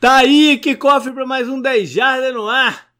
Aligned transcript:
Tá 0.00 0.16
aí, 0.16 0.56
que 0.56 0.74
cofre 0.74 1.12
para 1.12 1.26
mais 1.26 1.46
um 1.46 1.60
10 1.60 1.90
Jardas 1.90 2.32
no 2.32 2.48
ar. 2.48 2.90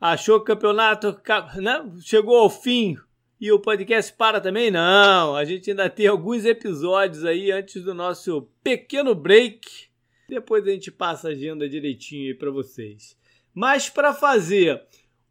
Achou 0.00 0.40
que 0.40 0.50
o 0.50 0.56
campeonato 0.56 1.16
né, 1.60 1.88
chegou 2.00 2.36
ao 2.36 2.50
fim 2.50 2.96
e 3.40 3.52
o 3.52 3.60
podcast 3.60 4.12
para 4.14 4.40
também? 4.40 4.68
Não, 4.68 5.36
a 5.36 5.44
gente 5.44 5.70
ainda 5.70 5.88
tem 5.88 6.08
alguns 6.08 6.44
episódios 6.44 7.24
aí 7.24 7.52
antes 7.52 7.84
do 7.84 7.94
nosso 7.94 8.48
pequeno 8.60 9.14
break. 9.14 9.86
Depois 10.28 10.66
a 10.66 10.70
gente 10.72 10.90
passa 10.90 11.28
a 11.28 11.30
agenda 11.30 11.68
direitinho 11.68 12.32
aí 12.32 12.34
para 12.34 12.50
vocês. 12.50 13.16
Mas 13.54 13.88
para 13.88 14.12
fazer 14.12 14.82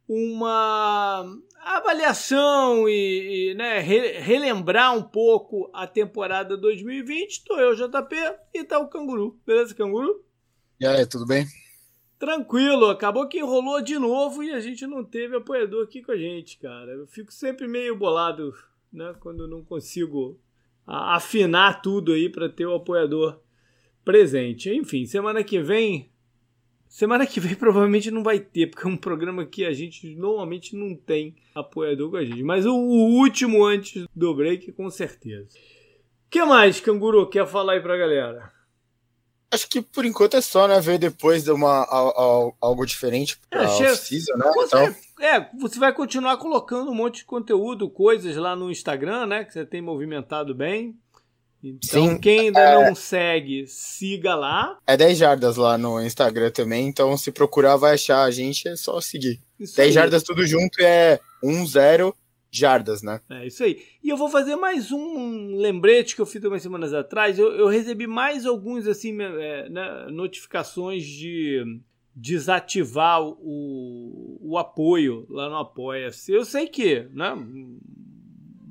uma 0.08 1.30
avaliação 1.62 2.88
e, 2.88 3.50
e 3.50 3.54
né, 3.56 3.80
re, 3.80 4.20
relembrar 4.20 4.96
um 4.96 5.04
pouco 5.04 5.70
a 5.74 5.86
temporada 5.86 6.56
2020, 6.56 7.32
estou 7.32 7.60
eu, 7.60 7.76
JP, 7.76 8.16
e 8.54 8.64
tá 8.64 8.80
o 8.80 8.88
Canguru. 8.88 9.38
Beleza, 9.46 9.76
Canguru? 9.76 10.31
E 10.82 10.86
aí, 10.88 11.06
tudo 11.06 11.28
bem? 11.28 11.46
Tranquilo, 12.18 12.88
acabou 12.88 13.28
que 13.28 13.38
enrolou 13.38 13.84
de 13.84 14.00
novo 14.00 14.42
e 14.42 14.52
a 14.52 14.60
gente 14.60 14.88
não 14.88 15.04
teve 15.04 15.36
apoiador 15.36 15.84
aqui 15.84 16.02
com 16.02 16.12
a 16.12 16.18
gente, 16.18 16.58
cara. 16.58 16.92
Eu 16.94 17.06
fico 17.06 17.32
sempre 17.32 17.68
meio 17.68 17.96
bolado, 17.96 18.52
né, 18.92 19.14
quando 19.20 19.48
não 19.48 19.64
consigo 19.64 20.40
afinar 20.88 21.84
tudo 21.84 22.14
aí 22.14 22.28
para 22.30 22.50
ter 22.50 22.66
o 22.66 22.74
apoiador 22.74 23.40
presente. 24.04 24.72
Enfim, 24.72 25.06
semana 25.06 25.44
que 25.44 25.62
vem 25.62 26.10
Semana 26.90 27.28
que 27.28 27.40
vem 27.40 27.54
provavelmente 27.54 28.10
não 28.10 28.24
vai 28.24 28.40
ter, 28.40 28.66
porque 28.66 28.88
é 28.88 28.90
um 28.90 28.98
programa 28.98 29.46
que 29.46 29.64
a 29.64 29.74
gente 29.74 30.16
normalmente 30.16 30.76
não 30.76 30.96
tem 30.96 31.36
apoiador 31.54 32.10
com 32.10 32.18
a 32.18 32.26
gente. 32.26 32.42
Mas 32.42 32.66
o, 32.66 32.74
último 32.74 33.64
antes 33.64 34.08
do 34.16 34.34
break, 34.34 34.72
com 34.72 34.90
certeza. 34.90 35.48
O 36.26 36.30
que 36.32 36.44
mais, 36.44 36.80
Canguru, 36.80 37.30
quer 37.30 37.46
falar 37.46 37.74
aí 37.74 37.82
pra 37.82 37.96
galera? 37.96 38.61
Acho 39.52 39.68
que 39.68 39.82
por 39.82 40.06
enquanto 40.06 40.38
é 40.38 40.42
só, 40.42 40.68
né? 40.68 40.80
Ver 40.80 40.98
depois 40.98 41.44
de 41.44 41.52
uma, 41.52 41.86
algo 42.62 42.86
diferente 42.86 43.38
pra 43.50 43.64
é, 43.64 43.96
season, 43.96 44.38
né? 44.38 44.52
Você, 44.56 44.78
então... 44.78 44.96
É, 45.20 45.50
você 45.60 45.78
vai 45.78 45.94
continuar 45.94 46.38
colocando 46.38 46.90
um 46.90 46.96
monte 46.96 47.18
de 47.18 47.26
conteúdo, 47.26 47.90
coisas 47.90 48.36
lá 48.38 48.56
no 48.56 48.72
Instagram, 48.72 49.26
né? 49.26 49.44
Que 49.44 49.52
você 49.52 49.66
tem 49.66 49.82
movimentado 49.82 50.56
bem. 50.56 50.96
Então, 51.64 52.10
Sim, 52.10 52.18
quem 52.18 52.40
ainda 52.40 52.60
é... 52.60 52.86
não 52.88 52.96
segue, 52.96 53.68
siga 53.68 54.34
lá. 54.34 54.80
É 54.88 54.98
10 54.98 55.18
jardas 55.18 55.58
lá 55.58 55.78
no 55.78 56.02
Instagram 56.02 56.50
também, 56.50 56.88
então 56.88 57.16
se 57.16 57.32
procurar 57.32 57.76
vai 57.76 57.94
achar 57.94 58.24
a 58.24 58.32
gente, 58.32 58.68
é 58.68 58.76
só 58.76 59.00
seguir. 59.00 59.40
Isso 59.60 59.78
10 59.78 59.88
aí. 59.88 59.94
jardas 59.94 60.24
tudo 60.24 60.46
junto 60.48 60.82
é 60.82 61.20
1, 61.44 61.68
0 61.68 62.16
jardas, 62.52 63.02
né? 63.02 63.22
É 63.30 63.48
isso 63.48 63.64
aí. 63.64 63.82
E 64.04 64.10
eu 64.10 64.18
vou 64.18 64.30
fazer 64.30 64.56
mais 64.58 64.92
um 64.92 65.56
lembrete 65.56 66.16
que 66.16 66.22
eu 66.22 66.26
fiz 66.26 66.44
algumas 66.44 66.62
semanas 66.62 66.94
atrás. 66.94 67.40
Eu, 67.40 67.52
eu 67.54 67.68
recebi 67.68 68.06
mais 68.06 68.46
alguns 68.46 68.86
assim 68.88 69.18
é, 69.22 69.70
né, 69.70 70.08
notificações 70.12 71.06
de 71.06 71.64
desativar 72.14 73.24
o, 73.24 74.38
o 74.42 74.58
apoio 74.58 75.26
lá 75.30 75.50
no 75.50 75.58
Apoia-se. 75.58 76.32
Eu 76.34 76.44
sei 76.44 76.68
que, 76.68 77.08
né? 77.14 77.34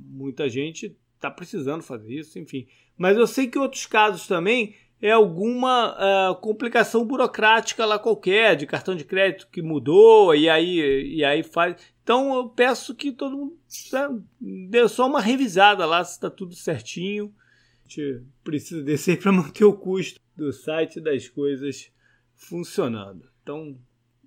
Muita 0.08 0.48
gente 0.48 0.94
está 1.14 1.30
precisando 1.30 1.82
fazer 1.82 2.12
isso, 2.12 2.38
enfim. 2.38 2.66
Mas 2.98 3.16
eu 3.16 3.26
sei 3.26 3.46
que 3.46 3.58
outros 3.58 3.86
casos 3.86 4.26
também 4.26 4.74
é 5.00 5.12
alguma 5.12 5.96
uh, 5.96 6.34
complicação 6.36 7.04
burocrática 7.06 7.86
lá 7.86 7.98
qualquer, 7.98 8.54
de 8.56 8.66
cartão 8.66 8.94
de 8.94 9.04
crédito 9.04 9.48
que 9.50 9.62
mudou 9.62 10.34
e 10.34 10.48
aí, 10.48 11.14
e 11.16 11.24
aí 11.24 11.42
faz. 11.42 11.76
Então 12.10 12.34
eu 12.34 12.48
peço 12.48 12.92
que 12.92 13.12
todo 13.12 13.36
mundo 13.36 13.56
né, 13.92 14.20
dê 14.68 14.88
só 14.88 15.06
uma 15.06 15.20
revisada 15.20 15.86
lá 15.86 16.02
se 16.02 16.14
está 16.14 16.28
tudo 16.28 16.56
certinho. 16.56 17.32
A 17.78 17.88
gente 17.88 18.24
precisa 18.42 18.82
descer 18.82 19.20
para 19.20 19.30
manter 19.30 19.64
o 19.64 19.72
custo 19.72 20.20
do 20.36 20.52
site 20.52 21.00
das 21.00 21.28
coisas 21.28 21.88
funcionando. 22.34 23.30
Então 23.40 23.78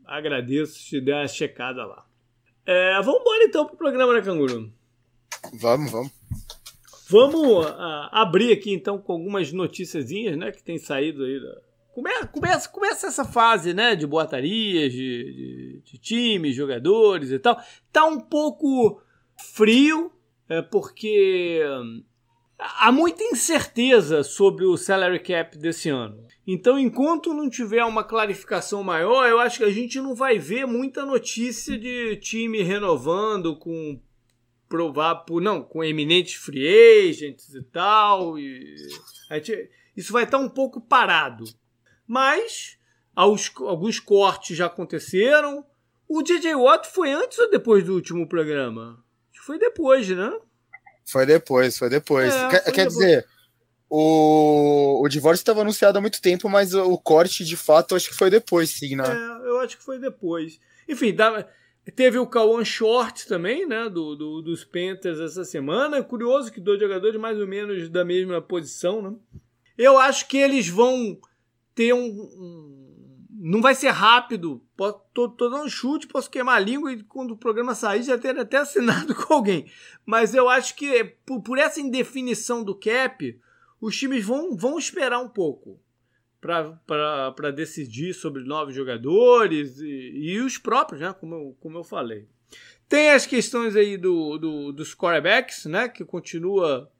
agradeço 0.05 0.79
se 0.79 1.01
der 1.01 1.23
uma 1.23 1.27
checada 1.27 1.85
lá. 1.85 2.07
É, 2.65 3.01
vamos 3.01 3.19
embora 3.19 3.43
então 3.43 3.65
para 3.65 3.75
o 3.75 3.77
programa, 3.77 4.13
né, 4.13 4.21
Canguru? 4.21 4.71
Vamos, 5.59 5.91
vamos. 5.91 6.11
Vamos 7.09 7.65
uh, 7.65 8.07
abrir 8.11 8.53
aqui 8.53 8.71
então 8.71 8.97
com 8.97 9.11
algumas 9.11 9.51
noticiazinhas, 9.51 10.37
né, 10.37 10.53
que 10.53 10.63
tem 10.63 10.77
saído 10.77 11.25
aí. 11.25 11.37
Da... 11.37 11.61
Come, 11.93 12.09
começa, 12.31 12.69
começa 12.69 13.07
essa 13.07 13.23
fase, 13.23 13.71
né, 13.71 13.95
de 13.95 14.07
boatarias, 14.07 14.91
de, 14.91 14.97
de, 14.97 15.81
de 15.83 15.97
times, 15.99 16.55
jogadores 16.55 17.29
e 17.29 17.37
tal. 17.37 17.61
Tá 17.91 18.03
um 18.05 18.19
pouco 18.19 18.99
frio, 19.37 20.11
é, 20.49 20.63
porque 20.63 21.61
há 22.57 22.91
muita 22.91 23.23
incerteza 23.23 24.23
sobre 24.23 24.65
o 24.65 24.75
salary 24.75 25.19
cap 25.19 25.55
desse 25.55 25.89
ano. 25.89 26.25
Então, 26.47 26.79
enquanto 26.79 27.31
não 27.31 27.47
tiver 27.47 27.85
uma 27.85 28.03
clarificação 28.03 28.83
maior, 28.83 29.29
eu 29.29 29.39
acho 29.39 29.59
que 29.59 29.63
a 29.63 29.71
gente 29.71 30.01
não 30.01 30.15
vai 30.15 30.39
ver 30.39 30.65
muita 30.65 31.05
notícia 31.05 31.77
de 31.77 32.15
time 32.17 32.63
renovando 32.63 33.55
com 33.55 33.99
por 34.67 35.39
não 35.39 35.61
com 35.61 35.83
eminentes 35.83 36.33
free 36.33 37.07
agents 37.07 37.53
e 37.53 37.61
tal 37.61 38.39
e 38.39 38.75
gente, 39.29 39.69
isso 39.95 40.11
vai 40.11 40.23
estar 40.23 40.39
um 40.39 40.49
pouco 40.49 40.81
parado 40.81 41.43
mas 42.07 42.77
alguns 43.15 43.99
cortes 43.99 44.57
já 44.57 44.65
aconteceram 44.65 45.65
o 46.07 46.21
DJ 46.21 46.55
Watt 46.55 46.89
foi 46.89 47.11
antes 47.11 47.37
ou 47.39 47.49
depois 47.49 47.83
do 47.83 47.93
último 47.93 48.27
programa 48.27 49.03
foi 49.45 49.59
depois 49.59 50.07
né 50.09 50.31
foi 51.05 51.25
depois 51.25 51.77
foi 51.77 51.89
depois 51.89 52.33
é, 52.33 52.49
quer, 52.49 52.63
foi 52.63 52.73
quer 52.73 52.85
depois. 52.85 52.97
dizer 52.97 53.27
o, 53.89 55.01
o 55.03 55.07
divórcio 55.07 55.41
estava 55.41 55.61
anunciado 55.61 55.97
há 55.97 56.01
muito 56.01 56.21
tempo 56.21 56.49
mas 56.49 56.73
o, 56.73 56.83
o 56.91 56.97
corte 56.97 57.45
de 57.45 57.55
fato 57.55 57.95
acho 57.95 58.09
que 58.09 58.15
foi 58.15 58.29
depois 58.29 58.69
sim 58.69 58.95
né 58.95 59.03
é, 59.07 59.47
eu 59.47 59.59
acho 59.59 59.77
que 59.77 59.83
foi 59.83 59.99
depois 59.99 60.59
enfim 60.87 61.13
dá 61.13 61.47
Teve 61.91 62.17
o 62.17 62.25
Kawan 62.25 62.63
Short 62.63 63.27
também, 63.27 63.67
né, 63.67 63.89
do, 63.89 64.15
do, 64.15 64.41
dos 64.41 64.63
Panthers 64.63 65.19
essa 65.19 65.43
semana. 65.43 66.01
Curioso 66.01 66.51
que 66.51 66.61
dois 66.61 66.79
jogadores 66.79 67.19
mais 67.19 67.37
ou 67.37 67.45
menos 67.45 67.89
da 67.89 68.05
mesma 68.05 68.41
posição, 68.41 69.01
né? 69.01 69.13
Eu 69.77 69.97
acho 69.97 70.27
que 70.27 70.37
eles 70.37 70.69
vão 70.69 71.19
ter 71.75 71.93
um. 71.93 72.05
um 72.05 72.83
não 73.35 73.61
vai 73.61 73.75
ser 73.75 73.89
rápido. 73.89 74.63
Posso, 74.77 75.01
tô, 75.13 75.27
tô, 75.27 75.49
dando 75.49 75.65
um 75.65 75.69
chute, 75.69 76.07
posso 76.07 76.29
queimar 76.29 76.55
a 76.55 76.59
língua 76.59 76.93
e 76.93 77.03
quando 77.03 77.31
o 77.31 77.37
programa 77.37 77.75
sair 77.75 78.03
já 78.03 78.17
ter 78.17 78.37
até 78.39 78.57
assinado 78.57 79.13
com 79.15 79.33
alguém. 79.33 79.69
Mas 80.05 80.33
eu 80.33 80.47
acho 80.47 80.75
que 80.75 81.03
por, 81.25 81.41
por 81.41 81.57
essa 81.57 81.81
indefinição 81.81 82.63
do 82.63 82.73
cap, 82.73 83.39
os 83.81 83.97
times 83.97 84.25
vão, 84.25 84.55
vão 84.55 84.77
esperar 84.77 85.19
um 85.19 85.27
pouco 85.27 85.79
para 86.39 87.51
decidir 87.51 88.13
sobre 88.13 88.43
novos 88.43 88.75
jogadores 88.75 89.79
e, 89.79 90.11
e, 90.13 90.39
os 90.41 90.57
próprios, 90.57 91.01
né? 91.01 91.13
Como 91.13 91.33
eu, 91.33 91.57
como 91.59 91.77
eu 91.77 91.83
falei. 91.83 92.27
Tem 92.87 93.11
as 93.11 93.25
questões 93.25 93.75
aí 93.75 93.97
do, 93.97 94.37
do, 94.37 94.71
dos 94.73 94.93
quarterbacks, 94.93 95.65
né? 95.65 95.87
Que 95.87 96.03
continua 96.03 96.91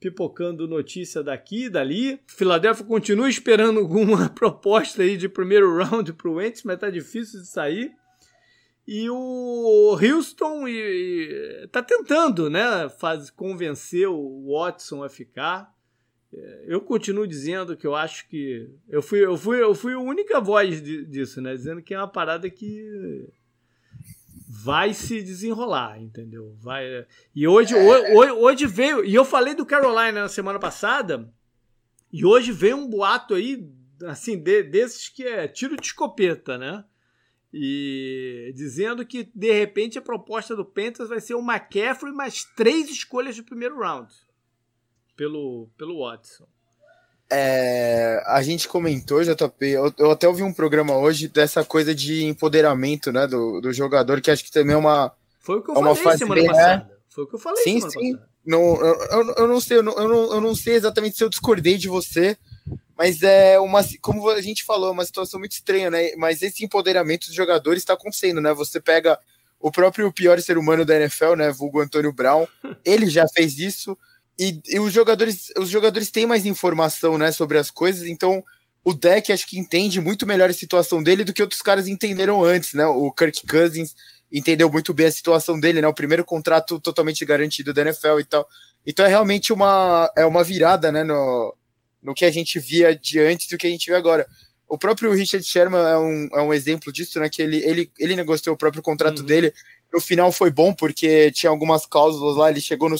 pipocando 0.00 0.68
notícia 0.68 1.22
daqui 1.22 1.64
e 1.64 1.70
dali. 1.70 2.20
Filadélfia 2.26 2.84
continua 2.84 3.28
esperando 3.28 3.80
alguma 3.80 4.28
proposta 4.34 5.02
aí 5.02 5.16
de 5.16 5.28
primeiro 5.28 5.76
round 5.76 6.12
para 6.12 6.28
o 6.28 6.34
Wentz, 6.34 6.62
mas 6.62 6.78
tá 6.78 6.90
difícil 6.90 7.40
de 7.40 7.46
sair. 7.46 7.92
E 8.86 9.10
o 9.10 9.98
Houston 10.00 10.66
e, 10.66 11.68
tá 11.70 11.82
tentando, 11.82 12.48
né, 12.48 12.88
faz, 12.98 13.28
convencer 13.28 14.08
o 14.08 14.46
Watson 14.50 15.04
a 15.04 15.10
ficar. 15.10 15.70
É, 16.32 16.64
eu 16.68 16.80
continuo 16.80 17.26
dizendo 17.26 17.76
que 17.76 17.86
eu 17.86 17.94
acho 17.94 18.26
que. 18.28 18.68
Eu 18.88 19.02
fui, 19.02 19.24
eu 19.24 19.36
fui, 19.36 19.60
eu 19.60 19.74
fui 19.74 19.92
a 19.92 19.98
única 19.98 20.40
voz 20.40 20.82
disso, 20.82 21.40
né? 21.40 21.54
Dizendo 21.54 21.82
que 21.82 21.92
é 21.92 21.98
uma 21.98 22.08
parada 22.08 22.48
que 22.48 23.28
vai 24.50 24.94
se 24.94 25.22
desenrolar, 25.22 26.00
entendeu? 26.00 26.56
Vai. 26.58 27.06
E 27.34 27.46
hoje, 27.46 27.74
hoje, 27.74 28.32
hoje 28.32 28.66
veio. 28.66 29.04
E 29.04 29.14
eu 29.14 29.24
falei 29.24 29.54
do 29.54 29.66
Carolina 29.66 30.22
na 30.22 30.28
semana 30.28 30.58
passada. 30.58 31.30
E 32.10 32.24
hoje 32.24 32.50
veio 32.50 32.78
um 32.78 32.88
boato 32.88 33.34
aí, 33.34 33.70
assim, 34.06 34.38
de, 34.38 34.62
desses 34.62 35.10
que 35.10 35.22
é 35.24 35.46
tiro 35.46 35.76
de 35.76 35.86
escopeta, 35.86 36.56
né? 36.56 36.82
E 37.52 38.50
dizendo 38.56 39.04
que 39.04 39.30
de 39.34 39.52
repente 39.52 39.98
a 39.98 40.02
proposta 40.02 40.56
do 40.56 40.64
Panthers 40.64 41.10
vai 41.10 41.20
ser 41.20 41.34
o 41.34 41.42
McCaffrey 41.42 42.12
mais 42.12 42.44
três 42.44 42.90
escolhas 42.90 43.34
de 43.34 43.42
primeiro 43.42 43.78
round 43.78 44.12
pelo, 45.14 45.68
pelo 45.76 46.00
Watson. 46.00 46.46
É, 47.30 48.22
a 48.26 48.42
gente 48.42 48.66
comentou, 48.66 49.22
JP, 49.22 49.66
eu, 49.66 49.92
eu, 49.98 50.10
até 50.10 50.26
ouvi 50.26 50.42
um 50.42 50.52
programa 50.52 50.96
hoje 50.96 51.28
dessa 51.28 51.62
coisa 51.62 51.94
de 51.94 52.24
empoderamento 52.24 53.12
né, 53.12 53.26
do, 53.26 53.60
do 53.60 53.70
jogador, 53.70 54.20
que 54.20 54.30
acho 54.30 54.42
que 54.42 54.50
também 54.50 54.74
é 54.74 54.78
uma. 54.78 55.12
Foi 55.40 55.58
o 55.58 55.62
que 55.62 55.70
eu 55.70 55.74
é 55.74 55.94
falei 55.94 56.18
semana 56.18 56.40
bem, 56.40 56.50
passada. 56.50 56.76
Né? 56.76 56.90
Foi 57.10 57.24
o 57.24 57.26
que 57.26 57.34
eu 57.34 57.38
falei 57.38 57.62
sim, 57.62 57.80
semana 57.80 57.90
sim. 57.90 58.12
passada. 58.12 58.28
Não, 58.46 58.76
eu, 58.76 58.94
eu, 59.10 59.34
eu, 59.34 59.48
não 59.48 59.60
sei, 59.60 59.76
eu 59.76 59.82
não, 59.82 59.92
eu, 59.92 60.08
não, 60.08 60.34
eu 60.34 60.40
não 60.40 60.54
sei 60.54 60.74
exatamente 60.74 61.18
se 61.18 61.22
eu 61.22 61.28
discordei 61.28 61.76
de 61.76 61.86
você, 61.86 62.34
mas 62.96 63.22
é 63.22 63.60
uma, 63.60 63.80
como 64.00 64.26
a 64.30 64.40
gente 64.40 64.64
falou, 64.64 64.90
uma 64.90 65.04
situação 65.04 65.38
muito 65.38 65.52
estranha, 65.52 65.90
né? 65.90 66.12
Mas 66.16 66.40
esse 66.40 66.64
empoderamento 66.64 67.26
dos 67.26 67.34
jogadores 67.34 67.82
está 67.82 67.92
acontecendo, 67.92 68.40
né? 68.40 68.54
Você 68.54 68.80
pega 68.80 69.18
o 69.60 69.70
próprio 69.70 70.10
pior 70.12 70.40
ser 70.40 70.56
humano 70.56 70.84
da 70.84 70.96
NFL, 70.96 71.34
né? 71.34 71.50
Vulgo 71.52 71.80
Antônio 71.80 72.12
Brown, 72.12 72.46
ele 72.84 73.10
já 73.10 73.28
fez 73.28 73.58
isso. 73.58 73.98
E, 74.38 74.60
e, 74.68 74.78
os 74.78 74.92
jogadores 74.92 75.52
os 75.58 75.68
jogadores 75.68 76.10
têm 76.10 76.26
mais 76.26 76.46
informação 76.46 77.18
né, 77.18 77.32
sobre 77.32 77.58
as 77.58 77.70
coisas, 77.70 78.06
então 78.06 78.44
o 78.84 78.94
deck 78.94 79.32
acho 79.32 79.46
que 79.46 79.58
entende 79.58 80.00
muito 80.00 80.26
melhor 80.26 80.48
a 80.48 80.52
situação 80.52 81.02
dele 81.02 81.24
do 81.24 81.32
que 81.32 81.42
outros 81.42 81.60
caras 81.60 81.88
entenderam 81.88 82.42
antes, 82.42 82.72
né? 82.72 82.86
O 82.86 83.12
Kirk 83.12 83.46
Cousins 83.46 83.94
entendeu 84.32 84.70
muito 84.70 84.94
bem 84.94 85.06
a 85.06 85.12
situação 85.12 85.58
dele, 85.58 85.82
né? 85.82 85.88
O 85.88 85.94
primeiro 85.94 86.24
contrato 86.24 86.78
totalmente 86.80 87.24
garantido 87.24 87.74
da 87.74 87.82
NFL 87.82 88.20
e 88.20 88.24
tal. 88.24 88.48
Então 88.86 89.04
é 89.04 89.08
realmente 89.08 89.52
uma, 89.52 90.10
é 90.16 90.24
uma 90.24 90.44
virada, 90.44 90.92
né? 90.92 91.02
No, 91.02 91.54
no 92.02 92.14
que 92.14 92.24
a 92.24 92.30
gente 92.30 92.58
via 92.58 92.96
de 92.96 93.18
antes 93.18 93.48
do 93.48 93.58
que 93.58 93.66
a 93.66 93.70
gente 93.70 93.90
vê 93.90 93.96
agora. 93.96 94.26
O 94.68 94.78
próprio 94.78 95.12
Richard 95.12 95.44
Sherman 95.46 95.80
é 95.80 95.98
um, 95.98 96.28
é 96.34 96.42
um 96.42 96.54
exemplo 96.54 96.92
disso, 96.92 97.18
né? 97.18 97.28
Que 97.28 97.42
ele, 97.42 97.58
ele, 97.64 97.90
ele 97.98 98.16
negociou 98.16 98.54
o 98.54 98.58
próprio 98.58 98.82
contrato 98.82 99.20
uhum. 99.20 99.26
dele. 99.26 99.52
No 99.92 100.00
final 100.00 100.30
foi 100.30 100.50
bom, 100.50 100.72
porque 100.72 101.30
tinha 101.32 101.50
algumas 101.50 101.84
cláusulas 101.86 102.36
lá, 102.36 102.50
ele 102.50 102.60
chegou 102.60 102.88
no 102.88 102.98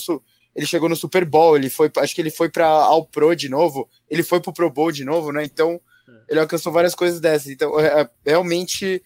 ele 0.59 0.65
chegou 0.65 0.89
no 0.89 0.95
Super 0.95 1.23
Bowl, 1.23 1.55
ele 1.55 1.69
foi, 1.69 1.89
acho 1.99 2.13
que 2.13 2.19
ele 2.19 2.29
foi 2.29 2.49
para 2.49 2.67
All 2.67 3.05
Pro 3.05 3.33
de 3.33 3.47
novo, 3.47 3.89
ele 4.09 4.21
foi 4.21 4.41
pro 4.41 4.51
Pro 4.51 4.69
Bowl 4.69 4.91
de 4.91 5.05
novo, 5.05 5.31
né? 5.31 5.45
Então, 5.45 5.79
é. 6.05 6.11
ele 6.27 6.39
alcançou 6.41 6.69
várias 6.69 6.93
coisas 6.93 7.21
dessas. 7.21 7.47
Então, 7.47 7.79
é, 7.79 8.01
é, 8.01 8.09
realmente, 8.25 9.01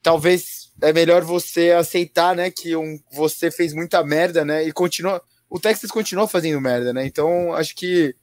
talvez 0.00 0.72
é 0.80 0.92
melhor 0.92 1.24
você 1.24 1.72
aceitar, 1.72 2.36
né, 2.36 2.48
que 2.48 2.76
um, 2.76 2.96
você 3.12 3.50
fez 3.50 3.74
muita 3.74 4.04
merda, 4.04 4.44
né? 4.44 4.62
E 4.62 4.70
continua, 4.70 5.20
o 5.50 5.58
Texas 5.58 5.90
continua 5.90 6.28
fazendo 6.28 6.60
merda, 6.60 6.92
né? 6.92 7.04
Então, 7.04 7.52
acho 7.54 7.74
que 7.74 8.14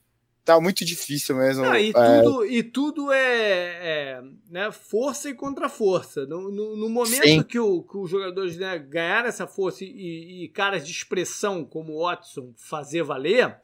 tá 0.44 0.60
muito 0.60 0.84
difícil 0.84 1.36
mesmo. 1.36 1.64
e, 1.76 1.90
é... 1.90 1.92
tudo, 1.92 2.46
e 2.46 2.62
tudo 2.62 3.12
é, 3.12 3.20
é, 3.20 4.22
né, 4.50 4.72
força 4.72 5.30
e 5.30 5.34
contra 5.34 5.68
força. 5.68 6.26
No, 6.26 6.50
no, 6.50 6.76
no 6.76 6.88
momento 6.88 7.44
que, 7.44 7.58
o, 7.58 7.82
que 7.82 7.96
os 7.96 8.10
jogadores 8.10 8.56
né, 8.56 8.78
ganharam 8.78 9.28
essa 9.28 9.46
força 9.46 9.84
e, 9.84 10.44
e, 10.44 10.48
caras 10.48 10.86
de 10.86 10.92
expressão 10.92 11.64
como 11.64 11.92
o 11.92 12.02
Watson 12.02 12.52
fazer 12.56 13.02
valer, 13.02 13.56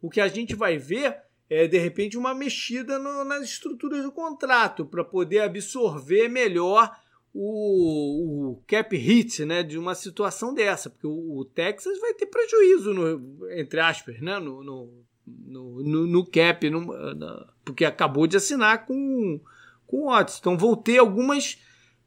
o 0.00 0.10
que 0.10 0.20
a 0.20 0.28
gente 0.28 0.54
vai 0.54 0.78
ver 0.78 1.26
é, 1.48 1.66
de 1.66 1.78
repente, 1.78 2.18
uma 2.18 2.34
mexida 2.34 2.98
no, 2.98 3.24
nas 3.24 3.44
estruturas 3.44 4.02
do 4.02 4.10
contrato 4.10 4.84
para 4.84 5.04
poder 5.04 5.40
absorver 5.40 6.28
melhor 6.28 6.90
o, 7.32 8.52
o, 8.52 8.62
cap 8.66 8.96
hit 8.96 9.44
né, 9.44 9.62
de 9.62 9.78
uma 9.78 9.94
situação 9.94 10.52
dessa, 10.52 10.90
porque 10.90 11.06
o, 11.06 11.38
o 11.38 11.44
Texas 11.44 12.00
vai 12.00 12.14
ter 12.14 12.26
prejuízo, 12.26 12.92
no, 12.92 13.50
entre 13.52 13.78
aspas, 13.78 14.20
né, 14.20 14.38
no, 14.38 14.64
no 14.64 15.05
no, 15.26 15.82
no, 15.82 16.06
no 16.06 16.24
cap, 16.24 16.68
no, 16.70 17.14
na, 17.14 17.46
porque 17.64 17.84
acabou 17.84 18.26
de 18.26 18.36
assinar 18.36 18.86
com, 18.86 19.40
com 19.86 19.96
o 20.04 20.10
Otis. 20.10 20.38
Então 20.38 20.56
vão 20.56 20.76
ter 20.76 20.98
algumas, 20.98 21.58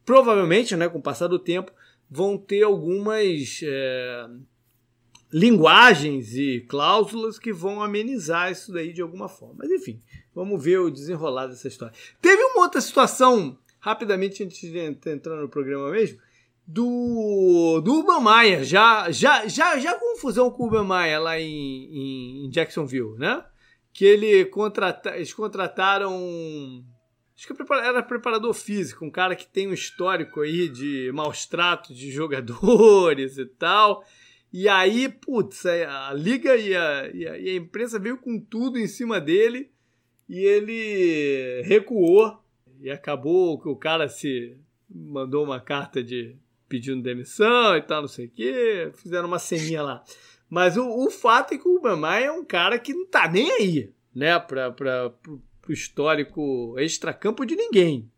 provavelmente, 0.06 0.76
né, 0.76 0.88
com 0.88 1.00
o 1.00 1.02
passar 1.02 1.28
do 1.28 1.38
tempo, 1.38 1.72
vão 2.10 2.38
ter 2.38 2.64
algumas 2.64 3.62
é, 3.64 4.28
linguagens 5.32 6.34
e 6.34 6.62
cláusulas 6.62 7.38
que 7.38 7.54
vão 7.54 7.82
amenizar 7.82 8.52
isso 8.52 8.72
daí 8.72 8.94
de 8.94 9.02
alguma 9.02 9.28
forma. 9.28 9.56
Mas 9.60 9.70
enfim, 9.70 10.00
vamos 10.34 10.64
ver 10.64 10.80
o 10.80 10.90
desenrolar 10.90 11.48
dessa 11.48 11.68
história. 11.68 11.94
Teve 12.22 12.42
uma 12.42 12.64
outra 12.64 12.82
situação, 12.82 13.58
rapidamente, 13.80 14.44
antes 14.44 14.60
de 14.60 14.80
entrar 14.80 15.36
no 15.36 15.50
programa 15.50 15.92
mesmo, 15.92 16.20
do, 16.72 17.82
do 17.82 17.96
Urban 17.96 18.22
Meyer, 18.22 18.64
já, 18.64 19.10
já, 19.10 19.48
já, 19.48 19.80
já 19.80 19.96
confusão 19.96 20.52
com 20.52 20.64
o 20.64 20.66
Urban 20.68 20.86
Meyer 20.88 21.20
lá 21.20 21.40
em, 21.40 22.46
em 22.46 22.50
Jacksonville, 22.52 23.18
né? 23.18 23.44
Que 23.92 24.06
ele 24.06 24.46
contrata, 24.46 25.16
eles 25.16 25.34
contrataram. 25.34 26.16
Acho 27.36 27.48
que 27.48 27.74
era 27.74 28.04
preparador 28.04 28.54
físico, 28.54 29.04
um 29.04 29.10
cara 29.10 29.36
que 29.36 29.48
tem 29.48 29.68
um 29.68 29.74
histórico 29.74 30.42
aí 30.42 30.70
de 30.70 31.12
maus 31.12 31.48
tratos 31.48 31.98
de 31.98 32.12
jogadores 32.12 33.40
e 33.40 33.46
tal. 33.48 34.04
E 34.54 34.70
aí, 34.70 35.10
putz, 35.10 35.66
a 35.66 36.14
liga 36.14 36.56
e 36.56 36.76
a, 36.76 37.10
e 37.12 37.28
a, 37.28 37.38
e 37.40 37.50
a 37.50 37.56
imprensa 37.56 37.98
veio 37.98 38.18
com 38.18 38.40
tudo 38.40 38.78
em 38.78 38.88
cima 38.88 39.20
dele 39.20 39.72
e 40.28 40.40
ele 40.40 41.64
recuou 41.64 42.38
e 42.80 42.92
acabou 42.92 43.60
que 43.60 43.68
o 43.68 43.76
cara 43.76 44.08
se 44.08 44.56
mandou 44.88 45.44
uma 45.44 45.60
carta 45.60 46.04
de 46.04 46.38
pedindo 46.70 47.02
demissão 47.02 47.76
e 47.76 47.82
tal, 47.82 48.02
não 48.02 48.08
sei 48.08 48.28
o 48.28 48.30
quê. 48.30 48.92
Fizeram 48.94 49.28
uma 49.28 49.40
ceninha 49.40 49.82
lá. 49.82 50.04
Mas 50.50 50.78
o, 50.78 50.88
o 50.88 51.10
fato 51.10 51.54
é 51.54 51.58
que 51.58 51.68
o 51.68 51.82
Mamai 51.82 52.26
é 52.26 52.32
um 52.32 52.46
cara 52.46 52.80
que 52.80 52.94
não 52.94 53.06
tá 53.06 53.28
nem 53.28 53.52
aí, 53.52 53.94
né, 54.16 54.40
para 54.40 54.72
pro, 54.72 55.42
pro 55.62 55.74
histórico 55.74 56.76
extracampo 56.80 57.46
de 57.46 57.56
ninguém. 57.56 58.10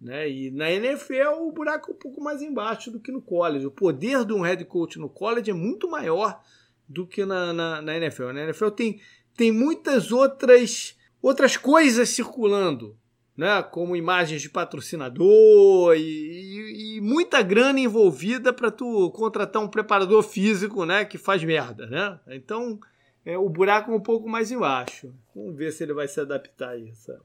Né? 0.00 0.28
E 0.28 0.50
na 0.50 0.70
NFL 0.70 1.40
o 1.40 1.52
buraco 1.52 1.90
é 1.90 1.94
um 1.94 1.98
pouco 1.98 2.22
mais 2.22 2.42
embaixo 2.42 2.90
do 2.90 3.00
que 3.00 3.10
no 3.10 3.22
college. 3.22 3.66
O 3.66 3.70
poder 3.70 4.24
de 4.24 4.32
um 4.32 4.42
head 4.42 4.62
coach 4.66 4.98
no 4.98 5.08
college 5.08 5.50
é 5.50 5.54
muito 5.54 5.88
maior 5.88 6.42
do 6.88 7.06
que 7.06 7.24
na, 7.24 7.52
na, 7.52 7.80
na 7.80 7.96
NFL. 7.96 8.32
Na 8.32 8.42
NFL 8.42 8.68
tem, 8.68 9.00
tem 9.34 9.50
muitas 9.50 10.12
outras, 10.12 10.96
outras 11.22 11.56
coisas 11.56 12.10
circulando 12.10 12.96
né, 13.36 13.62
como 13.62 13.96
imagens 13.96 14.40
de 14.40 14.48
patrocinador 14.48 15.96
e, 15.96 16.00
e, 16.00 16.96
e 16.96 17.00
muita 17.00 17.42
grana 17.42 17.80
envolvida 17.80 18.52
para 18.52 18.70
tu 18.70 19.10
contratar 19.10 19.60
um 19.62 19.68
preparador 19.68 20.22
físico, 20.22 20.84
né, 20.84 21.04
que 21.04 21.18
faz 21.18 21.42
merda, 21.42 21.86
né? 21.86 22.18
Então, 22.28 22.78
é, 23.24 23.36
o 23.36 23.48
buraco 23.48 23.90
é 23.90 23.94
um 23.94 24.00
pouco 24.00 24.28
mais 24.28 24.52
embaixo. 24.52 25.12
Vamos 25.34 25.56
ver 25.56 25.72
se 25.72 25.82
ele 25.82 25.94
vai 25.94 26.06
se 26.06 26.20
adaptar 26.20 26.70
a 26.70 26.80
essa, 26.80 27.20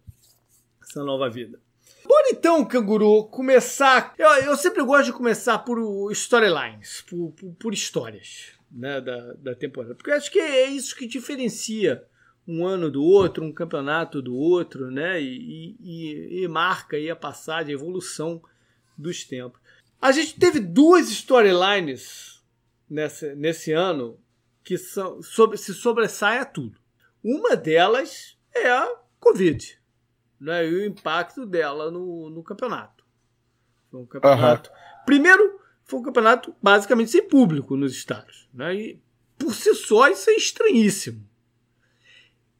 essa 0.81 1.03
nova 1.03 1.29
vida. 1.29 1.59
Bora 2.05 2.29
então, 2.31 2.65
canguru, 2.65 3.25
começar. 3.25 4.15
Eu, 4.17 4.29
eu 4.43 4.57
sempre 4.57 4.83
gosto 4.83 5.05
de 5.05 5.13
começar 5.13 5.59
por 5.59 6.11
storylines, 6.11 7.01
por, 7.07 7.31
por, 7.33 7.53
por 7.55 7.73
histórias 7.73 8.53
né, 8.71 8.99
da, 9.01 9.33
da 9.33 9.55
temporada, 9.55 9.93
porque 9.95 10.09
eu 10.09 10.15
acho 10.15 10.31
que 10.31 10.39
é 10.39 10.65
isso 10.67 10.95
que 10.95 11.05
diferencia 11.05 12.03
um 12.49 12.65
ano 12.65 12.89
do 12.89 13.03
outro, 13.03 13.45
um 13.45 13.53
campeonato 13.53 14.23
do 14.23 14.35
outro, 14.35 14.89
né? 14.89 15.21
E, 15.21 15.77
e, 15.79 16.41
e 16.41 16.47
marca 16.47 16.97
aí 16.97 17.07
a 17.07 17.15
passagem, 17.15 17.71
a 17.71 17.77
evolução 17.77 18.41
dos 18.97 19.23
tempos. 19.23 19.61
A 20.01 20.11
gente 20.11 20.39
teve 20.39 20.59
duas 20.59 21.09
storylines 21.09 22.43
nesse, 22.89 23.35
nesse 23.35 23.71
ano 23.71 24.19
que 24.63 24.79
são, 24.79 25.21
sobre, 25.21 25.57
se 25.57 25.75
sobressaem 25.75 26.39
a 26.39 26.45
tudo. 26.45 26.79
Uma 27.23 27.55
delas 27.55 28.35
é 28.51 28.67
a 28.67 28.95
Covid 29.19 29.79
né, 30.41 30.67
e 30.67 30.73
o 30.73 30.85
impacto 30.85 31.45
dela 31.45 31.91
no, 31.91 32.31
no 32.31 32.41
campeonato. 32.41 33.05
Foi 33.91 33.99
um 33.99 34.07
campeonato. 34.07 34.71
Uhum. 34.71 35.05
Primeiro, 35.05 35.59
foi 35.85 35.99
um 35.99 36.03
campeonato 36.03 36.55
basicamente 36.59 37.11
sem 37.11 37.27
público 37.27 37.75
nos 37.75 37.93
estados. 37.93 38.49
Né, 38.51 38.73
e 38.75 39.01
por 39.37 39.53
si 39.53 39.75
só 39.75 40.07
isso 40.07 40.31
é 40.31 40.35
estranhíssimo. 40.35 41.28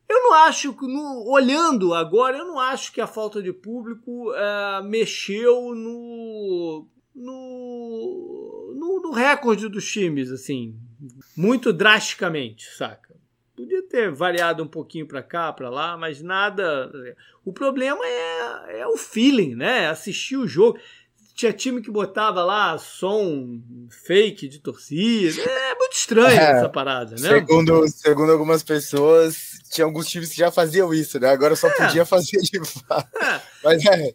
Eu 0.10 0.24
não 0.24 0.34
acho 0.34 0.74
que, 0.74 0.88
no, 0.88 1.30
olhando 1.30 1.94
agora, 1.94 2.40
eu 2.40 2.46
não 2.46 2.60
acho 2.60 2.92
que 2.92 3.00
a 3.00 3.06
falta 3.06 3.44
de 3.44 3.54
público 3.54 4.34
é, 4.34 4.82
mexeu 4.82 5.76
no, 5.76 6.88
no, 7.14 8.74
no, 8.76 9.02
no, 9.04 9.12
recorde 9.12 9.70
dos 9.70 9.90
times, 9.90 10.32
assim, 10.32 10.76
muito 11.38 11.72
drasticamente, 11.72 12.66
saca? 12.76 13.16
Podia 13.56 13.84
ter 13.84 14.12
variado 14.12 14.64
um 14.64 14.68
pouquinho 14.68 15.06
para 15.06 15.22
cá, 15.22 15.54
para 15.54 15.70
lá, 15.70 15.96
mas 15.96 16.24
nada. 16.24 16.92
O 17.46 17.54
problema 17.54 18.02
é, 18.04 18.80
é 18.80 18.88
o 18.88 18.98
feeling, 18.98 19.54
né? 19.54 19.90
Assistir 19.90 20.38
o 20.38 20.48
jogo. 20.48 20.80
Tinha 21.40 21.54
time 21.54 21.82
que 21.82 21.90
botava 21.90 22.44
lá 22.44 22.78
som 22.78 23.62
fake 24.06 24.46
de 24.50 24.60
torcida. 24.60 25.42
É 25.42 25.74
muito 25.74 25.94
estranho 25.94 26.38
é, 26.38 26.52
essa 26.58 26.68
parada, 26.68 27.12
né? 27.12 27.30
Segundo, 27.30 27.88
segundo 27.88 28.34
algumas 28.34 28.62
pessoas, 28.62 29.58
tinha 29.72 29.86
alguns 29.86 30.10
times 30.10 30.32
que 30.32 30.36
já 30.36 30.52
faziam 30.52 30.94
isso, 30.94 31.18
né? 31.18 31.30
Agora 31.30 31.56
só 31.56 31.70
é. 31.70 31.72
podia 31.72 32.04
fazer 32.04 32.42
de 32.42 32.60
fato. 32.66 33.08
É. 33.24 33.42
Mas 33.64 33.86
é, 33.86 34.14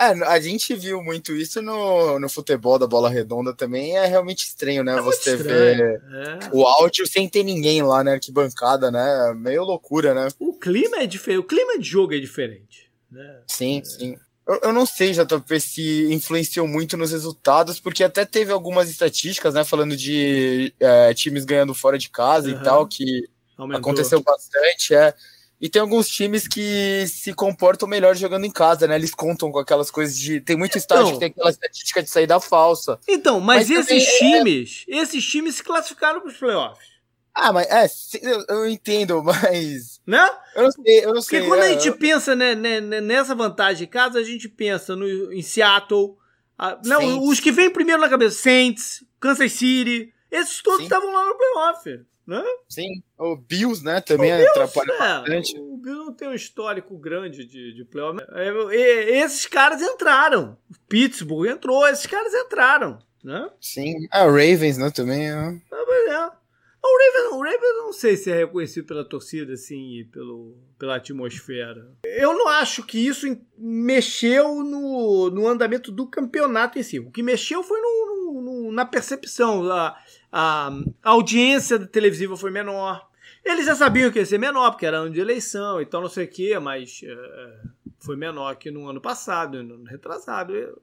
é, 0.00 0.06
a 0.24 0.40
gente 0.40 0.74
viu 0.74 1.02
muito 1.02 1.32
isso 1.32 1.60
no, 1.60 2.18
no 2.18 2.28
futebol 2.30 2.78
da 2.78 2.86
bola 2.86 3.10
redonda 3.10 3.52
também. 3.52 3.94
É 3.98 4.06
realmente 4.06 4.46
estranho, 4.46 4.82
né? 4.82 4.96
É 4.96 5.02
você 5.02 5.36
ver 5.36 5.78
é. 5.78 6.38
o 6.54 6.66
áudio 6.66 7.06
sem 7.06 7.28
ter 7.28 7.42
ninguém 7.42 7.82
lá, 7.82 8.02
né? 8.02 8.12
Arquibancada, 8.12 8.90
né? 8.90 9.34
Meio 9.36 9.62
loucura, 9.62 10.14
né? 10.14 10.28
O 10.38 10.54
clima 10.54 11.02
é 11.02 11.06
diferente, 11.06 11.38
o 11.38 11.44
clima 11.44 11.78
de 11.78 11.86
jogo 11.86 12.14
é 12.14 12.18
diferente. 12.18 12.90
Né? 13.10 13.42
Sim, 13.46 13.80
é. 13.80 13.84
sim. 13.84 14.16
Eu, 14.46 14.60
eu 14.64 14.72
não 14.72 14.84
sei, 14.84 15.12
JP, 15.12 15.60
se 15.60 16.12
influenciou 16.12 16.66
muito 16.66 16.96
nos 16.96 17.12
resultados, 17.12 17.78
porque 17.78 18.02
até 18.02 18.24
teve 18.24 18.52
algumas 18.52 18.90
estatísticas, 18.90 19.54
né? 19.54 19.64
Falando 19.64 19.96
de 19.96 20.74
é, 20.80 21.14
times 21.14 21.44
ganhando 21.44 21.74
fora 21.74 21.96
de 21.96 22.10
casa 22.10 22.48
uhum. 22.48 22.60
e 22.60 22.62
tal, 22.62 22.86
que 22.86 23.28
Aumentou. 23.56 23.80
Aconteceu 23.80 24.20
bastante, 24.22 24.94
é. 24.94 25.14
E 25.60 25.68
tem 25.68 25.80
alguns 25.80 26.08
times 26.08 26.48
que 26.48 27.06
se 27.06 27.32
comportam 27.32 27.88
melhor 27.88 28.16
jogando 28.16 28.44
em 28.44 28.50
casa, 28.50 28.88
né? 28.88 28.96
Eles 28.96 29.14
contam 29.14 29.52
com 29.52 29.60
aquelas 29.60 29.90
coisas 29.90 30.18
de. 30.18 30.40
Tem 30.40 30.56
muito 30.56 30.76
estádio 30.76 31.04
então, 31.04 31.14
que 31.14 31.20
tem 31.20 31.28
aquela 31.28 31.50
estatística 31.50 32.02
de 32.02 32.10
saída 32.10 32.40
falsa. 32.40 32.98
Então, 33.06 33.38
mas, 33.38 33.68
mas 33.68 33.88
esses 33.88 34.08
é- 34.08 34.18
times, 34.18 34.84
é... 34.88 34.96
esses 34.96 35.24
times 35.24 35.56
se 35.56 35.62
classificaram 35.62 36.20
para 36.20 36.30
os 36.30 36.36
playoffs. 36.36 36.91
Ah, 37.34 37.52
mas 37.52 37.66
é, 37.66 37.86
eu, 38.22 38.44
eu, 38.48 38.68
entendo, 38.68 39.22
mas. 39.24 40.00
Né? 40.06 40.30
Eu 40.54 40.62
não 40.64 40.72
sei, 40.72 41.04
eu 41.04 41.14
não 41.14 41.22
sei. 41.22 41.38
Porque 41.40 41.50
quando 41.50 41.62
é, 41.62 41.66
a 41.66 41.72
gente 41.72 41.88
eu... 41.88 41.96
pensa 41.96 42.36
né, 42.36 42.54
né, 42.54 42.80
né, 42.80 43.00
nessa 43.00 43.34
vantagem, 43.34 43.86
caso 43.86 44.18
a 44.18 44.22
gente 44.22 44.48
pensa 44.48 44.94
no, 44.94 45.32
em 45.32 45.42
Seattle, 45.42 46.16
a, 46.58 46.78
não, 46.84 47.26
os 47.26 47.40
que 47.40 47.50
vêm 47.50 47.70
primeiro 47.70 48.00
na 48.00 48.08
cabeça, 48.08 48.42
Saints, 48.42 49.04
Kansas 49.18 49.52
City, 49.52 50.12
esses 50.30 50.62
todos 50.62 50.82
estavam 50.82 51.12
lá 51.12 51.26
no 51.26 51.36
playoff. 51.36 52.04
né? 52.26 52.42
Sim, 52.68 53.02
o 53.18 53.36
Bills, 53.36 53.84
né, 53.84 54.00
também 54.00 54.32
o 54.32 54.36
Bills, 54.36 54.50
atrapalha 54.50 54.92
é, 54.92 54.98
bastante. 54.98 55.58
O 55.58 55.76
Bills 55.76 56.04
não 56.06 56.12
tem 56.12 56.28
um 56.28 56.34
histórico 56.34 56.96
grande 56.98 57.44
de, 57.46 57.74
de 57.74 57.84
playoff. 57.84 58.18
É, 58.32 59.18
esses 59.20 59.46
caras 59.46 59.80
entraram. 59.80 60.56
O 60.70 60.74
Pittsburgh 60.88 61.48
entrou, 61.50 61.86
esses 61.88 62.06
caras 62.06 62.34
entraram, 62.34 62.98
né? 63.24 63.50
Sim, 63.60 64.06
a 64.10 64.24
Ravens, 64.24 64.76
né, 64.76 64.90
também. 64.90 65.30
É. 65.30 65.60
Ah, 65.72 66.30
é. 66.36 66.41
O 66.84 67.42
Ravens, 67.42 67.74
o 67.78 67.84
não 67.84 67.92
sei 67.92 68.16
se 68.16 68.30
é 68.30 68.36
reconhecido 68.36 68.86
pela 68.86 69.04
torcida, 69.04 69.52
assim, 69.52 69.98
e 69.98 70.04
pelo, 70.04 70.56
pela 70.78 70.96
atmosfera. 70.96 71.88
Eu 72.04 72.32
não 72.32 72.48
acho 72.48 72.82
que 72.82 72.98
isso 72.98 73.26
mexeu 73.56 74.64
no, 74.64 75.30
no 75.30 75.46
andamento 75.46 75.92
do 75.92 76.06
campeonato 76.06 76.78
em 76.78 76.82
si. 76.82 76.98
O 76.98 77.10
que 77.10 77.22
mexeu 77.22 77.62
foi 77.62 77.80
no, 77.80 78.06
no, 78.06 78.42
no 78.42 78.72
na 78.72 78.84
percepção. 78.84 79.70
A, 79.70 79.96
a, 80.32 80.68
a 81.02 81.10
audiência 81.10 81.78
televisiva 81.78 82.36
foi 82.36 82.50
menor. 82.50 83.08
Eles 83.44 83.66
já 83.66 83.74
sabiam 83.74 84.10
que 84.10 84.18
ia 84.18 84.26
ser 84.26 84.38
menor, 84.38 84.70
porque 84.70 84.86
era 84.86 84.98
ano 84.98 85.10
de 85.10 85.20
eleição 85.20 85.80
e 85.80 85.86
tal, 85.86 86.00
não 86.00 86.08
sei 86.08 86.24
o 86.24 86.28
quê, 86.28 86.58
mas 86.58 87.02
uh, 87.02 87.68
foi 87.98 88.16
menor 88.16 88.54
que 88.56 88.70
no 88.70 88.88
ano 88.88 89.00
passado, 89.00 89.62
no 89.62 89.74
ano 89.74 89.84
retrasado. 89.84 90.54
Eu, 90.54 90.80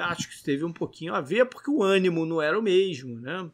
acho 0.00 0.28
que 0.28 0.34
isso 0.34 0.44
teve 0.44 0.64
um 0.64 0.72
pouquinho 0.72 1.14
a 1.14 1.20
ver, 1.20 1.46
porque 1.46 1.70
o 1.70 1.82
ânimo 1.82 2.24
não 2.24 2.40
era 2.40 2.58
o 2.58 2.62
mesmo, 2.62 3.20
né? 3.20 3.50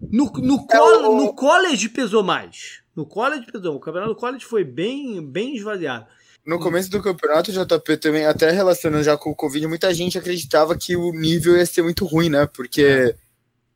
No, 0.00 0.30
no, 0.30 0.66
é 0.70 0.80
o... 0.80 1.16
no 1.16 1.34
college 1.34 1.88
pesou 1.88 2.22
mais. 2.22 2.80
No 2.94 3.04
college 3.04 3.46
pesou. 3.50 3.76
O 3.76 3.80
campeonato 3.80 4.14
do 4.14 4.18
college 4.18 4.44
foi 4.44 4.64
bem, 4.64 5.24
bem 5.24 5.56
esvaziado. 5.56 6.06
No 6.46 6.58
começo 6.58 6.90
do 6.90 7.02
campeonato, 7.02 7.52
JP 7.52 7.96
também, 7.98 8.24
até 8.24 8.50
relacionando 8.50 9.04
já 9.04 9.16
com 9.18 9.30
o 9.30 9.34
Covid, 9.34 9.66
muita 9.66 9.92
gente 9.92 10.16
acreditava 10.16 10.76
que 10.76 10.96
o 10.96 11.12
nível 11.12 11.56
ia 11.56 11.66
ser 11.66 11.82
muito 11.82 12.06
ruim, 12.06 12.30
né? 12.30 12.46
Porque 12.46 13.14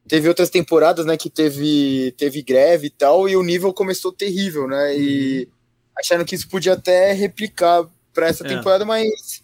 teve 0.09 0.29
outras 0.29 0.49
temporadas, 0.49 1.05
né, 1.05 1.17
que 1.17 1.29
teve, 1.29 2.15
teve 2.17 2.43
greve 2.43 2.87
e 2.87 2.91
tal, 2.91 3.29
e 3.29 3.37
o 3.37 3.43
nível 3.43 3.75
começou 3.75 4.13
terrível, 4.13 4.67
né? 4.67 4.97
E 4.97 5.45
uhum. 5.45 5.53
achando 5.99 6.25
que 6.25 6.35
isso 6.35 6.49
podia 6.49 6.73
até 6.73 7.13
replicar 7.13 7.85
para 8.15 8.29
essa 8.29 8.45
é. 8.47 8.49
temporada, 8.49 8.85
mas 8.85 9.43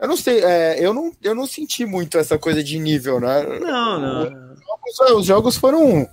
eu 0.00 0.08
não 0.08 0.16
sei, 0.16 0.42
é, 0.42 0.84
eu, 0.84 0.94
não, 0.94 1.12
eu 1.22 1.34
não 1.34 1.46
senti 1.46 1.84
muito 1.84 2.16
essa 2.16 2.38
coisa 2.38 2.64
de 2.64 2.78
nível, 2.78 3.20
né? 3.20 3.42
Não, 3.60 4.00
não 4.00 4.49
os 5.16 5.26
jogos 5.26 5.56
foram 5.56 6.08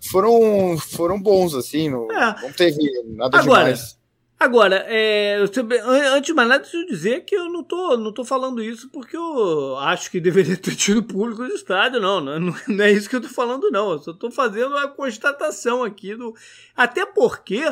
foram 0.00 0.78
foram 0.78 1.20
bons 1.20 1.54
assim, 1.54 1.90
não, 1.90 2.10
é. 2.10 2.42
não 2.42 2.52
teve 2.52 3.02
nada 3.04 3.38
agora, 3.38 3.64
demais. 3.64 4.00
Agora, 4.40 4.86
é, 4.88 5.36
antes 5.36 6.26
de 6.26 6.32
mais 6.32 6.48
nada, 6.48 6.62
deixa 6.62 6.78
eu 6.78 6.86
dizer 6.86 7.26
que 7.26 7.36
eu 7.36 7.52
não 7.52 7.62
tô, 7.62 7.94
não 7.98 8.10
tô 8.10 8.24
falando 8.24 8.62
isso 8.62 8.88
porque 8.88 9.14
eu 9.14 9.76
acho 9.76 10.10
que 10.10 10.18
deveria 10.18 10.56
ter 10.56 10.74
tido 10.76 11.02
público 11.02 11.42
no 11.42 11.48
estádio, 11.48 12.00
não, 12.00 12.22
não. 12.22 12.40
Não 12.66 12.84
é 12.84 12.90
isso 12.90 13.08
que 13.08 13.16
eu 13.16 13.20
tô 13.20 13.28
falando, 13.28 13.70
não. 13.70 13.92
Eu 13.92 13.98
só 13.98 14.14
tô 14.14 14.30
fazendo 14.30 14.74
a 14.78 14.88
constatação 14.88 15.84
aqui 15.84 16.16
do. 16.16 16.34
Até 16.74 17.04
porque 17.04 17.62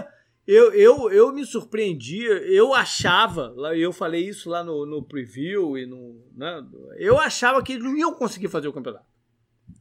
eu, 0.47 0.73
eu, 0.75 1.11
eu 1.11 1.33
me 1.33 1.47
surpreendi, 1.47 2.25
eu 2.25 2.75
achava, 2.75 3.55
eu 3.75 3.91
falei 3.91 4.29
isso 4.29 4.51
lá 4.51 4.63
no, 4.63 4.85
no 4.85 5.03
preview 5.03 5.79
e 5.79 5.87
no. 5.87 6.23
Né, 6.37 6.63
eu 6.99 7.19
achava 7.19 7.63
que 7.63 7.73
eles 7.73 7.85
não 7.85 7.97
iam 7.97 8.13
conseguir 8.13 8.49
fazer 8.49 8.69
o 8.69 8.75
campeonato. 8.75 9.07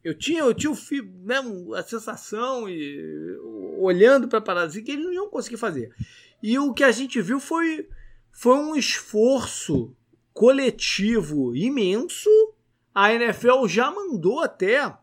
Eu 0.04 0.18
tinha, 0.18 0.40
eu 0.40 0.54
tinha 0.54 0.72
o, 0.72 0.76
né, 1.24 1.36
a 1.76 1.84
sensação 1.84 2.70
e 2.70 3.38
olhando 3.78 4.28
para 4.28 4.40
a 4.40 4.42
parada 4.42 4.72
que 4.82 4.92
eles 4.92 5.06
não 5.06 5.14
iam 5.14 5.30
conseguir 5.30 5.58
fazer. 5.58 5.94
E 6.42 6.58
o 6.58 6.74
que 6.74 6.84
a 6.84 6.92
gente 6.92 7.22
viu 7.22 7.40
foi, 7.40 7.88
foi 8.32 8.56
um 8.56 8.76
esforço 8.76 9.96
coletivo 10.34 11.56
imenso. 11.56 12.30
A 12.94 13.14
NFL 13.14 13.68
já 13.68 13.92
mandou 13.92 14.40
até 14.40 14.96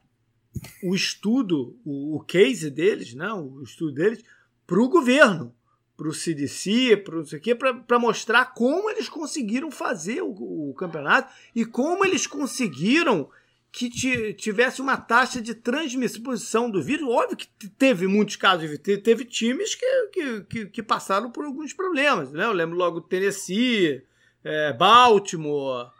o 0.83 0.95
estudo, 0.95 1.77
o, 1.85 2.17
o 2.17 2.21
case 2.21 2.71
deles, 2.71 3.15
né, 3.15 3.33
o 3.33 3.63
estudo 3.63 3.93
deles, 3.93 4.23
para 4.67 4.81
o 4.81 4.89
governo, 4.89 5.55
para 5.97 6.09
o 6.09 6.15
CDC, 6.15 6.97
para 6.99 7.17
não 7.17 7.25
sei 7.25 7.39
o 7.39 7.43
quê, 7.43 7.55
para 7.55 7.99
mostrar 7.99 8.47
como 8.55 8.91
eles 8.91 9.09
conseguiram 9.09 9.71
fazer 9.71 10.23
o, 10.23 10.71
o 10.71 10.75
campeonato 10.75 11.33
e 11.55 11.65
como 11.65 12.05
eles 12.05 12.27
conseguiram 12.27 13.29
que 13.75 13.91
tivesse 14.35 14.81
uma 14.81 14.97
taxa 14.97 15.43
de 15.43 15.53
transmissão 15.53 16.71
do 16.71 16.81
vírus. 16.81 17.09
Óbvio 17.09 17.37
que 17.37 17.49
teve 17.71 18.07
muitos 18.07 18.37
casos, 18.37 18.79
teve 18.79 19.25
times 19.25 19.75
que, 19.75 20.41
que, 20.49 20.67
que 20.67 20.83
passaram 20.83 21.29
por 21.29 21.45
alguns 21.45 21.73
problemas. 21.73 22.31
Né? 22.31 22.45
Eu 22.45 22.53
lembro 22.53 22.77
logo 22.77 23.01
Tennessee, 23.01 24.01
é, 24.45 24.73
Baltimore, 24.73 25.91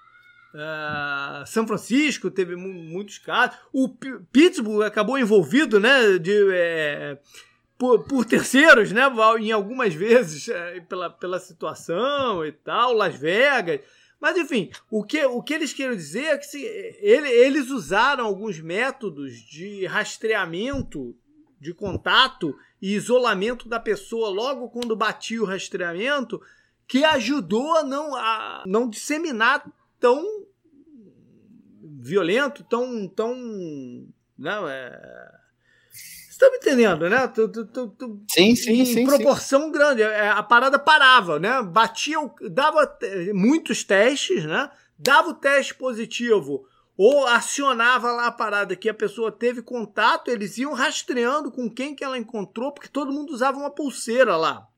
é, 0.55 1.45
São 1.47 1.67
Francisco 1.67 2.31
teve 2.31 2.55
muitos 2.55 3.19
casos. 3.19 3.59
O 3.73 3.89
Pittsburgh 3.89 4.85
acabou 4.85 5.19
envolvido 5.19 5.81
né, 5.81 6.17
de, 6.17 6.49
é, 6.53 7.19
por, 7.77 8.05
por, 8.05 8.25
terceiros, 8.25 8.93
né, 8.93 9.03
em 9.41 9.51
algumas 9.51 9.93
vezes, 9.93 10.49
é, 10.49 10.79
pela, 10.79 11.11
pela 11.11 11.41
situação 11.41 12.47
e 12.47 12.53
tal. 12.53 12.93
Las 12.93 13.17
Vegas. 13.17 13.81
Mas 14.25 14.39
enfim, 14.39 14.71
o 14.91 15.05
que, 15.05 15.23
o 15.27 15.43
que 15.43 15.53
eles 15.53 15.75
querem 15.75 15.95
dizer 15.95 16.25
é 16.25 16.39
que 16.39 16.47
se, 16.47 16.63
ele, 16.65 17.29
eles 17.29 17.69
usaram 17.69 18.25
alguns 18.25 18.59
métodos 18.59 19.35
de 19.35 19.85
rastreamento 19.85 21.15
de 21.61 21.75
contato 21.75 22.57
e 22.81 22.95
isolamento 22.95 23.69
da 23.69 23.79
pessoa 23.79 24.31
logo 24.31 24.71
quando 24.71 24.97
batia 24.97 25.43
o 25.43 25.45
rastreamento, 25.45 26.41
que 26.89 27.05
ajudou 27.05 27.77
a 27.77 27.83
não, 27.83 28.17
a 28.17 28.65
não 28.67 28.89
disseminar 28.89 29.71
tão 30.01 30.25
violento, 31.83 32.65
tão. 32.65 33.07
tão 33.07 33.37
não, 34.39 34.67
é, 34.67 35.41
você 36.35 36.39
tá 36.41 36.51
me 36.51 36.57
entendendo, 36.57 37.09
né? 37.09 37.29
Tu, 37.29 37.49
tu, 37.49 37.89
tu, 37.89 38.21
sim, 38.29 38.57
sim, 38.57 38.81
em 38.81 38.85
sim. 38.85 39.01
Em 39.01 39.07
proporção 39.07 39.67
sim. 39.67 39.73
grande. 39.73 40.03
É, 40.03 40.29
a 40.31 40.43
parada 40.43 40.79
parava, 40.79 41.39
né? 41.39 41.63
Batia, 41.63 42.19
dava 42.51 42.99
muitos 43.33 43.85
testes, 43.85 44.45
né? 44.45 44.69
Dava 44.99 45.29
o 45.29 45.35
teste 45.35 45.75
positivo 45.77 46.67
ou 46.97 47.27
acionava 47.27 48.13
lá 48.13 48.27
a 48.27 48.33
parada 48.33 48.77
que 48.77 48.89
a 48.89 48.95
pessoa 48.95 49.31
teve 49.31 49.63
contato, 49.63 50.31
eles 50.31 50.59
iam 50.59 50.73
rastreando 50.73 51.51
com 51.51 51.69
quem 51.69 51.95
que 51.95 52.05
ela 52.05 52.19
encontrou, 52.19 52.73
porque 52.73 52.89
todo 52.89 53.13
mundo 53.13 53.33
usava 53.33 53.59
uma 53.59 53.71
pulseira 53.71 54.37
lá. 54.37 54.69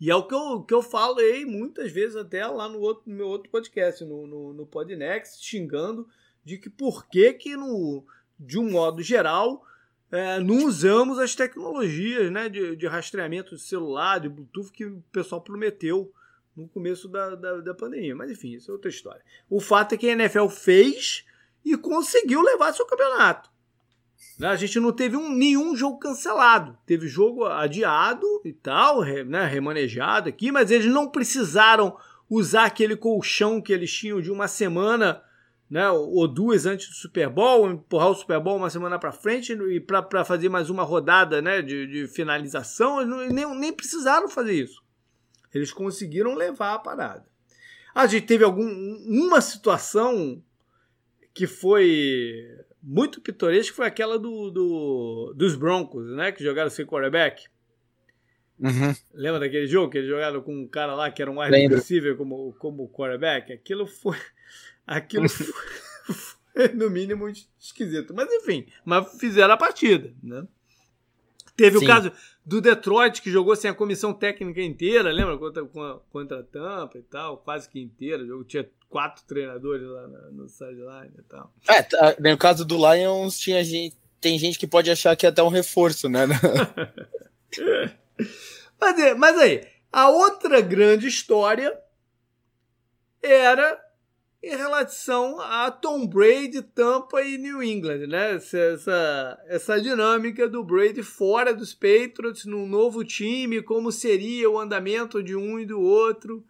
E 0.00 0.10
é 0.10 0.16
o 0.16 0.26
que 0.26 0.34
eu, 0.34 0.62
que 0.62 0.74
eu 0.74 0.82
falei 0.82 1.44
muitas 1.44 1.92
vezes 1.92 2.16
até 2.16 2.44
lá 2.46 2.68
no, 2.68 2.80
outro, 2.80 3.04
no 3.06 3.16
meu 3.16 3.28
outro 3.28 3.50
podcast, 3.50 4.04
no, 4.04 4.26
no, 4.26 4.52
no 4.52 4.66
Podnext, 4.66 5.44
xingando 5.44 6.08
de 6.44 6.58
que 6.58 6.68
por 6.68 7.08
que 7.08 7.32
que 7.34 7.56
no, 7.56 8.04
de 8.38 8.58
um 8.58 8.68
modo 8.70 9.00
geral 9.00 9.64
é, 10.12 10.38
não 10.38 10.66
usamos 10.66 11.18
as 11.18 11.34
tecnologias 11.34 12.30
né, 12.30 12.46
de, 12.46 12.76
de, 12.76 12.86
rastreamento 12.86 13.56
de 13.56 13.62
celular, 13.62 14.20
de 14.20 14.28
Bluetooth 14.28 14.70
que 14.70 14.84
o 14.84 15.02
pessoal 15.10 15.40
prometeu 15.40 16.12
no 16.54 16.68
começo 16.68 17.08
da, 17.08 17.34
da, 17.34 17.56
da, 17.62 17.74
pandemia. 17.74 18.14
Mas 18.14 18.30
enfim, 18.30 18.52
isso 18.52 18.70
é 18.70 18.74
outra 18.74 18.90
história. 18.90 19.22
O 19.48 19.58
fato 19.58 19.94
é 19.94 19.98
que 19.98 20.06
a 20.06 20.12
NFL 20.12 20.48
fez 20.48 21.24
e 21.64 21.78
conseguiu 21.78 22.42
levar 22.42 22.74
seu 22.74 22.84
campeonato. 22.84 23.50
Né, 24.38 24.48
a 24.48 24.56
gente 24.56 24.78
não 24.78 24.92
teve 24.92 25.16
um, 25.16 25.34
nenhum 25.34 25.74
jogo 25.74 25.98
cancelado. 25.98 26.76
Teve 26.84 27.08
jogo 27.08 27.46
adiado 27.46 28.26
e 28.44 28.52
tal, 28.52 29.00
né, 29.00 29.46
remanejado 29.46 30.28
aqui, 30.28 30.52
mas 30.52 30.70
eles 30.70 30.92
não 30.92 31.08
precisaram 31.08 31.96
usar 32.28 32.66
aquele 32.66 32.96
colchão 32.96 33.62
que 33.62 33.72
eles 33.72 33.90
tinham 33.90 34.20
de 34.20 34.30
uma 34.30 34.46
semana 34.46 35.22
né, 35.72 35.88
ou 35.88 36.28
duas 36.28 36.66
antes 36.66 36.86
do 36.90 36.94
Super 36.94 37.30
Bowl, 37.30 37.66
empurrar 37.70 38.10
o 38.10 38.14
Super 38.14 38.38
Bowl 38.38 38.58
uma 38.58 38.68
semana 38.68 38.98
para 38.98 39.10
frente 39.10 39.54
e 39.54 39.80
para 39.80 40.22
fazer 40.22 40.50
mais 40.50 40.68
uma 40.68 40.82
rodada 40.82 41.40
né, 41.40 41.62
de, 41.62 41.86
de 41.86 42.06
finalização, 42.08 43.00
eles 43.00 43.32
nem, 43.32 43.58
nem 43.58 43.72
precisaram 43.72 44.28
fazer 44.28 44.52
isso. 44.52 44.84
Eles 45.54 45.72
conseguiram 45.72 46.34
levar 46.34 46.74
a 46.74 46.78
parada. 46.78 47.24
A 47.94 48.06
gente 48.06 48.26
teve 48.26 48.44
algum, 48.44 48.68
uma 49.06 49.40
situação 49.40 50.44
que 51.32 51.46
foi 51.46 52.44
muito 52.82 53.22
pitoresca, 53.22 53.74
foi 53.74 53.86
aquela 53.86 54.18
do, 54.18 54.50
do, 54.50 55.32
dos 55.34 55.56
Broncos, 55.56 56.06
né, 56.14 56.32
que 56.32 56.44
jogaram 56.44 56.68
sem 56.68 56.84
quarterback. 56.84 57.46
Uhum. 58.60 58.94
Lembra 59.14 59.40
daquele 59.40 59.66
jogo 59.66 59.90
que 59.90 59.96
eles 59.96 60.10
jogaram 60.10 60.42
com 60.42 60.54
um 60.54 60.68
cara 60.68 60.94
lá 60.94 61.10
que 61.10 61.22
era 61.22 61.30
um 61.30 61.40
wide 61.40 61.74
receiver 61.74 62.14
como, 62.14 62.52
como 62.58 62.90
quarterback? 62.90 63.50
Aquilo 63.54 63.86
foi 63.86 64.18
Aquilo 64.86 65.28
foi, 65.30 66.68
no 66.74 66.90
mínimo, 66.90 67.28
esquisito. 67.58 68.12
Mas 68.14 68.30
enfim, 68.32 68.66
mas 68.84 69.18
fizeram 69.18 69.54
a 69.54 69.56
partida, 69.56 70.12
né? 70.22 70.46
Teve 71.56 71.78
Sim. 71.78 71.84
o 71.84 71.88
caso 71.88 72.12
do 72.44 72.60
Detroit, 72.60 73.22
que 73.22 73.30
jogou 73.30 73.54
sem 73.54 73.70
a 73.70 73.74
comissão 73.74 74.12
técnica 74.12 74.60
inteira, 74.62 75.12
lembra? 75.12 75.38
Contra, 75.38 75.64
contra 76.10 76.40
a 76.40 76.42
Tampa 76.42 76.98
e 76.98 77.02
tal, 77.02 77.38
quase 77.38 77.68
que 77.68 77.80
inteira. 77.80 78.26
jogo 78.26 78.44
tinha 78.44 78.68
quatro 78.88 79.24
treinadores 79.26 79.86
lá 79.86 80.08
no 80.32 80.48
sideline 80.48 81.12
e 81.18 81.22
tal. 81.22 81.52
É, 81.68 82.30
no 82.30 82.36
caso 82.36 82.64
do 82.64 82.76
Lions, 82.76 83.38
tinha 83.38 83.62
gente, 83.62 83.96
tem 84.20 84.38
gente 84.38 84.58
que 84.58 84.66
pode 84.66 84.90
achar 84.90 85.14
que 85.16 85.26
é 85.26 85.28
até 85.28 85.42
um 85.42 85.48
reforço, 85.48 86.08
né? 86.08 86.26
mas, 88.80 89.16
mas 89.16 89.38
aí, 89.38 89.66
a 89.92 90.10
outra 90.10 90.60
grande 90.60 91.06
história 91.06 91.78
era 93.22 93.78
em 94.42 94.56
relação 94.56 95.40
a 95.40 95.70
Tom 95.70 96.04
Brady, 96.04 96.62
Tampa 96.62 97.22
e 97.22 97.38
New 97.38 97.62
England, 97.62 98.08
né? 98.08 98.34
Essa, 98.34 99.38
essa, 99.46 99.80
dinâmica 99.80 100.48
do 100.48 100.64
Brady 100.64 101.02
fora 101.02 101.54
dos 101.54 101.72
Patriots, 101.72 102.44
num 102.44 102.66
novo 102.66 103.04
time, 103.04 103.62
como 103.62 103.92
seria 103.92 104.50
o 104.50 104.58
andamento 104.58 105.22
de 105.22 105.36
um 105.36 105.60
e 105.60 105.64
do 105.64 105.80
outro, 105.80 106.44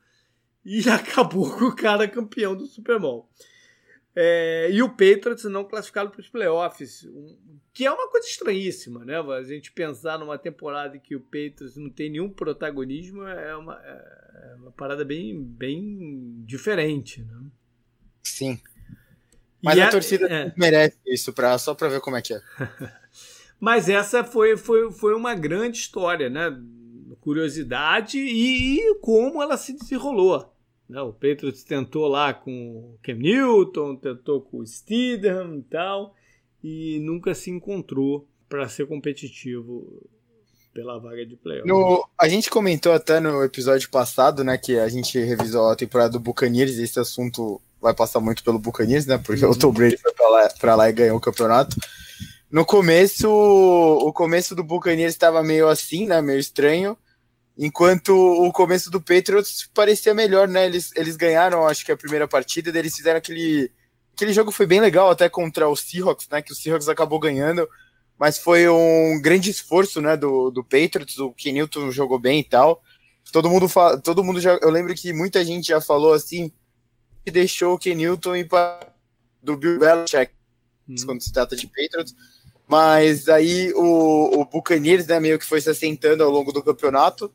e 0.65 0.81
acabou 0.89 1.51
com 1.59 1.67
o 1.67 1.77
cara 1.77 2.09
campeão 2.09 2.57
do 2.57 2.67
Super 2.67 2.99
Bowl. 2.99 3.29
É, 4.17 4.71
e 4.71 4.83
o 4.83 4.89
Patriots 4.89 5.45
não 5.45 5.65
classificado 5.65 6.11
para 6.11 6.21
os 6.21 6.29
playoffs, 6.29 7.07
que 7.73 7.85
é 7.85 7.91
uma 7.91 8.11
coisa 8.11 8.27
estranhíssima, 8.27 9.05
né? 9.05 9.19
A 9.19 9.43
gente 9.43 9.73
pensar 9.73 10.19
numa 10.19 10.39
temporada 10.39 10.97
em 10.97 11.01
que 11.01 11.17
o 11.17 11.21
Patriots 11.21 11.77
não 11.77 11.91
tem 11.91 12.11
nenhum 12.11 12.31
protagonismo 12.31 13.23
é 13.23 13.57
uma, 13.57 13.75
é 13.75 14.55
uma 14.57 14.73
parada 14.73 15.05
bem, 15.05 15.43
bem 15.43 16.43
diferente, 16.45 17.23
né? 17.23 17.42
Sim. 18.23 18.61
Mas 19.63 19.79
a, 19.79 19.87
a, 19.87 19.91
torcida 19.91 20.27
é. 20.27 20.53
merece 20.57 20.99
isso, 21.07 21.33
pra, 21.33 21.57
só 21.59 21.75
para 21.75 21.89
ver 21.89 22.01
como 22.01 22.17
é 22.17 22.23
que 22.23 22.35
é. 22.35 22.41
Mas 23.61 23.89
essa 23.89 24.25
foi, 24.25 24.57
foi, 24.57 24.91
foi 24.91 25.15
uma 25.15 25.35
grande 25.35 25.79
história, 25.79 26.29
né? 26.29 26.51
Curiosidade 27.21 28.19
e, 28.19 28.81
e 28.81 28.95
como 28.97 29.41
ela 29.41 29.57
se 29.57 29.73
desenrolou. 29.73 30.53
Né? 30.89 31.01
O 31.01 31.13
Patriots 31.13 31.63
tentou 31.63 32.09
lá 32.09 32.35
com 32.35 32.51
o 32.51 32.99
Cam 33.03 33.15
Newton, 33.15 33.95
tentou 33.97 34.43
com 34.43 34.59
o 34.59 34.67
Steedham 34.67 35.59
e 35.59 35.63
tal, 35.63 36.15
e 36.63 36.99
nunca 37.01 37.35
se 37.35 37.51
encontrou 37.51 38.29
para 38.49 38.69
ser 38.69 38.87
competitivo 38.87 40.07
pela 40.75 40.99
vaga 40.99 41.25
de 41.25 41.37
playoff. 41.37 41.69
No, 41.69 42.07
a 42.19 42.29
gente 42.29 42.51
comentou 42.51 42.93
até 42.93 43.21
no 43.21 43.43
episódio 43.45 43.89
passado, 43.91 44.43
né, 44.43 44.59
que 44.59 44.79
a 44.79 44.89
gente 44.89 45.19
revisou 45.19 45.69
a 45.69 45.77
temporada 45.77 46.13
do 46.13 46.21
Buccaneers, 46.21 46.79
esse 46.79 46.99
assunto 46.99 47.61
vai 47.83 47.93
passar 47.93 48.21
muito 48.21 48.45
pelo 48.45 48.61
Buccaneers, 48.61 49.07
né? 49.07 49.19
Porque 49.19 49.45
uhum. 49.45 49.51
o 49.51 49.59
Tom 49.59 49.73
Brady 49.73 49.97
foi 49.97 50.13
pra 50.13 50.29
lá, 50.29 50.49
pra 50.61 50.75
lá 50.77 50.89
e 50.89 50.93
ganhou 50.93 51.17
o 51.17 51.21
campeonato. 51.21 51.77
No 52.49 52.65
começo, 52.65 53.29
o 53.29 54.13
começo 54.13 54.55
do 54.55 54.63
Buccaneers 54.63 55.13
estava 55.13 55.43
meio 55.43 55.69
assim, 55.69 56.07
né? 56.07 56.23
Meio 56.23 56.39
estranho. 56.39 56.97
Enquanto 57.59 58.11
o 58.11 58.53
começo 58.53 58.91
do 58.91 59.01
Patriots 59.01 59.69
parecia 59.75 60.15
melhor, 60.15 60.47
né? 60.47 60.65
Eles, 60.65 60.93
eles 60.95 61.17
ganharam, 61.17 61.67
acho 61.67 61.85
que 61.85 61.91
a 61.91 61.97
primeira 61.97 62.29
partida, 62.29 62.77
eles 62.79 62.95
fizeram 62.95 63.19
aquele. 63.19 63.71
Aquele 64.15 64.33
jogo 64.33 64.53
foi 64.53 64.67
bem 64.67 64.81
legal, 64.81 65.11
até 65.11 65.29
contra 65.29 65.69
o 65.69 65.75
Seahawks, 65.75 66.29
né? 66.31 66.41
Que 66.41 66.53
o 66.53 66.55
Seahawks 66.55 66.89
acabou 66.89 67.19
ganhando. 67.19 67.69
Mas 68.19 68.39
foi 68.39 68.69
um 68.69 69.21
grande 69.21 69.51
esforço, 69.51 70.01
né? 70.01 70.17
Do, 70.17 70.51
do 70.51 70.63
Patriots. 70.63 71.19
O 71.19 71.33
Kenilton 71.33 71.91
jogou 71.91 72.19
bem 72.19 72.41
e 72.41 72.45
tal. 72.45 72.81
Todo 73.33 73.51
mundo, 73.51 73.67
todo 74.05 74.23
mundo 74.23 74.41
já. 74.41 74.59
Eu 74.63 74.71
lembro 74.71 74.95
que 74.95 75.13
muita 75.13 75.45
gente 75.45 75.69
já 75.69 75.81
falou 75.81 76.13
assim 76.13 76.53
que 77.25 77.31
deixou 77.31 77.75
o 77.75 77.79
Kenilton 77.79 78.37
ir 78.37 78.49
para 78.49 78.93
do 79.43 79.57
Bill 79.57 79.79
Belichick 79.79 80.33
hum. 80.89 80.95
quando 81.05 81.21
se 81.21 81.33
trata 81.33 81.57
de 81.57 81.67
Patriots. 81.67 82.15
Mas 82.67 83.29
aí 83.29 83.73
o, 83.75 84.41
o 84.41 84.45
Buccaneers 84.45 85.07
né, 85.07 85.21
meio 85.21 85.39
que 85.39 85.45
foi 85.45 85.61
se 85.61 85.69
assentando 85.69 86.23
ao 86.23 86.31
longo 86.31 86.53
do 86.53 86.63
campeonato, 86.63 87.33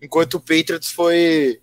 enquanto 0.00 0.34
o 0.34 0.40
Patriots 0.40 0.90
foi 0.90 1.60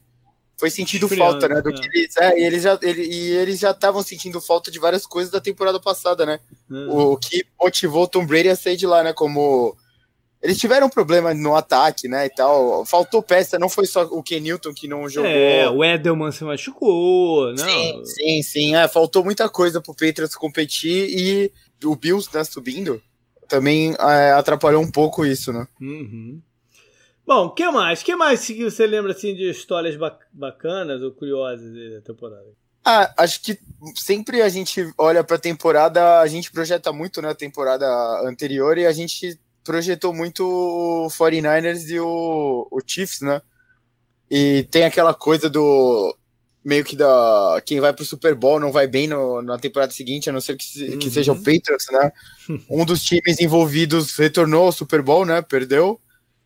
foi 0.58 0.70
sentindo 0.70 1.10
falta, 1.10 1.50
né? 1.50 1.60
Do 1.60 1.72
é. 1.72 1.74
que 1.74 1.88
eles, 1.88 2.18
é, 2.18 2.40
e 2.40 2.44
eles 2.44 2.62
já 2.62 2.80
ele, 2.84 3.04
e 3.04 3.32
eles 3.32 3.60
já 3.60 3.72
estavam 3.72 4.04
sentindo 4.04 4.40
falta 4.40 4.70
de 4.70 4.78
várias 4.78 5.08
coisas 5.08 5.32
da 5.32 5.42
temporada 5.42 5.80
passada, 5.80 6.24
né? 6.24 6.40
Uhum. 6.70 6.90
O, 6.90 7.12
o, 7.14 7.18
que 7.18 7.44
motivou 7.60 8.04
o 8.04 8.08
Tom 8.08 8.28
Brady 8.28 8.50
a 8.50 8.56
sair 8.56 8.78
de 8.78 8.86
lá, 8.86 9.02
né? 9.02 9.12
Como 9.12 9.76
eles 10.42 10.58
tiveram 10.58 10.88
um 10.88 10.90
problema 10.90 11.34
no 11.34 11.56
ataque, 11.56 12.08
né, 12.08 12.26
e 12.26 12.30
tal. 12.30 12.84
Faltou 12.86 13.22
peça, 13.22 13.60
não 13.60 13.70
foi 13.70 13.86
só 13.86 14.04
o 14.04 14.24
Kenilton 14.24 14.74
que 14.74 14.88
não 14.88 15.08
jogou. 15.08 15.30
É, 15.30 15.70
o 15.70 15.84
Edelman 15.84 16.32
se 16.32 16.44
machucou, 16.44 17.52
né? 17.54 17.64
Sim, 17.64 18.06
sim, 18.06 18.42
sim. 18.42 18.76
É, 18.76 18.88
faltou 18.88 19.24
muita 19.24 19.48
coisa 19.48 19.80
pro 19.80 19.94
Patriots 19.94 20.36
competir 20.36 21.10
e 21.10 21.52
o 21.86 21.96
Bills, 21.96 22.28
né, 22.34 22.44
subindo, 22.44 23.02
também 23.48 23.96
é, 24.00 24.32
atrapalhou 24.32 24.82
um 24.82 24.90
pouco 24.92 25.26
isso, 25.26 25.54
né? 25.54 25.68
Uhum. 25.80 26.42
Bom, 27.26 27.46
o 27.46 27.52
que 27.52 27.70
mais? 27.70 28.02
que 28.02 28.16
mais 28.16 28.46
que 28.46 28.64
você 28.64 28.88
lembra, 28.88 29.12
assim, 29.12 29.36
de 29.36 29.50
histórias 29.50 29.96
bacanas 30.34 31.04
ou 31.04 31.12
curiosas 31.12 31.72
da 31.72 32.02
temporada? 32.02 32.48
Ah, 32.84 33.14
acho 33.16 33.44
que 33.44 33.60
sempre 33.96 34.42
a 34.42 34.50
gente 34.50 34.92
olha 34.98 35.24
pra 35.24 35.38
temporada, 35.38 36.20
a 36.20 36.26
gente 36.26 36.52
projeta 36.52 36.92
muito, 36.92 37.22
né, 37.22 37.30
a 37.30 37.36
temporada 37.36 37.86
anterior 38.28 38.76
e 38.78 38.88
a 38.88 38.92
gente 38.92 39.40
projetou 39.64 40.14
muito 40.14 40.44
o 40.44 41.08
49ers 41.08 41.90
e 41.90 42.00
o, 42.00 42.68
o 42.72 42.80
Chiefs, 42.86 43.22
né? 43.22 43.42
E 44.30 44.68
tem 44.72 44.86
aquela 44.86 45.14
coisa 45.14 45.50
do 45.50 46.16
meio 46.64 46.86
que 46.86 46.96
da 46.96 47.62
quem 47.66 47.80
vai 47.80 47.92
pro 47.92 48.06
Super 48.06 48.36
Bowl 48.36 48.60
não 48.60 48.72
vai 48.72 48.88
bem 48.88 49.08
no, 49.08 49.42
na 49.42 49.58
temporada 49.58 49.92
seguinte, 49.92 50.30
a 50.30 50.34
não 50.34 50.40
ser 50.40 50.56
que, 50.56 50.92
uhum. 50.92 51.00
que 51.00 51.10
seja 51.10 51.32
o 51.32 51.36
Patriots, 51.36 51.88
né? 51.92 52.12
um 52.70 52.86
dos 52.86 53.04
times 53.04 53.40
envolvidos 53.40 54.16
retornou 54.16 54.66
ao 54.66 54.72
Super 54.72 55.02
Bowl, 55.02 55.26
né? 55.26 55.42
Perdeu. 55.42 56.00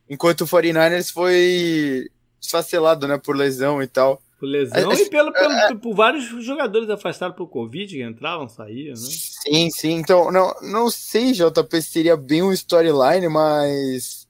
Enquanto 0.10 0.42
o 0.42 0.48
49ers 0.48 1.12
foi 1.12 2.10
esfacelado, 2.42 3.08
né? 3.08 3.18
Por 3.18 3.36
lesão 3.36 3.82
e 3.82 3.88
tal. 3.88 4.22
Por 4.40 4.48
lesão 4.48 4.92
é, 4.92 4.96
e 4.96 5.10
pelo, 5.10 5.32
pelo, 5.32 5.54
é, 5.54 5.76
por 5.76 5.96
vários 5.96 6.26
jogadores 6.44 6.90
afastados 6.90 7.36
por 7.36 7.48
Covid 7.48 7.94
que 7.94 8.04
entravam, 8.04 8.48
saíam, 8.48 8.96
né? 8.96 9.08
Sim, 9.46 9.70
sim. 9.70 9.92
Então, 9.94 10.32
não, 10.32 10.54
não 10.62 10.90
sei, 10.90 11.32
JP, 11.32 11.82
se 11.82 11.92
seria 11.92 12.18
bem 12.18 12.42
um 12.42 12.52
storyline, 12.52 13.28
mas. 13.30 14.26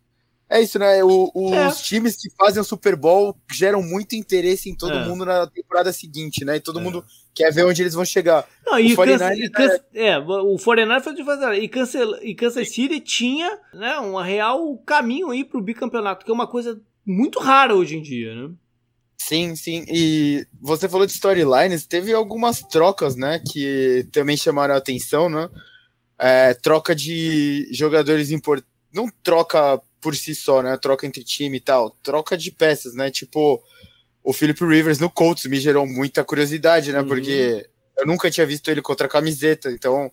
É 0.48 0.62
isso, 0.62 0.78
né? 0.78 1.04
O, 1.04 1.32
os 1.34 1.80
é. 1.80 1.84
times 1.84 2.16
que 2.16 2.30
fazem 2.38 2.62
o 2.62 2.66
Super 2.66 2.96
Bowl 2.96 3.36
geram 3.52 3.82
muito 3.82 4.16
interesse 4.16 4.70
em 4.70 4.76
todo 4.76 4.94
é. 4.94 5.06
mundo 5.06 5.26
na 5.26 5.48
temporada 5.48 5.92
seguinte, 5.92 6.46
né? 6.46 6.58
E 6.58 6.60
todo 6.60 6.80
é. 6.80 6.84
mundo 6.84 7.04
quer 7.34 7.52
ver 7.52 7.66
onde 7.66 7.82
eles 7.82 7.96
vão 7.96 8.06
chegar. 8.06 8.48
Não, 8.64 8.78
e 8.78 8.94
o 8.94 8.96
49 8.96 9.50
Kansas, 9.50 9.82
é... 9.94 10.08
é, 10.10 10.20
o 10.20 10.58
49 10.58 11.04
foi 11.04 11.16
de 11.16 11.24
fazer. 11.24 11.54
E 11.56 11.68
Kansas, 11.68 12.20
e 12.22 12.36
Kansas 12.36 12.70
City 12.70 13.00
tinha 13.00 13.58
né, 13.74 14.00
um 14.00 14.16
real 14.22 14.78
caminho 14.86 15.32
aí 15.32 15.44
pro 15.44 15.62
bicampeonato, 15.62 16.24
que 16.24 16.30
é 16.30 16.34
uma 16.34 16.48
coisa 16.48 16.80
muito 17.04 17.40
rara 17.40 17.76
hoje 17.76 17.98
em 17.98 18.02
dia, 18.02 18.36
né? 18.36 18.54
Sim, 19.28 19.56
sim. 19.56 19.84
E 19.88 20.46
você 20.62 20.88
falou 20.88 21.08
de 21.08 21.12
storylines, 21.12 21.88
teve 21.88 22.14
algumas 22.14 22.60
trocas, 22.60 23.16
né, 23.16 23.40
que 23.40 24.08
também 24.12 24.38
chamaram 24.38 24.76
a 24.76 24.78
atenção, 24.78 25.28
né? 25.28 25.50
É, 26.20 26.54
troca 26.54 26.94
de 26.94 27.68
jogadores 27.72 28.30
importantes. 28.30 28.70
Não 28.94 29.10
troca 29.24 29.82
por 30.00 30.16
si 30.16 30.36
só, 30.36 30.62
né? 30.62 30.78
Troca 30.78 31.08
entre 31.08 31.24
time 31.24 31.58
e 31.58 31.60
tal. 31.60 31.90
Troca 32.04 32.38
de 32.38 32.52
peças, 32.52 32.94
né? 32.94 33.10
Tipo, 33.10 33.60
o 34.24 34.32
Philip 34.32 34.64
Rivers 34.64 35.00
no 35.00 35.10
Colts 35.10 35.46
me 35.46 35.60
gerou 35.60 35.88
muita 35.88 36.24
curiosidade, 36.24 36.92
né? 36.92 37.00
Uhum. 37.00 37.08
Porque 37.08 37.68
eu 37.98 38.06
nunca 38.06 38.30
tinha 38.30 38.46
visto 38.46 38.70
ele 38.70 38.82
contra 38.82 39.08
a 39.08 39.10
camiseta, 39.10 39.72
então. 39.72 40.12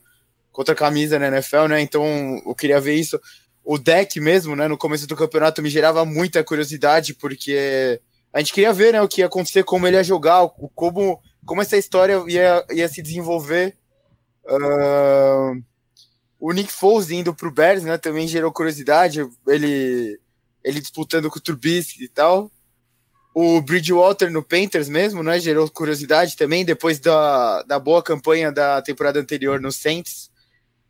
Contra 0.51 0.72
a 0.72 0.77
camisa 0.77 1.18
na 1.18 1.29
NFL, 1.29 1.68
né? 1.68 1.83
Então 1.83 2.05
eu 2.46 2.55
queria 2.55 2.81
ver 2.81 2.94
isso. 2.94 3.20
O 3.62 3.77
deck 3.77 4.18
mesmo, 4.20 4.57
né? 4.57 4.66
No 4.68 4.79
começo 4.79 5.07
do 5.07 5.14
campeonato 5.14 5.61
me 5.61 5.68
gerava 5.68 6.03
muita 6.07 6.42
curiosidade, 6.42 7.12
porque 7.12 8.01
a 8.33 8.38
gente 8.38 8.53
queria 8.53 8.73
ver 8.73 8.92
né, 8.92 9.03
o 9.03 9.09
que 9.09 9.21
ia 9.21 9.27
acontecer, 9.27 9.62
como 9.62 9.87
ele 9.87 9.97
ia 9.97 10.05
jogar, 10.05 10.49
como, 10.75 11.21
como 11.45 11.61
essa 11.61 11.77
história 11.77 12.23
ia, 12.27 12.64
ia 12.71 12.88
se 12.88 13.03
desenvolver. 13.03 13.77
Uh, 14.45 15.62
o 16.40 16.53
Nick 16.53 16.73
Foles 16.73 17.11
indo 17.11 17.35
para 17.35 17.47
o 17.47 17.53
Bears 17.53 17.85
né, 17.85 17.99
também 17.99 18.27
gerou 18.27 18.51
curiosidade, 18.51 19.21
ele, 19.47 20.18
ele 20.64 20.81
disputando 20.81 21.31
com 21.31 21.38
o 21.38 21.42
Trubisky 21.42 22.05
e 22.05 22.09
tal. 22.09 22.51
O 23.35 23.61
Bridgewater 23.61 24.31
no 24.31 24.42
Panthers 24.42 24.88
mesmo, 24.88 25.23
né, 25.23 25.38
gerou 25.38 25.71
curiosidade 25.71 26.37
também, 26.37 26.64
depois 26.64 26.99
da, 26.99 27.62
da 27.62 27.79
boa 27.79 28.03
campanha 28.03 28.51
da 28.51 28.81
temporada 28.83 29.21
anterior 29.21 29.61
no 29.61 29.71
Saints. 29.71 30.32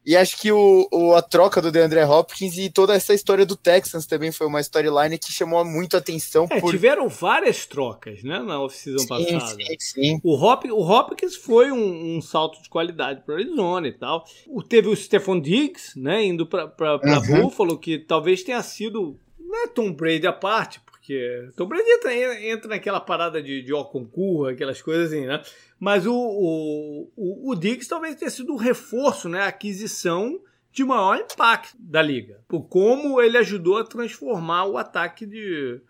E 0.04 0.16
acho 0.16 0.36
que 0.36 0.50
o, 0.50 0.88
o, 0.90 1.14
a 1.14 1.22
troca 1.22 1.62
do 1.62 1.70
DeAndre 1.70 2.02
Hopkins 2.02 2.58
e 2.58 2.68
toda 2.68 2.92
essa 2.94 3.14
história 3.14 3.46
do 3.46 3.54
Texans 3.54 4.04
também 4.04 4.32
foi 4.32 4.48
uma 4.48 4.60
storyline 4.60 5.16
que 5.16 5.30
chamou 5.30 5.64
muito 5.64 5.96
atenção. 5.96 6.48
É, 6.50 6.60
por... 6.60 6.70
Tiveram 6.70 7.08
várias 7.08 7.66
trocas 7.66 8.24
né, 8.24 8.40
na 8.40 8.60
off-season 8.60 9.06
passada. 9.06 9.46
Sim, 9.46 9.76
sim. 9.78 10.20
O, 10.24 10.34
Hop, 10.34 10.64
o 10.64 10.82
Hopkins 10.82 11.36
foi 11.36 11.70
um, 11.70 12.16
um 12.16 12.20
salto 12.20 12.60
de 12.60 12.68
qualidade 12.68 13.22
para 13.24 13.36
Arizona 13.36 13.86
e 13.86 13.92
tal. 13.92 14.24
O, 14.48 14.60
teve 14.60 14.88
o 14.88 14.96
Stephon 14.96 15.40
Diggs 15.40 15.98
né, 15.98 16.24
indo 16.24 16.46
para 16.46 16.66
uhum. 16.96 17.42
Buffalo, 17.42 17.78
que 17.78 17.98
talvez 17.98 18.42
tenha 18.42 18.62
sido. 18.62 19.16
Não 19.38 19.64
é 19.64 19.68
Tom 19.68 19.92
Brady 19.92 20.26
à 20.26 20.32
parte, 20.32 20.80
porque 20.80 21.48
Tom 21.56 21.66
Brady 21.66 21.88
entra, 21.88 22.44
entra 22.44 22.68
naquela 22.68 23.00
parada 23.00 23.40
de, 23.42 23.62
de 23.62 23.72
ó 23.72 23.84
concurso, 23.84 24.50
aquelas 24.50 24.82
coisas 24.82 25.12
assim, 25.12 25.26
né? 25.26 25.42
Mas 25.82 26.06
o, 26.06 26.14
o, 26.14 27.12
o, 27.16 27.50
o 27.50 27.54
Diggs 27.56 27.88
talvez 27.88 28.14
tenha 28.14 28.30
sido 28.30 28.52
um 28.52 28.56
reforço, 28.56 29.28
né? 29.28 29.40
A 29.40 29.48
aquisição 29.48 30.40
de 30.70 30.84
maior 30.84 31.18
impacto 31.18 31.76
da 31.76 32.00
liga. 32.00 32.40
Por 32.46 32.68
como 32.68 33.20
ele 33.20 33.36
ajudou 33.36 33.78
a 33.78 33.84
transformar 33.84 34.66
o 34.66 34.78
ataque 34.78 35.26
de, 35.26 35.80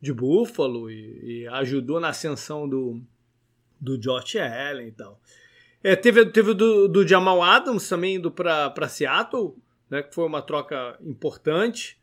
de 0.00 0.10
Buffalo 0.10 0.90
e, 0.90 1.42
e 1.42 1.48
ajudou 1.48 2.00
na 2.00 2.08
ascensão 2.08 2.66
do, 2.66 3.02
do 3.78 3.98
Josh 3.98 4.36
Allen 4.36 4.88
e 4.88 4.92
tal. 4.92 5.20
É, 5.84 5.94
teve 5.96 6.24
teve 6.24 6.54
do, 6.54 6.88
do 6.88 7.06
Jamal 7.06 7.42
Adams 7.42 7.86
também 7.86 8.14
indo 8.14 8.30
para 8.30 8.88
Seattle, 8.88 9.54
né, 9.90 10.02
que 10.02 10.14
foi 10.14 10.24
uma 10.24 10.40
troca 10.40 10.98
importante. 11.02 12.00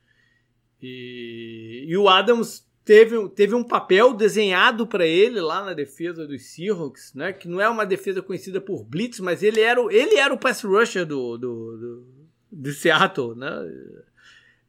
E, 0.80 1.84
e 1.88 1.98
o 1.98 2.08
Adams 2.08 2.69
teve, 2.90 3.30
teve 3.30 3.54
um 3.54 3.64
papel 3.64 4.16
desenhado 4.16 4.88
para 4.88 5.06
ele 5.06 5.40
lá 5.40 5.64
na 5.64 5.76
defesa 5.76 6.26
dos 6.26 6.42
Seahawks, 6.42 7.14
né? 7.14 7.32
Que 7.32 7.48
não 7.48 7.62
é 7.62 7.70
uma 7.70 7.86
defesa 7.86 8.20
conhecida 8.20 8.60
por 8.60 8.84
blitz, 8.84 9.20
mas 9.20 9.44
ele 9.44 9.62
era 9.62 9.80
o, 9.80 9.92
ele 9.92 10.16
era 10.16 10.34
o 10.34 10.40
pass 10.40 10.64
rusher 10.64 11.06
do, 11.06 11.38
do, 11.38 11.78
do, 11.78 12.08
do 12.52 12.72
Seattle, 12.72 13.36
né? 13.36 13.48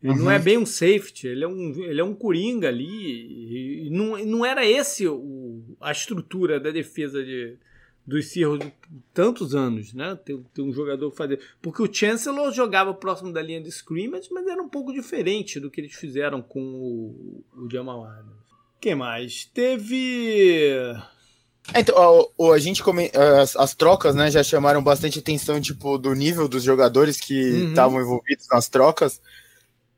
Ele 0.02 0.12
uhum. 0.12 0.18
não 0.18 0.30
é 0.30 0.38
bem 0.38 0.58
um 0.58 0.66
safety, 0.66 1.28
ele 1.28 1.44
é 1.44 1.48
um, 1.48 1.72
ele 1.82 1.98
é 1.98 2.04
um 2.04 2.14
coringa 2.14 2.68
ali. 2.68 3.86
E 3.86 3.90
não, 3.90 4.18
não 4.26 4.44
era 4.44 4.66
esse 4.66 5.08
o, 5.08 5.62
a 5.80 5.90
estrutura 5.90 6.60
da 6.60 6.70
defesa 6.70 7.24
de, 7.24 7.56
dos 8.10 8.26
Seahawks 8.26 8.72
tantos 9.14 9.54
anos, 9.54 9.94
né? 9.94 10.18
Ter, 10.24 10.36
ter, 10.52 10.62
um 10.62 10.72
jogador 10.72 11.10
fazer. 11.12 11.40
Porque 11.62 11.80
o 11.80 11.92
Chancellor 11.92 12.52
jogava 12.52 12.92
próximo 12.92 13.32
da 13.32 13.40
linha 13.40 13.62
de 13.62 13.68
scrimmage, 13.68 14.28
mas 14.32 14.46
era 14.46 14.60
um 14.60 14.68
pouco 14.68 14.92
diferente 14.92 15.60
do 15.60 15.70
que 15.70 15.80
eles 15.80 15.94
fizeram 15.94 16.42
com 16.42 16.60
o, 16.60 17.44
o 17.56 17.70
Jamal 17.70 18.04
Adams. 18.04 18.34
que 18.80 18.94
mais? 18.94 19.44
Teve. 19.44 20.92
Então, 21.74 21.96
a, 21.96 22.52
a 22.52 22.58
gente 22.58 22.82
come, 22.82 23.12
as, 23.40 23.54
as, 23.54 23.74
trocas, 23.74 24.14
né, 24.14 24.28
já 24.28 24.42
chamaram 24.42 24.82
bastante 24.82 25.20
atenção, 25.20 25.60
tipo, 25.60 25.96
do 25.96 26.12
nível 26.12 26.48
dos 26.48 26.64
jogadores 26.64 27.20
que 27.20 27.52
uhum. 27.52 27.68
estavam 27.68 27.96
uhum. 27.98 28.02
envolvidos 28.02 28.48
nas 28.50 28.68
trocas. 28.68 29.20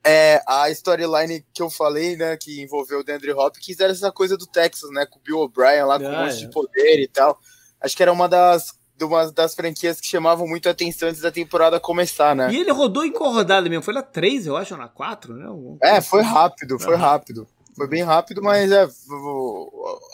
É, 0.05 0.43
a 0.47 0.69
storyline 0.71 1.47
que 1.55 1.63
eu 1.63 1.71
falei, 1.71 2.17
né, 2.17 2.37
que 2.37 2.61
envolveu 2.61 3.01
o 3.01 3.05
DeAndre 3.05 3.33
Hopkins 3.33 3.81
era 3.81 3.93
essa 3.93 4.13
coisa 4.13 4.37
do 4.37 4.47
Texas, 4.47 4.91
né, 4.91 5.07
com 5.07 5.19
o 5.19 5.23
Bill 5.23 5.39
O'Brien 5.39 5.85
lá 5.85 5.99
com 5.99 6.07
ah, 6.07 6.11
um 6.11 6.25
monte 6.25 6.35
é. 6.35 6.47
de 6.47 6.51
poder 6.51 7.01
e 7.01 7.09
tal. 7.09 7.41
Acho 7.83 7.97
que 7.97 8.03
era 8.03 8.13
uma 8.13 8.29
das 8.29 8.81
uma 9.01 9.33
das 9.33 9.55
franquias 9.55 10.01
que 10.01 10.07
chamavam 10.07 10.47
muito 10.47 10.69
a 10.69 10.73
atenção 10.73 11.09
antes 11.09 11.21
da 11.21 11.31
temporada 11.31 11.81
começar, 11.81 12.37
né? 12.37 12.53
E 12.53 12.61
ele 12.61 12.71
rodou 12.71 13.05
em 13.05 13.11
qual 13.11 13.33
rodada 13.33 13.69
mesmo? 13.69 13.83
Foi 13.83 13.95
na 13.95 14.03
3, 14.03 14.47
eu 14.47 14.57
acho, 14.57 14.75
ou 14.75 14.81
na 14.81 14.89
4, 14.89 15.35
né? 15.35 15.47
É, 15.83 16.01
foi 16.01 16.23
rápido, 16.23 16.79
foi 16.79 16.97
rápido. 16.97 17.47
Foi 17.75 17.89
bem 17.89 18.03
rápido, 18.03 18.43
mas 18.43 18.71
é, 18.71 18.87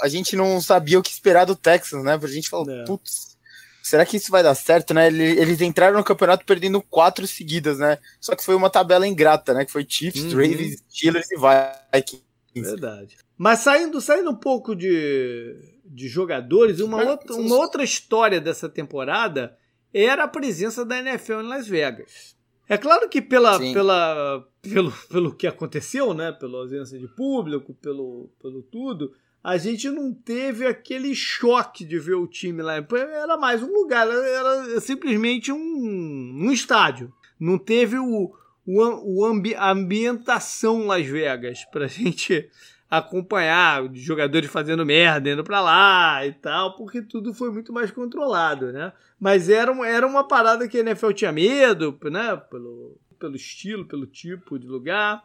a 0.00 0.09
gente 0.09 0.37
não 0.37 0.61
sabia 0.61 0.98
o 0.98 1.02
que 1.02 1.11
esperar 1.11 1.44
do 1.44 1.57
Texas, 1.57 2.02
né? 2.04 2.18
A 2.22 2.26
gente 2.28 2.48
falou, 2.48 2.70
é. 2.70 2.85
putz, 2.85 3.37
será 3.83 4.07
que 4.07 4.16
isso 4.16 4.31
vai 4.31 4.42
dar 4.42 4.54
certo, 4.54 4.94
né? 4.94 5.09
Eles 5.09 5.61
entraram 5.61 5.98
no 5.98 6.04
campeonato 6.04 6.44
perdendo 6.44 6.81
quatro 6.81 7.26
seguidas, 7.26 7.78
né? 7.78 7.98
Só 8.20 8.37
que 8.37 8.44
foi 8.44 8.54
uma 8.54 8.70
tabela 8.70 9.09
ingrata, 9.09 9.52
né? 9.52 9.64
Que 9.64 9.72
foi 9.72 9.85
Chiefs, 9.88 10.33
uhum. 10.33 10.40
Ravens, 10.40 10.85
Steelers 10.88 11.28
e 11.33 11.37
Vikings. 11.37 12.24
Verdade. 12.54 13.16
Mas 13.37 13.61
saindo, 13.61 14.00
saindo 14.00 14.31
um 14.31 14.37
pouco 14.37 14.74
de 14.74 15.77
de 15.90 16.09
jogadores. 16.09 16.81
Uma, 16.81 17.03
outra, 17.03 17.35
uma 17.37 17.57
outra 17.57 17.83
história 17.83 18.40
dessa 18.40 18.68
temporada 18.68 19.57
era 19.92 20.24
a 20.24 20.29
presença 20.29 20.85
da 20.85 20.98
NFL 20.98 21.40
em 21.40 21.48
Las 21.48 21.66
Vegas. 21.66 22.37
É 22.68 22.77
claro 22.77 23.09
que 23.09 23.22
pela, 23.22 23.59
pela, 23.59 24.46
pelo, 24.61 24.92
pelo 25.09 25.35
que 25.35 25.46
aconteceu, 25.46 26.12
né? 26.12 26.33
Pela 26.33 26.59
ausência 26.59 26.98
de 26.98 27.09
público, 27.09 27.72
pelo, 27.74 28.31
pelo 28.40 28.62
tudo, 28.62 29.12
a 29.42 29.57
gente 29.57 29.88
não 29.88 30.12
teve 30.12 30.66
aquele 30.66 31.14
choque 31.14 31.85
de 31.85 31.98
ver 31.98 32.16
o 32.16 32.27
time 32.27 32.61
lá. 32.61 32.74
Era 32.77 33.38
mais 33.38 33.62
um 33.62 33.72
lugar, 33.72 34.07
era 34.07 34.81
simplesmente 34.81 35.51
um, 35.51 35.59
um 35.59 36.53
estádio. 36.53 37.11
Não 37.40 37.57
teve 37.57 37.98
o, 37.98 38.35
o, 38.66 39.20
o 39.20 39.24
ambi, 39.24 39.55
a 39.55 39.70
ambientação 39.70 40.87
Las 40.87 41.07
Vegas 41.07 41.64
para 41.72 41.87
a 41.87 41.88
gente 41.88 42.51
acompanhar 42.90 43.87
jogadores 43.92 44.51
fazendo 44.51 44.85
merda, 44.87 45.31
indo 45.31 45.44
pra 45.44 45.61
lá 45.61 46.27
e 46.27 46.33
tal, 46.33 46.74
porque 46.74 47.03
tudo 47.03 47.35
foi 47.35 47.51
muito 47.51 47.72
mais 47.72 47.90
controlado, 47.90 48.72
né? 48.72 48.92
Mas 49.20 49.48
era 49.48 49.70
uma, 49.70 49.87
era 49.87 50.07
uma 50.07 50.27
parada 50.27 50.66
que 50.66 50.79
a 50.79 50.81
NFL 50.81 51.12
tinha 51.12 51.33
medo, 51.33 51.98
né? 52.05 52.35
Pelo, 52.51 52.98
pelo 53.18 53.37
estilo, 53.37 53.85
pelo 53.85 54.07
tipo 54.07 54.59
de 54.59 54.66
lugar 54.66 55.22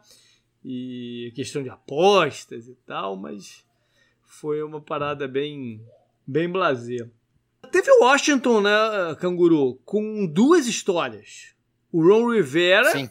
e 0.62 1.32
questão 1.34 1.62
de 1.62 1.70
apostas 1.70 2.68
e 2.68 2.74
tal, 2.86 3.16
mas 3.16 3.64
foi 4.26 4.62
uma 4.62 4.80
parada 4.80 5.26
bem, 5.26 5.80
bem 6.26 6.50
blazer. 6.50 7.10
Teve 7.72 7.90
o 7.92 8.04
Washington, 8.04 8.60
né, 8.60 8.70
Canguru, 9.18 9.80
com 9.86 10.26
duas 10.26 10.66
histórias. 10.66 11.54
O 11.90 12.06
Ron 12.06 12.30
Rivera 12.30 12.92
Sim. 12.92 13.10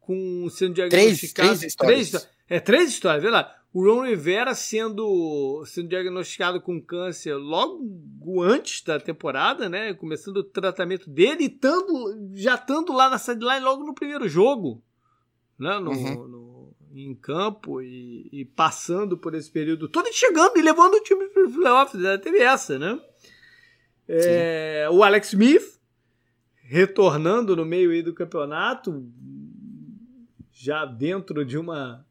com 0.00 0.48
sendo 0.50 0.74
diagnosticado... 0.74 1.48
Três, 1.48 1.60
três 1.60 1.62
histórias. 1.62 2.10
Três, 2.10 2.28
é, 2.48 2.58
três 2.58 2.90
histórias, 2.90 3.22
verdade 3.22 3.61
o 3.72 3.82
Ron 3.82 4.04
Rivera 4.04 4.54
sendo, 4.54 5.64
sendo 5.64 5.88
diagnosticado 5.88 6.60
com 6.60 6.80
câncer 6.80 7.34
logo 7.34 8.42
antes 8.42 8.82
da 8.82 9.00
temporada, 9.00 9.68
né? 9.68 9.94
Começando 9.94 10.38
o 10.38 10.44
tratamento 10.44 11.08
dele 11.08 11.44
e 11.44 11.48
tando, 11.48 12.30
já 12.34 12.54
estando 12.54 12.92
lá 12.92 13.08
na 13.08 13.18
sideline 13.18 13.64
logo 13.64 13.82
no 13.82 13.94
primeiro 13.94 14.28
jogo, 14.28 14.82
né? 15.58 15.78
No, 15.78 15.90
uhum. 15.90 16.28
no, 16.28 16.76
em 16.94 17.14
campo 17.14 17.80
e, 17.80 18.28
e, 18.30 18.44
passando 18.44 19.16
por 19.16 19.34
esse 19.34 19.50
período 19.50 19.88
todo 19.88 20.06
e 20.06 20.12
chegando 20.12 20.58
e 20.58 20.62
levando 20.62 20.94
o 20.94 21.02
time 21.02 21.26
para 21.28 21.44
os 21.44 21.54
playoffs. 21.54 22.00
Né? 22.00 22.18
Teve 22.18 22.40
essa, 22.40 22.78
né? 22.78 23.00
É, 24.06 24.86
o 24.90 25.02
Alex 25.02 25.28
Smith 25.28 25.80
retornando 26.62 27.56
no 27.56 27.64
meio 27.64 28.04
do 28.04 28.12
campeonato, 28.12 29.06
já 30.50 30.84
dentro 30.84 31.44
de 31.44 31.56
uma 31.56 32.06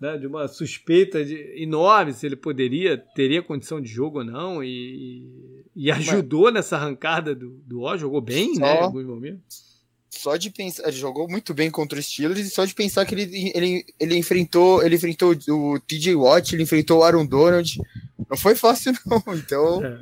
né, 0.00 0.16
de 0.16 0.26
uma 0.26 0.48
suspeita 0.48 1.22
de, 1.22 1.62
enorme 1.62 2.14
se 2.14 2.24
ele 2.24 2.36
poderia, 2.36 2.96
teria 2.96 3.42
condição 3.42 3.80
de 3.80 3.88
jogo 3.88 4.20
ou 4.20 4.24
não, 4.24 4.64
e, 4.64 5.62
e 5.76 5.90
ajudou 5.90 6.44
Mas, 6.44 6.54
nessa 6.54 6.76
arrancada 6.76 7.34
do, 7.34 7.50
do 7.66 7.80
O, 7.82 7.98
jogou 7.98 8.20
bem, 8.20 8.54
só, 8.54 8.60
né, 8.60 8.76
em 8.76 8.82
alguns 8.82 9.04
momentos. 9.04 9.70
Só 10.08 10.36
de 10.36 10.50
pensar, 10.50 10.88
ele 10.88 10.96
jogou 10.96 11.28
muito 11.28 11.52
bem 11.52 11.70
contra 11.70 11.98
os 11.98 12.06
Steelers, 12.06 12.46
e 12.46 12.50
só 12.50 12.64
de 12.64 12.74
pensar 12.74 13.04
que 13.04 13.14
ele, 13.14 13.52
ele, 13.54 13.84
ele 14.00 14.16
enfrentou 14.16 14.82
ele 14.82 14.96
enfrentou 14.96 15.36
o 15.48 15.78
TJ 15.78 16.14
Watt, 16.16 16.54
ele 16.54 16.62
enfrentou 16.62 17.00
o 17.00 17.02
Aaron 17.02 17.26
Donald, 17.26 17.78
não 18.28 18.38
foi 18.38 18.54
fácil 18.54 18.94
não, 19.04 19.22
então 19.34 19.84
é. 19.84 20.00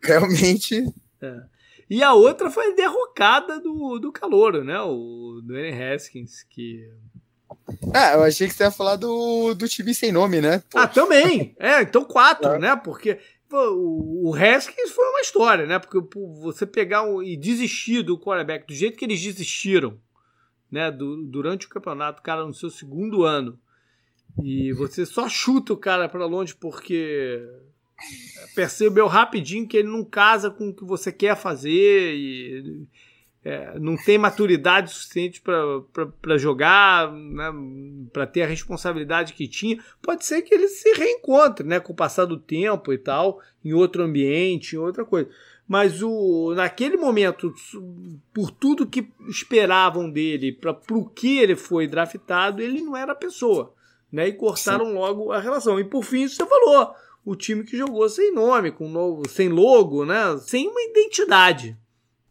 realmente... 0.00 0.84
É. 1.20 1.52
E 1.90 2.02
a 2.02 2.14
outra 2.14 2.50
foi 2.50 2.72
a 2.72 2.74
derrocada 2.74 3.60
do, 3.60 3.98
do 3.98 4.10
Calouro, 4.12 4.64
né, 4.64 4.80
o 4.80 5.42
Dwayne 5.44 5.82
Haskins, 5.82 6.42
que 6.44 6.88
ah, 7.94 8.14
eu 8.14 8.22
achei 8.22 8.48
que 8.48 8.54
você 8.54 8.64
ia 8.64 8.70
falar 8.70 8.96
do, 8.96 9.54
do 9.54 9.68
time 9.68 9.94
sem 9.94 10.12
nome, 10.12 10.40
né? 10.40 10.62
Ah, 10.74 10.86
também. 10.86 11.54
É, 11.58 11.82
então 11.82 12.04
quatro, 12.04 12.52
é. 12.52 12.58
né? 12.58 12.76
Porque 12.76 13.18
o, 13.50 14.30
o 14.30 14.34
Haskins 14.34 14.90
foi 14.90 15.08
uma 15.08 15.20
história, 15.20 15.66
né? 15.66 15.78
Porque 15.78 15.98
você 16.40 16.66
pegar 16.66 17.04
o, 17.04 17.22
e 17.22 17.36
desistir 17.36 18.02
do 18.02 18.18
quarterback 18.18 18.66
do 18.66 18.74
jeito 18.74 18.98
que 18.98 19.04
eles 19.04 19.22
desistiram, 19.22 19.98
né? 20.70 20.90
Do, 20.90 21.22
durante 21.24 21.66
o 21.66 21.70
campeonato, 21.70 22.22
cara 22.22 22.44
no 22.44 22.54
seu 22.54 22.70
segundo 22.70 23.24
ano, 23.24 23.58
e 24.42 24.72
você 24.72 25.04
só 25.04 25.28
chuta 25.28 25.72
o 25.72 25.76
cara 25.76 26.08
para 26.08 26.24
longe 26.26 26.54
porque 26.54 27.42
percebeu 28.54 29.06
rapidinho 29.06 29.68
que 29.68 29.76
ele 29.76 29.88
não 29.88 30.04
casa 30.04 30.50
com 30.50 30.68
o 30.68 30.74
que 30.74 30.84
você 30.84 31.12
quer 31.12 31.36
fazer 31.36 32.14
e 32.14 32.86
é, 33.44 33.76
não 33.78 33.96
tem 33.96 34.16
maturidade 34.18 34.92
suficiente 34.92 35.42
para 35.42 36.38
jogar, 36.38 37.12
né, 37.12 37.52
para 38.12 38.26
ter 38.26 38.42
a 38.42 38.46
responsabilidade 38.46 39.32
que 39.32 39.48
tinha. 39.48 39.82
Pode 40.00 40.24
ser 40.24 40.42
que 40.42 40.54
ele 40.54 40.68
se 40.68 40.92
reencontre 40.92 41.66
né, 41.66 41.80
com 41.80 41.92
o 41.92 41.96
passar 41.96 42.24
do 42.24 42.38
tempo 42.38 42.92
e 42.92 42.98
tal, 42.98 43.40
em 43.64 43.72
outro 43.72 44.04
ambiente, 44.04 44.76
em 44.76 44.78
outra 44.78 45.04
coisa. 45.04 45.28
Mas 45.66 46.02
o, 46.02 46.54
naquele 46.54 46.96
momento, 46.96 47.52
por 48.32 48.50
tudo 48.50 48.86
que 48.86 49.08
esperavam 49.28 50.08
dele, 50.08 50.52
para 50.52 50.76
o 50.92 51.08
que 51.08 51.38
ele 51.38 51.56
foi 51.56 51.88
draftado, 51.88 52.62
ele 52.62 52.80
não 52.80 52.96
era 52.96 53.12
a 53.12 53.16
pessoa. 53.16 53.74
Né, 54.10 54.28
e 54.28 54.32
cortaram 54.34 54.86
Sim. 54.86 54.92
logo 54.92 55.32
a 55.32 55.40
relação. 55.40 55.80
E 55.80 55.84
por 55.84 56.04
fim, 56.04 56.24
isso 56.24 56.36
você 56.36 56.46
falou. 56.46 56.94
O 57.24 57.34
time 57.34 57.64
que 57.64 57.76
jogou 57.76 58.06
sem 58.08 58.32
nome, 58.32 58.70
com 58.70 58.88
novo, 58.88 59.26
sem 59.28 59.48
logo, 59.48 60.04
né, 60.04 60.36
sem 60.38 60.68
uma 60.68 60.82
identidade. 60.82 61.76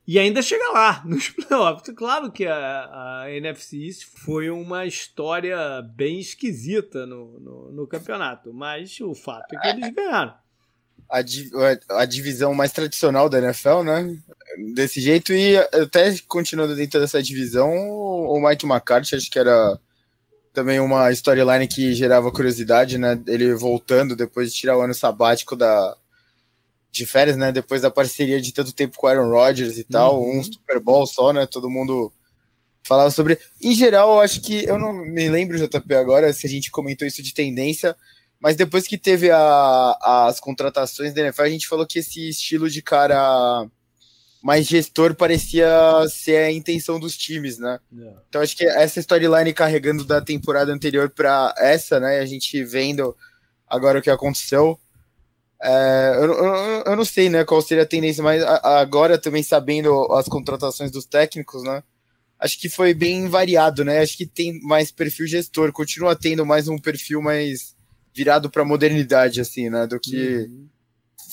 E 0.08 0.18
ainda 0.18 0.42
chega 0.42 0.72
lá, 0.72 1.02
nos 1.06 1.30
playoffs. 1.30 1.94
Claro 1.96 2.32
que 2.32 2.46
a, 2.46 3.22
a 3.24 3.32
NFC 3.32 3.86
East 3.86 4.06
foi 4.06 4.50
uma 4.50 4.86
história 4.86 5.58
bem 5.96 6.20
esquisita 6.20 7.06
no, 7.06 7.40
no, 7.40 7.72
no, 7.72 7.88
campeonato, 7.88 8.54
mas 8.54 9.00
o 9.00 9.14
fato 9.14 9.56
é 9.56 9.60
que 9.60 9.68
eles 9.68 9.94
ganharam. 9.94 10.34
A, 11.10 12.02
a, 12.02 12.06
divisão 12.06 12.54
mais 12.54 12.72
tradicional 12.72 13.30
da 13.30 13.40
NFL, 13.40 13.84
né? 13.84 14.18
Desse 14.74 15.02
jeito, 15.02 15.34
e 15.34 15.58
até 15.58 16.18
continuando 16.28 16.76
dentro 16.76 17.00
dessa 17.00 17.22
divisão, 17.22 17.70
o 17.70 18.40
Mike 18.42 18.66
McCarthy, 18.66 19.16
acho 19.16 19.30
que 19.30 19.38
era 19.38 19.78
também 20.54 20.80
uma 20.80 21.12
storyline 21.12 21.68
que 21.68 21.94
gerava 21.94 22.32
curiosidade, 22.32 22.98
né? 22.98 23.22
Ele 23.28 23.54
voltando 23.54 24.16
depois 24.16 24.52
de 24.52 24.60
tirar 24.60 24.78
o 24.78 24.82
ano 24.82 24.94
sabático 24.94 25.56
da, 25.56 25.98
de 26.92 27.06
férias, 27.06 27.38
né? 27.38 27.52
Depois 27.52 27.82
da 27.82 27.90
parceria 27.90 28.42
de 28.42 28.52
tanto 28.52 28.74
tempo 28.74 28.98
com 28.98 29.08
o 29.08 29.10
Aaron 29.10 29.30
Rodgers 29.30 29.78
e 29.78 29.84
tal, 29.84 30.22
uhum. 30.22 30.40
um 30.40 30.44
Super 30.44 30.80
Bowl 30.80 31.08
só, 31.08 31.32
né? 31.32 31.46
Todo 31.46 31.70
mundo 31.70 32.12
falava 32.84 33.10
sobre. 33.10 33.40
Em 33.62 33.74
geral, 33.74 34.16
eu 34.16 34.20
acho 34.20 34.42
que 34.42 34.66
eu 34.66 34.78
não 34.78 34.94
me 34.94 35.30
lembro, 35.30 35.58
JP, 35.58 35.96
agora 35.96 36.34
se 36.34 36.46
a 36.46 36.50
gente 36.50 36.70
comentou 36.70 37.08
isso 37.08 37.24
de 37.24 37.34
tendência, 37.34 37.96
mas 38.40 38.56
depois 38.56 38.88
que 38.88 38.98
teve 38.98 39.32
a, 39.32 40.28
as 40.28 40.40
contratações 40.40 41.14
da 41.14 41.22
NFL, 41.22 41.44
a 41.44 41.50
gente 41.50 41.68
falou 41.68 41.88
que 41.88 42.00
esse 42.00 42.28
estilo 42.28 42.70
de 42.70 42.82
cara 42.82 43.70
mas 44.42 44.66
gestor 44.66 45.14
parecia 45.14 45.70
ser 46.10 46.38
a 46.38 46.52
intenção 46.52 47.00
dos 47.00 47.16
times, 47.16 47.60
né? 47.60 47.80
Yeah. 47.94 48.22
Então 48.28 48.42
acho 48.42 48.58
que 48.58 48.66
essa 48.66 49.00
storyline 49.00 49.54
carregando 49.54 50.04
da 50.04 50.20
temporada 50.20 50.74
anterior 50.74 51.12
para 51.12 51.54
essa, 51.60 52.00
né? 52.00 52.20
A 52.20 52.26
gente 52.26 52.64
vendo 52.64 53.16
agora 53.68 54.00
o 54.00 54.02
que 54.02 54.10
aconteceu. 54.10 54.80
É, 55.64 56.14
eu, 56.18 56.34
eu, 56.34 56.84
eu, 56.88 56.96
não 56.96 57.06
sei, 57.06 57.30
né, 57.30 57.44
qual 57.46 57.62
seria 57.62 57.84
a 57.84 57.88
tendência, 57.88 58.24
mas 58.24 58.42
agora 58.44 59.18
também 59.18 59.44
sabendo 59.44 60.12
as 60.14 60.28
contratações 60.28 60.90
dos 60.90 61.06
técnicos, 61.06 61.64
né? 61.64 61.84
Acho 62.40 62.60
que 62.60 62.68
foi 62.68 62.94
bem 62.94 63.30
variado, 63.30 63.86
né? 63.86 64.00
Acho 64.00 64.18
que 64.18 64.26
tem 64.26 64.60
mais 64.64 64.92
perfil 64.92 65.28
gestor, 65.28 65.72
continua 65.72 66.16
tendo 66.16 66.44
mais 66.44 66.68
um 66.68 66.78
perfil 66.78 67.22
mais 67.22 67.76
virado 68.14 68.50
para 68.50 68.66
modernidade, 68.66 69.40
assim, 69.40 69.70
né? 69.70 69.86
Do 69.86 70.00
que 70.00 70.48
uhum. 70.50 70.68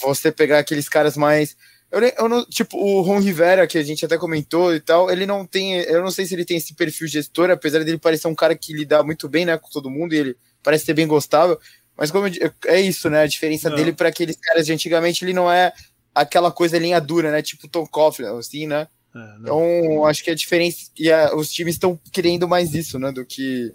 você 0.02 0.30
pegar 0.30 0.58
aqueles 0.58 0.88
caras 0.88 1.16
mais 1.16 1.56
eu, 1.90 2.00
eu 2.00 2.28
não, 2.28 2.44
tipo, 2.44 2.76
o 2.76 3.00
Ron 3.00 3.18
Rivera, 3.18 3.66
que 3.66 3.78
a 3.78 3.82
gente 3.82 4.04
até 4.04 4.18
comentou 4.18 4.74
e 4.74 4.80
tal, 4.80 5.10
ele 5.10 5.24
não 5.24 5.46
tem. 5.46 5.76
Eu 5.80 6.02
não 6.02 6.10
sei 6.10 6.26
se 6.26 6.34
ele 6.34 6.44
tem 6.44 6.58
esse 6.58 6.74
perfil 6.74 7.08
gestor, 7.08 7.50
apesar 7.50 7.82
dele 7.82 7.98
parecer 7.98 8.28
um 8.28 8.34
cara 8.34 8.54
que 8.54 8.74
lida 8.74 9.02
muito 9.02 9.28
bem, 9.28 9.46
né, 9.46 9.56
com 9.56 9.70
todo 9.70 9.90
mundo, 9.90 10.14
e 10.14 10.18
ele 10.18 10.36
parece 10.62 10.84
ser 10.84 10.94
bem 10.94 11.06
gostável. 11.06 11.58
Mas 11.98 12.12
como 12.12 12.28
eu, 12.28 12.52
é 12.66 12.80
isso, 12.80 13.10
né? 13.10 13.22
A 13.22 13.26
diferença 13.26 13.68
não. 13.68 13.76
dele 13.76 13.92
para 13.92 14.08
aqueles 14.08 14.36
caras 14.36 14.64
de 14.64 14.72
antigamente, 14.72 15.24
ele 15.24 15.32
não 15.32 15.50
é 15.50 15.72
aquela 16.14 16.52
coisa 16.52 16.78
linha 16.78 17.00
dura, 17.00 17.32
né? 17.32 17.42
Tipo 17.42 17.66
Tom 17.66 17.86
Coughlin, 17.86 18.28
assim, 18.38 18.68
né? 18.68 18.86
É, 19.14 19.36
então, 19.40 20.04
acho 20.04 20.22
que 20.22 20.30
a 20.30 20.34
diferença. 20.34 20.90
E 20.96 21.10
a, 21.10 21.34
os 21.34 21.50
times 21.50 21.74
estão 21.74 21.98
querendo 22.12 22.46
mais 22.46 22.72
isso, 22.72 23.00
né? 23.00 23.10
Do 23.10 23.24
que 23.24 23.74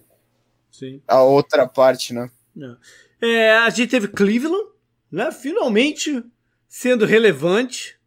Sim. 0.71 1.01
a 1.05 1.21
outra 1.21 1.67
parte, 1.67 2.13
né? 2.13 2.29
É. 3.21 3.27
é, 3.29 3.57
a 3.57 3.69
gente 3.69 3.89
teve 3.89 4.07
Cleveland, 4.07 4.69
né? 5.11 5.29
Finalmente 5.31 6.23
sendo 6.69 7.05
relevante 7.05 7.97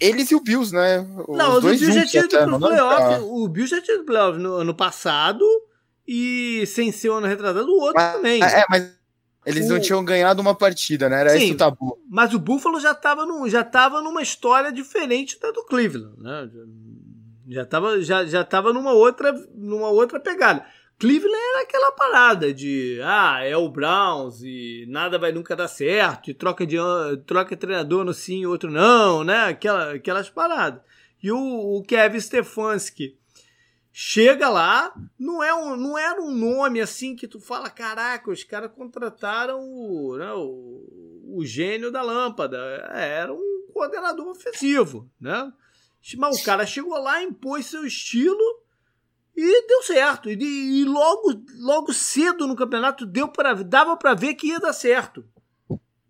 eles 0.00 0.30
e 0.30 0.34
o 0.34 0.40
Bills, 0.40 0.74
né? 0.74 1.00
Os 1.26 1.36
não, 1.36 1.60
dois 1.60 1.80
o 1.80 1.84
Bills 1.84 2.00
já 2.00 2.06
tinha 2.06 2.24
ido 2.24 2.50
pro 2.50 2.58
playoff. 2.58 3.02
Ah. 3.02 3.20
O 3.22 3.48
Bills 3.48 3.74
já 3.74 3.80
tinha 3.80 3.96
ido 3.96 4.04
pro 4.04 4.14
playoff 4.14 4.38
no 4.38 4.54
ano 4.54 4.74
passado 4.74 5.44
e 6.06 6.64
sem 6.66 6.92
ser 6.92 7.08
o 7.08 7.14
ano 7.14 7.26
retratado, 7.26 7.66
o 7.66 7.80
outro 7.80 7.94
mas, 7.96 8.14
também. 8.14 8.42
É, 8.42 8.64
mas 8.68 8.92
eles 9.46 9.66
o... 9.66 9.72
não 9.72 9.80
tinham 9.80 10.04
ganhado 10.04 10.40
uma 10.40 10.54
partida, 10.54 11.08
né? 11.08 11.20
Era 11.20 11.30
Sim, 11.30 11.44
esse 11.44 11.52
o 11.52 11.56
tabu. 11.56 11.98
Mas 12.08 12.32
o 12.32 12.38
Buffalo 12.38 12.80
já 12.80 12.92
estava 12.92 13.26
num, 13.26 13.48
já 13.48 13.62
tava 13.62 14.00
numa 14.00 14.22
história 14.22 14.72
diferente 14.72 15.38
da 15.40 15.50
do 15.50 15.64
Cleveland, 15.64 16.20
né? 16.20 16.48
Já 17.48 17.62
estava 17.62 18.00
já, 18.00 18.24
já 18.24 18.44
tava 18.44 18.72
numa 18.72 18.92
outra 18.92 19.32
numa 19.54 19.88
outra 19.88 20.18
pegada. 20.18 20.64
Cleveland 20.98 21.36
era 21.36 21.62
aquela 21.62 21.92
parada 21.92 22.54
de 22.54 23.00
ah, 23.02 23.40
é 23.42 23.56
o 23.56 23.68
Browns 23.68 24.42
e 24.42 24.86
nada 24.88 25.18
vai 25.18 25.32
nunca 25.32 25.56
dar 25.56 25.68
certo, 25.68 26.30
e 26.30 26.34
troca 26.34 26.66
de 26.66 26.76
troca 27.26 27.56
treinador 27.56 28.04
no 28.04 28.14
sim, 28.14 28.46
outro 28.46 28.70
não, 28.70 29.24
né? 29.24 29.46
Aquela, 29.46 29.94
aquelas 29.94 30.30
paradas. 30.30 30.80
E 31.22 31.32
o, 31.32 31.38
o 31.38 31.82
Kevin 31.82 32.20
Stefanski 32.20 33.18
chega 33.96 34.48
lá, 34.48 34.92
não 35.16 35.40
é 35.40 35.54
um, 35.54 35.76
não 35.76 35.96
era 35.96 36.20
um 36.20 36.32
nome 36.32 36.80
assim 36.80 37.14
que 37.14 37.28
tu 37.28 37.38
fala, 37.38 37.70
caraca, 37.70 38.28
os 38.28 38.42
caras 38.42 38.72
contrataram 38.72 39.60
o, 39.60 40.16
né, 40.16 40.32
o, 40.32 41.36
o 41.36 41.44
gênio 41.44 41.92
da 41.92 42.02
lâmpada. 42.02 42.58
Era 42.92 43.32
um 43.32 43.68
coordenador 43.72 44.26
ofensivo, 44.26 45.08
né? 45.20 45.52
Mas 46.18 46.40
o 46.40 46.44
cara 46.44 46.66
chegou 46.66 46.98
lá, 46.98 47.22
impôs 47.22 47.66
seu 47.66 47.86
estilo 47.86 48.64
e 49.36 49.66
deu 49.68 49.84
certo. 49.84 50.28
E, 50.28 50.34
e, 50.42 50.84
logo, 50.84 51.40
logo 51.60 51.92
cedo 51.92 52.48
no 52.48 52.56
campeonato 52.56 53.06
deu 53.06 53.28
para 53.28 53.54
dava 53.62 53.96
para 53.96 54.12
ver 54.12 54.34
que 54.34 54.48
ia 54.48 54.58
dar 54.58 54.72
certo. 54.72 55.24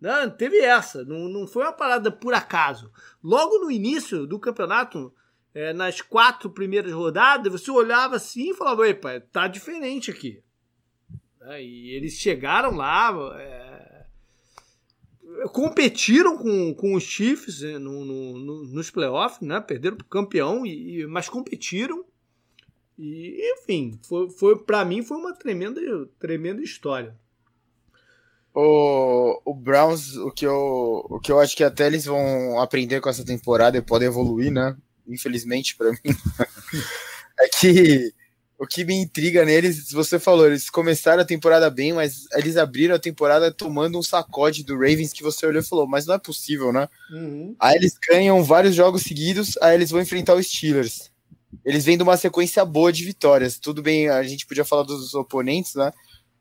Não, 0.01 0.27
teve 0.31 0.57
essa. 0.57 1.05
Não, 1.05 1.29
não 1.29 1.45
foi 1.45 1.61
uma 1.61 1.71
parada 1.71 2.11
por 2.11 2.33
acaso. 2.33 2.91
Logo 3.23 3.59
no 3.59 3.69
início 3.69 4.25
do 4.25 4.39
campeonato, 4.39 5.13
é, 5.55 5.73
nas 5.73 6.01
quatro 6.01 6.49
primeiras 6.49 6.91
rodadas, 6.91 7.51
você 7.51 7.71
olhava 7.71 8.17
assim 8.17 8.51
e 8.51 8.53
falava: 8.53 8.87
Epa, 8.87 9.19
tá 9.31 9.47
diferente 9.47 10.11
aqui. 10.11 10.43
É, 11.41 11.63
e 11.63 11.95
eles 11.95 12.13
chegaram 12.13 12.75
lá. 12.75 13.11
É, 13.39 14.05
competiram 15.51 16.37
com, 16.37 16.73
com 16.75 16.93
os 16.93 17.03
Chiefs 17.03 17.63
é, 17.63 17.79
no, 17.79 18.05
no, 18.05 18.37
no, 18.37 18.63
nos 18.65 18.91
playoffs, 18.91 19.41
né? 19.41 19.59
Perderam 19.61 19.97
pro 19.97 20.05
campeão, 20.05 20.65
e, 20.65 21.07
mas 21.07 21.27
competiram 21.27 22.05
e, 22.97 23.53
enfim, 23.53 23.99
foi, 24.03 24.29
foi 24.29 24.57
para 24.57 24.85
mim 24.85 25.03
foi 25.03 25.17
uma 25.17 25.33
tremenda, 25.33 25.81
tremenda 26.19 26.61
história. 26.61 27.15
O, 28.53 29.41
o 29.43 29.53
Browns, 29.53 30.15
o 30.15 30.31
que, 30.31 30.45
eu, 30.45 31.05
o 31.09 31.19
que 31.19 31.29
eu 31.29 31.39
acho 31.39 31.57
que 31.57 31.63
até 31.63 31.87
eles 31.87 32.05
vão 32.05 32.59
aprender 32.59 33.01
com 33.01 33.09
essa 33.09 33.25
temporada 33.25 33.77
e 33.77 33.81
podem 33.81 34.07
evoluir, 34.07 34.49
né? 34.49 34.77
Infelizmente 35.07 35.75
para 35.75 35.91
mim, 35.91 35.99
é 37.39 37.47
que 37.59 38.13
o 38.57 38.65
que 38.65 38.85
me 38.85 38.95
intriga 38.95 39.43
neles, 39.43 39.91
você 39.91 40.17
falou, 40.17 40.47
eles 40.47 40.69
começaram 40.69 41.21
a 41.21 41.25
temporada 41.25 41.69
bem, 41.69 41.91
mas 41.91 42.23
eles 42.33 42.55
abriram 42.55 42.95
a 42.95 42.99
temporada 42.99 43.51
tomando 43.51 43.99
um 43.99 44.03
sacode 44.03 44.63
do 44.63 44.75
Ravens 44.75 45.11
que 45.11 45.21
você 45.21 45.45
olhou 45.45 45.61
e 45.61 45.65
falou, 45.65 45.85
mas 45.85 46.05
não 46.05 46.15
é 46.15 46.19
possível, 46.19 46.71
né? 46.71 46.87
Uhum. 47.11 47.53
Aí 47.59 47.75
eles 47.75 47.97
ganham 48.09 48.41
vários 48.43 48.73
jogos 48.73 49.03
seguidos, 49.03 49.57
aí 49.61 49.75
eles 49.75 49.91
vão 49.91 49.99
enfrentar 50.01 50.35
os 50.35 50.47
Steelers 50.47 51.11
eles 51.63 51.85
vêm 51.85 51.97
de 51.97 52.03
uma 52.03 52.17
sequência 52.17 52.65
boa 52.65 52.91
de 52.91 53.03
vitórias. 53.05 53.57
Tudo 53.59 53.81
bem, 53.81 54.09
a 54.09 54.23
gente 54.23 54.45
podia 54.45 54.65
falar 54.65 54.83
dos 54.83 55.13
oponentes, 55.13 55.75
né? 55.75 55.91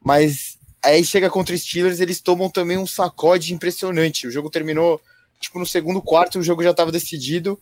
Mas 0.02 0.58
aí 0.82 1.04
chega 1.04 1.30
contra 1.30 1.54
os 1.54 1.62
Steelers, 1.62 2.00
eles 2.00 2.20
tomam 2.20 2.50
também 2.50 2.78
um 2.78 2.86
sacode 2.86 3.52
impressionante. 3.52 4.26
O 4.26 4.30
jogo 4.30 4.50
terminou, 4.50 5.00
tipo, 5.40 5.58
no 5.58 5.66
segundo 5.66 6.02
quarto, 6.02 6.38
o 6.38 6.42
jogo 6.42 6.62
já 6.62 6.70
estava 6.70 6.90
decidido. 6.90 7.60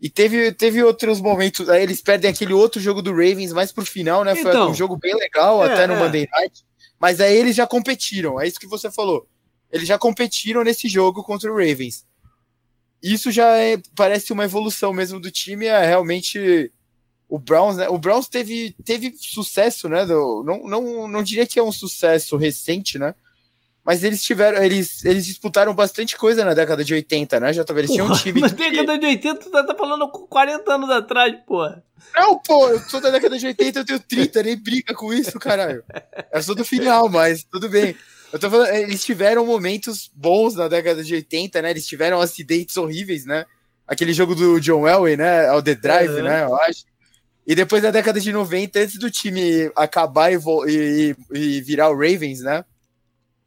E 0.00 0.08
teve, 0.08 0.52
teve 0.52 0.82
outros 0.82 1.20
momentos, 1.20 1.68
aí 1.68 1.82
eles 1.82 2.00
perdem 2.00 2.30
aquele 2.30 2.54
outro 2.54 2.80
jogo 2.80 3.02
do 3.02 3.10
Ravens 3.10 3.52
mais 3.52 3.70
pro 3.70 3.84
final, 3.84 4.24
né? 4.24 4.34
Foi 4.34 4.50
então, 4.50 4.70
um 4.70 4.74
jogo 4.74 4.96
bem 4.96 5.14
legal, 5.14 5.64
é, 5.64 5.72
até 5.72 5.86
no 5.86 5.94
é. 5.94 5.98
Monday 5.98 6.28
Night. 6.32 6.64
Mas 6.98 7.20
aí 7.20 7.36
eles 7.36 7.54
já 7.54 7.66
competiram, 7.66 8.40
é 8.40 8.48
isso 8.48 8.58
que 8.58 8.66
você 8.66 8.90
falou. 8.90 9.26
Eles 9.70 9.86
já 9.86 9.98
competiram 9.98 10.64
nesse 10.64 10.88
jogo 10.88 11.22
contra 11.22 11.52
o 11.52 11.56
Ravens 11.56 12.04
isso 13.02 13.30
já 13.30 13.56
é, 13.56 13.80
parece 13.96 14.32
uma 14.32 14.44
evolução 14.44 14.92
mesmo 14.92 15.18
do 15.18 15.30
time. 15.30 15.66
É 15.66 15.84
realmente 15.84 16.70
o 17.28 17.38
Browns, 17.38 17.76
né? 17.76 17.88
O 17.88 17.98
Browns 17.98 18.28
teve, 18.28 18.74
teve 18.84 19.14
sucesso, 19.16 19.88
né? 19.88 20.04
Do, 20.04 20.42
não, 20.44 20.66
não, 20.66 21.08
não 21.08 21.22
diria 21.22 21.46
que 21.46 21.58
é 21.58 21.62
um 21.62 21.72
sucesso 21.72 22.36
recente, 22.36 22.98
né? 22.98 23.14
Mas 23.90 24.04
eles 24.04 24.22
tiveram, 24.22 24.62
eles, 24.62 25.04
eles 25.04 25.26
disputaram 25.26 25.74
bastante 25.74 26.16
coisa 26.16 26.44
na 26.44 26.54
década 26.54 26.84
de 26.84 26.94
80, 26.94 27.40
né? 27.40 27.52
Já 27.52 27.64
tava, 27.64 27.80
eles 27.80 27.90
tinham 27.90 28.06
um 28.06 28.12
time. 28.14 28.40
Mas 28.40 28.52
que... 28.52 28.70
década 28.70 28.96
de 28.96 29.04
80, 29.04 29.40
tu 29.40 29.50
tá, 29.50 29.64
tá 29.64 29.74
falando 29.74 30.08
40 30.08 30.72
anos 30.72 30.90
atrás, 30.90 31.34
porra. 31.44 31.82
Não, 32.14 32.38
pô, 32.38 32.68
eu 32.68 32.78
sou 32.78 33.00
da 33.00 33.10
década 33.10 33.36
de 33.36 33.48
80, 33.48 33.80
eu 33.80 33.84
tenho 33.84 33.98
30, 33.98 34.42
nem 34.44 34.56
briga 34.56 34.94
com 34.94 35.12
isso, 35.12 35.36
caralho. 35.40 35.82
Eu 36.32 36.40
sou 36.40 36.54
do 36.54 36.64
final, 36.64 37.08
mas 37.08 37.42
tudo 37.42 37.68
bem. 37.68 37.96
Eu 38.32 38.38
tô 38.38 38.48
falando, 38.48 38.68
eles 38.68 39.04
tiveram 39.04 39.44
momentos 39.44 40.08
bons 40.14 40.54
na 40.54 40.68
década 40.68 41.02
de 41.02 41.12
80, 41.12 41.60
né? 41.60 41.70
Eles 41.70 41.84
tiveram 41.84 42.20
acidentes 42.20 42.76
horríveis, 42.76 43.26
né? 43.26 43.44
Aquele 43.88 44.12
jogo 44.12 44.36
do 44.36 44.60
John 44.60 44.86
Elway, 44.86 45.16
né? 45.16 45.50
O 45.50 45.60
The 45.60 45.74
Drive, 45.74 46.12
uhum. 46.12 46.22
né? 46.22 46.44
Eu 46.44 46.54
acho. 46.54 46.84
E 47.44 47.56
depois 47.56 47.82
na 47.82 47.90
década 47.90 48.20
de 48.20 48.32
90, 48.32 48.78
antes 48.78 48.98
do 49.00 49.10
time 49.10 49.68
acabar 49.74 50.32
e, 50.32 50.36
e, 50.68 51.16
e 51.36 51.60
virar 51.60 51.90
o 51.90 51.94
Ravens, 51.96 52.38
né? 52.42 52.64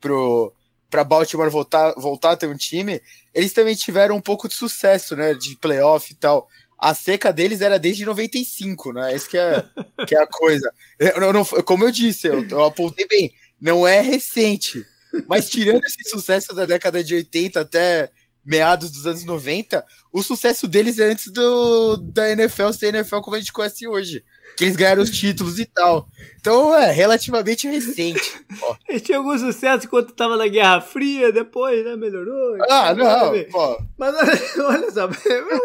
Pro, 0.04 0.54
pra 0.90 1.04
Baltimore 1.06 1.50
voltar, 1.50 1.94
voltar 1.94 2.32
a 2.32 2.36
ter 2.36 2.48
um 2.48 2.58
time, 2.58 3.02
eles 3.34 3.54
também 3.54 3.74
tiveram 3.74 4.18
um 4.18 4.22
pouco 4.22 4.50
de 4.50 4.54
sucesso, 4.54 5.16
né? 5.16 5.34
De 5.34 5.56
playoff 5.56 6.12
e 6.12 6.16
tal. 6.16 6.50
A 6.78 6.94
seca 6.94 7.32
deles 7.32 7.62
era 7.62 7.80
desde 7.80 8.06
95, 8.06 8.92
né? 8.92 9.16
Isso 9.16 9.30
que 9.30 9.38
é, 9.38 9.64
que 10.06 10.16
é 10.16 10.22
a 10.22 10.28
coisa. 10.28 10.70
Eu, 11.00 11.32
não, 11.32 11.46
como 11.64 11.86
eu 11.86 11.92
disse, 11.92 12.28
eu, 12.28 12.46
eu 12.50 12.66
apontei 12.66 13.08
bem 13.08 13.34
não 13.64 13.88
é 13.88 14.02
recente. 14.02 14.86
Mas 15.26 15.50
tirando 15.50 15.86
esse 15.86 16.10
sucesso 16.10 16.54
da 16.54 16.66
década 16.66 17.02
de 17.02 17.16
80 17.16 17.62
até 17.62 18.12
meados 18.44 18.92
dos 18.92 19.08
anos 19.08 19.24
90, 19.24 19.86
o 20.12 20.22
sucesso 20.22 20.68
deles 20.68 21.00
é 21.00 21.06
antes 21.06 21.32
do, 21.32 21.96
da 21.96 22.30
NFL 22.30 22.74
ser 22.74 22.94
NFL 22.94 23.22
como 23.22 23.38
a 23.38 23.40
gente 23.40 23.54
conhece 23.54 23.88
hoje. 23.88 24.22
Que 24.56 24.66
eles 24.66 24.76
ganharam 24.76 25.02
os 25.02 25.10
títulos 25.10 25.60
e 25.60 25.66
tal. 25.66 26.08
Então 26.40 26.76
é 26.76 26.92
relativamente 26.92 27.68
recente. 27.68 28.46
Eles 28.88 29.02
tinham 29.02 29.22
algum 29.22 29.38
sucesso 29.38 29.88
enquanto 29.88 30.14
tava 30.14 30.38
na 30.38 30.48
Guerra 30.48 30.82
Fria, 30.82 31.32
depois, 31.32 31.84
né? 31.84 31.96
Melhorou. 31.96 32.58
Ah, 32.70 32.94
não, 32.94 33.32
pô. 33.46 33.82
Mas 33.98 34.14
olha, 34.14 34.68
olha 34.68 34.92
só, 34.92 35.10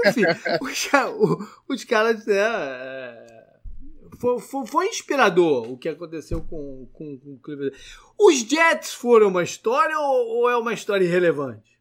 assim, 0.07 0.23
os, 0.63 1.49
os 1.69 1.85
caras. 1.85 2.27
É, 2.29 3.29
foi, 4.19 4.41
foi, 4.41 4.67
foi, 4.67 4.87
inspirador 4.89 5.71
o 5.71 5.79
que 5.79 5.89
aconteceu 5.89 6.41
com, 6.41 6.89
com, 6.93 7.19
com 7.19 7.35
o 7.35 7.39
Cleveland. 7.39 7.77
Os 8.19 8.41
Jets 8.41 8.93
foram 8.93 9.29
uma 9.29 9.43
história 9.43 9.99
ou, 9.99 10.29
ou, 10.29 10.51
é 10.51 10.57
uma 10.57 10.75
história 10.75 11.05
irrelevante? 11.05 11.79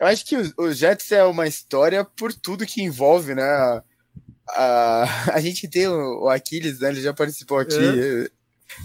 Eu 0.00 0.06
acho 0.06 0.24
que 0.24 0.36
os, 0.36 0.78
Jets 0.78 1.10
é 1.12 1.24
uma 1.24 1.46
história 1.46 2.04
por 2.04 2.32
tudo 2.32 2.66
que 2.66 2.82
envolve, 2.82 3.34
né? 3.34 3.82
A, 4.50 5.32
a, 5.34 5.40
gente 5.40 5.68
tem 5.68 5.86
o, 5.86 6.24
o, 6.24 6.28
Aquiles, 6.28 6.80
né? 6.80 6.90
Ele 6.90 7.00
já 7.00 7.12
participou 7.12 7.58
aqui, 7.58 7.74
é. 7.76 8.28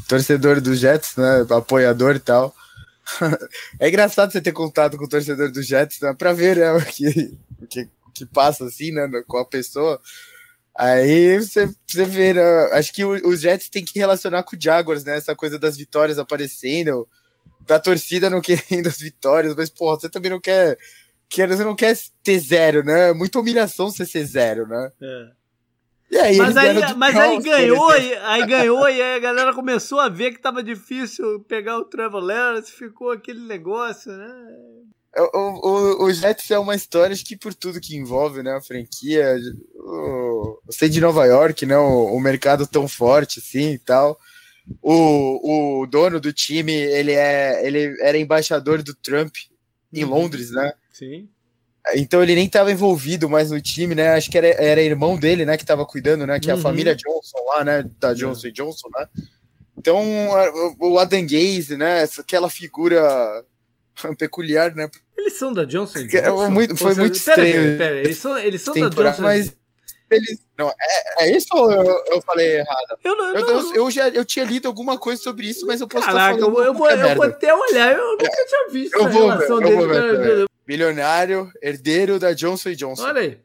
torcedor 0.07 0.61
dos 0.61 0.79
Jets, 0.79 1.15
né? 1.15 1.45
Apoiador 1.49 2.15
e 2.15 2.19
tal. 2.19 2.55
é 3.79 3.89
engraçado 3.89 4.31
você 4.31 4.41
ter 4.41 4.53
contato 4.53 4.97
com 4.97 5.05
o 5.05 5.09
torcedor 5.09 5.51
dos 5.51 5.65
Jets, 5.65 5.99
né? 5.99 6.13
Pra 6.13 6.33
ver 6.33 6.57
né? 6.57 6.71
o, 6.77 6.85
que, 6.85 7.37
o 7.61 7.67
que 7.67 7.89
que 8.13 8.25
passa 8.25 8.65
assim, 8.65 8.91
né, 8.91 9.09
com 9.27 9.37
a 9.37 9.45
pessoa. 9.45 9.99
Aí 10.75 11.37
você, 11.39 11.69
você 11.87 12.05
vê, 12.05 12.33
né? 12.33 12.41
acho 12.73 12.93
que 12.93 13.03
os 13.05 13.41
Jets 13.41 13.69
têm 13.69 13.85
que 13.85 13.99
relacionar 13.99 14.43
com 14.43 14.55
o 14.55 14.59
Jaguars, 14.59 15.03
né? 15.03 15.17
Essa 15.17 15.35
coisa 15.35 15.59
das 15.59 15.77
vitórias 15.77 16.17
aparecendo, 16.17 17.07
da 17.61 17.79
torcida 17.79 18.29
não 18.29 18.41
querendo 18.41 18.87
as 18.87 18.97
vitórias, 18.97 19.55
mas, 19.55 19.69
porra, 19.69 19.99
você 19.99 20.09
também 20.09 20.31
não 20.31 20.39
quer, 20.39 20.77
quer 21.29 21.47
você 21.47 21.63
não 21.63 21.75
quer 21.75 21.95
ter 22.23 22.39
zero, 22.39 22.83
né? 22.83 23.09
É 23.09 23.13
muita 23.13 23.39
humilhação 23.39 23.91
você 23.91 24.05
ser 24.05 24.25
zero, 24.25 24.67
né? 24.67 24.91
É. 25.01 25.42
Aí, 26.11 26.37
mas 26.37 26.55
aí, 26.55 26.95
mas 26.95 27.15
aí 27.15 27.39
ganhou, 27.41 27.89
aí, 27.89 28.15
aí 28.15 28.45
ganhou, 28.45 28.87
e 28.87 29.01
aí 29.01 29.15
a 29.15 29.19
galera 29.19 29.53
começou 29.53 29.99
a 29.99 30.09
ver 30.09 30.31
que 30.31 30.41
tava 30.41 30.61
difícil 30.61 31.39
pegar 31.47 31.77
o 31.77 31.85
Trevor 31.85 32.23
Lawrence, 32.23 32.71
ficou 32.71 33.11
aquele 33.11 33.39
negócio, 33.39 34.11
né? 34.11 34.33
O, 35.15 35.37
o, 35.37 36.05
o 36.05 36.13
Jets 36.13 36.49
é 36.49 36.57
uma 36.57 36.75
história, 36.75 37.13
acho 37.13 37.25
que 37.25 37.37
por 37.37 37.53
tudo 37.53 37.79
que 37.79 37.95
envolve, 37.95 38.41
né? 38.41 38.53
A 38.53 38.61
franquia, 38.61 39.37
o, 39.75 40.59
sei 40.69 40.89
de 40.89 40.99
Nova 40.99 41.25
York, 41.25 41.65
né? 41.65 41.77
O, 41.77 42.15
o, 42.15 42.19
mercado 42.19 42.65
tão 42.65 42.87
forte 42.87 43.39
assim 43.39 43.73
e 43.73 43.79
tal. 43.79 44.19
O, 44.81 45.81
o 45.81 45.85
dono 45.85 46.19
do 46.19 46.33
time, 46.33 46.73
ele, 46.73 47.11
é, 47.11 47.65
ele 47.65 47.95
era 48.01 48.17
embaixador 48.17 48.81
do 48.81 48.95
Trump 48.95 49.35
em 49.91 50.03
uhum. 50.03 50.09
Londres, 50.09 50.49
né? 50.49 50.73
Sim. 50.91 51.29
Então 51.95 52.23
ele 52.23 52.35
nem 52.35 52.45
estava 52.45 52.71
envolvido 52.71 53.29
mais 53.29 53.51
no 53.51 53.61
time, 53.61 53.93
né? 53.93 54.13
Acho 54.13 54.31
que 54.31 54.37
era, 54.37 54.47
era 54.47 54.81
irmão 54.81 55.17
dele, 55.17 55.45
né? 55.45 55.57
Que 55.57 55.63
estava 55.63 55.85
cuidando, 55.85 56.25
né? 56.25 56.39
Que 56.39 56.49
é 56.49 56.53
a 56.53 56.55
uhum. 56.55 56.61
família 56.61 56.95
Johnson 56.95 57.37
lá, 57.47 57.63
né? 57.63 57.85
Da 57.99 58.13
Johnson 58.13 58.47
uhum. 58.47 58.53
Johnson, 58.53 58.87
né? 58.95 59.07
Então 59.77 60.01
o 60.79 60.97
Adam 60.97 61.21
Gaze, 61.23 61.75
né? 61.75 62.07
Aquela 62.17 62.49
figura 62.49 63.43
peculiar, 64.17 64.73
né? 64.73 64.89
Eles 65.17 65.33
são 65.33 65.51
da 65.51 65.65
Johnson 65.65 65.99
é 65.99 66.03
Johnson? 66.03 66.49
Muito, 66.49 66.77
foi 66.77 66.95
muito 66.95 67.15
estranho. 67.15 67.53
Pera, 67.53 67.77
pera, 67.77 67.99
eles 67.99 68.17
são, 68.17 68.37
eles 68.37 68.61
são 68.61 68.73
da 68.73 68.89
Johnson 68.89 69.21
mas 69.21 69.53
eles, 70.09 70.45
não, 70.57 70.69
é, 70.69 71.25
é 71.25 71.35
isso 71.35 71.47
ou 71.53 71.71
eu, 71.71 72.03
eu 72.07 72.21
falei 72.21 72.57
errado? 72.57 72.97
Eu, 73.03 73.15
não, 73.15 73.35
eu, 73.35 73.47
não, 73.47 73.75
eu, 73.75 73.91
já 73.91 74.09
eu 74.09 74.23
tinha 74.23 74.45
lido 74.45 74.67
alguma 74.67 74.97
coisa 74.97 75.21
sobre 75.21 75.47
isso, 75.47 75.65
mas 75.65 75.81
eu 75.81 75.87
posso 75.87 76.05
Caraca, 76.05 76.35
estar 76.35 76.45
falando 76.45 76.63
eu, 76.63 76.73
vou, 76.73 76.89
eu 76.89 77.15
vou 77.15 77.25
até 77.25 77.53
olhar, 77.53 77.93
eu 77.93 78.11
nunca 78.11 78.45
tinha 78.45 78.69
visto 78.69 78.95
eu 78.95 79.09
vou 79.09 79.29
relação 79.29 79.57
ver, 79.57 79.63
dele. 79.65 79.81
Eu 79.81 79.87
vou 79.87 80.23
ver, 80.23 80.45
Milionário, 80.67 81.51
herdeiro 81.61 82.19
da 82.19 82.33
Johnson 82.33 82.73
Johnson. 82.73 83.03
Olha 83.03 83.21
aí. 83.21 83.39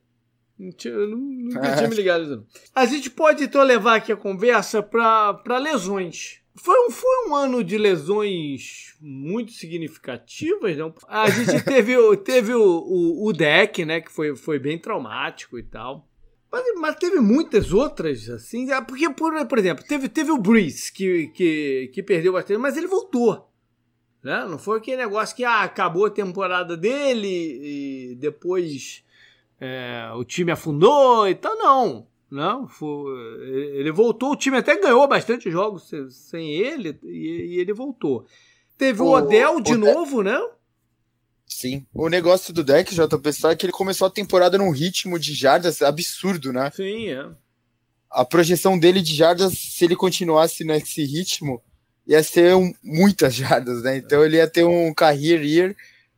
Eu 0.85 1.09
nunca 1.09 1.77
tinha 1.77 1.89
me 1.89 1.95
ligado. 1.95 2.45
A 2.75 2.85
gente 2.85 3.11
pode 3.11 3.45
então 3.45 3.63
levar 3.63 3.97
aqui 3.97 4.11
a 4.11 4.17
conversa 4.17 4.83
para 4.83 5.59
lesões. 5.59 6.41
Foi 6.57 6.75
um, 6.87 6.91
foi 6.91 7.29
um 7.29 7.35
ano 7.35 7.63
de 7.63 7.79
lesões 7.79 8.97
muito 9.01 9.53
significativas, 9.53 10.77
não? 10.77 10.93
A 11.07 11.31
gente 11.31 11.63
teve, 11.65 11.95
teve 12.19 12.55
o, 12.55 12.61
o, 12.61 13.29
o, 13.29 13.33
deck, 13.33 13.85
né? 13.85 14.01
Que 14.01 14.11
foi, 14.11 14.35
foi 14.35 14.59
bem 14.59 14.77
traumático 14.77 15.57
e 15.57 15.63
tal. 15.63 16.09
Mas, 16.51 16.65
mas 16.81 16.97
teve 16.97 17.21
muitas 17.21 17.73
outras, 17.73 18.29
assim. 18.29 18.73
É, 18.73 18.81
porque, 18.81 19.09
por, 19.11 19.47
por 19.47 19.59
exemplo, 19.59 19.85
teve, 19.87 20.09
teve 20.09 20.33
o 20.33 20.39
Breeze, 20.39 20.93
que, 20.93 21.29
que, 21.29 21.91
que 21.95 22.03
perdeu 22.03 22.33
bastante, 22.33 22.59
mas 22.59 22.77
ele 22.77 22.89
voltou. 22.89 23.48
Né? 24.23 24.45
Não 24.47 24.59
foi 24.59 24.79
aquele 24.79 24.99
negócio 24.99 25.37
que 25.37 25.45
ah, 25.45 25.63
acabou 25.63 26.07
a 26.07 26.11
temporada 26.11 26.77
dele 26.77 28.11
e 28.13 28.15
depois 28.17 29.05
é, 29.61 30.11
o 30.15 30.25
time 30.25 30.51
afundou 30.51 31.29
e 31.29 31.35
tal. 31.35 31.57
Não. 31.57 32.07
Não, 32.31 32.69
foi, 32.69 33.11
ele 33.79 33.91
voltou, 33.91 34.33
o 34.33 34.37
time 34.37 34.59
até 34.59 34.79
ganhou 34.79 35.09
bastante 35.09 35.51
jogos 35.51 35.91
sem 36.11 36.51
ele 36.51 36.99
e, 37.03 37.55
e 37.55 37.59
ele 37.59 37.73
voltou. 37.73 38.27
Teve 38.77 39.01
o, 39.01 39.07
o 39.07 39.13
Odell 39.13 39.61
de 39.63 39.73
o 39.73 39.79
novo, 39.79 40.23
né? 40.23 40.39
Sim. 41.47 41.87
O 41.95 42.09
negócio 42.11 42.53
do 42.53 42.63
deck, 42.63 42.95
JP, 42.95 43.47
é 43.47 43.57
que 43.57 43.65
ele 43.65 43.73
começou 43.73 44.07
a 44.07 44.11
temporada 44.11 44.59
num 44.59 44.71
ritmo 44.71 45.19
de 45.19 45.35
jardas 45.35 45.81
absurdo, 45.81 46.53
né? 46.53 46.71
Sim, 46.71 47.09
é. 47.09 47.27
A 48.11 48.25
projeção 48.25 48.79
dele 48.79 49.01
de 49.01 49.15
jardas, 49.15 49.55
se 49.55 49.85
ele 49.85 49.97
continuasse 49.97 50.65
nesse 50.65 51.03
ritmo, 51.05 51.63
ia 52.09 52.23
ser 52.23 52.57
um, 52.57 52.73
muitas 52.83 53.35
jardas, 53.35 53.83
né? 53.83 53.99
Então 53.99 54.25
ele 54.25 54.39
ia 54.39 54.49
ter 54.49 54.65
um 54.65 54.95
career 54.95 55.43
year 55.45 55.77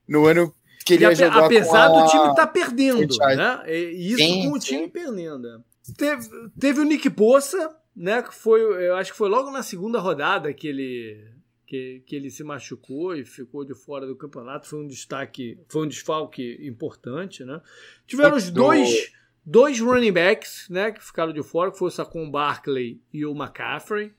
no 0.09 0.25
ano 0.25 0.55
que 0.87 0.95
ele 0.95 1.05
ia 1.05 1.15
jogar 1.15 1.47
Apesar 1.47 1.89
do 1.89 2.09
time 2.09 2.31
estar 2.31 2.35
tá 2.35 2.47
perdendo, 2.47 3.17
né? 3.19 3.63
E 3.67 4.13
isso 4.13 4.19
sim, 4.19 4.49
com 4.49 4.57
o 4.57 4.59
time 4.59 4.89
perdendo. 4.89 5.49
É. 5.49 5.59
Teve, 5.97 6.29
teve 6.59 6.81
o 6.81 6.85
Nick 6.85 7.09
Bossa, 7.09 7.77
né? 7.95 8.23
Que 8.23 8.33
foi, 8.33 8.61
eu 8.61 8.95
acho 8.97 9.11
que 9.11 9.19
foi 9.19 9.29
logo 9.29 9.51
na 9.51 9.65
segunda 9.65 9.99
rodada 9.99 10.53
que 10.55 10.69
ele 10.69 11.29
que, 11.67 12.03
que 12.05 12.17
ele 12.17 12.31
se 12.31 12.43
machucou 12.43 13.15
e 13.15 13.25
ficou 13.25 13.65
de 13.65 13.75
fora 13.75 14.07
do 14.07 14.17
campeonato. 14.17 14.69
Foi 14.69 14.81
um 14.81 14.87
destaque, 14.87 15.59
foi 15.69 15.85
um 15.85 15.89
desfalque 15.89 16.59
importante, 16.63 17.45
né? 17.45 17.61
Tiveram 18.07 18.37
os 18.37 18.51
dois, 18.51 19.13
dois 19.45 19.81
running 19.81 20.13
backs, 20.13 20.69
né? 20.69 20.91
Que 20.91 21.05
ficaram 21.05 21.33
de 21.33 21.43
fora, 21.43 21.71
que 21.71 21.79
foi 21.79 21.89
o 21.89 21.91
Saquon 21.91 22.29
Barkley 22.29 23.01
e 23.13 23.25
o 23.25 23.33
McCaffrey. 23.33 24.13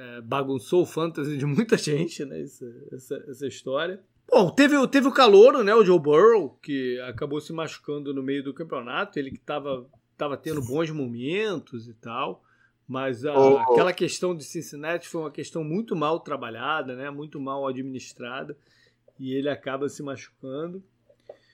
É, 0.00 0.20
bagunçou 0.22 0.82
o 0.82 0.86
fantasy 0.86 1.36
de 1.36 1.44
muita 1.44 1.76
gente, 1.78 2.24
né? 2.24 2.40
Essa, 2.40 2.66
essa, 2.90 3.24
essa 3.28 3.46
história. 3.46 4.00
Bom, 4.30 4.50
teve, 4.50 4.74
teve 4.88 5.08
o 5.08 5.12
calouro, 5.12 5.62
né? 5.62 5.74
O 5.74 5.84
Joe 5.84 5.98
Burrow, 5.98 6.58
que 6.62 6.98
acabou 7.00 7.40
se 7.40 7.52
machucando 7.52 8.14
no 8.14 8.22
meio 8.22 8.42
do 8.42 8.54
campeonato. 8.54 9.18
Ele 9.18 9.30
que 9.30 9.36
estava 9.36 9.86
tava 10.16 10.36
tendo 10.36 10.62
bons 10.62 10.90
momentos 10.90 11.88
e 11.88 11.94
tal. 11.94 12.42
Mas 12.86 13.24
a, 13.24 13.32
oh, 13.34 13.54
oh. 13.54 13.58
aquela 13.58 13.92
questão 13.92 14.34
de 14.34 14.42
Cincinnati 14.42 15.06
foi 15.06 15.20
uma 15.20 15.30
questão 15.30 15.62
muito 15.62 15.94
mal 15.94 16.18
trabalhada, 16.18 16.96
né? 16.96 17.08
muito 17.10 17.38
mal 17.38 17.66
administrada, 17.66 18.56
e 19.18 19.32
ele 19.32 19.48
acaba 19.48 19.88
se 19.88 20.02
machucando. 20.02 20.82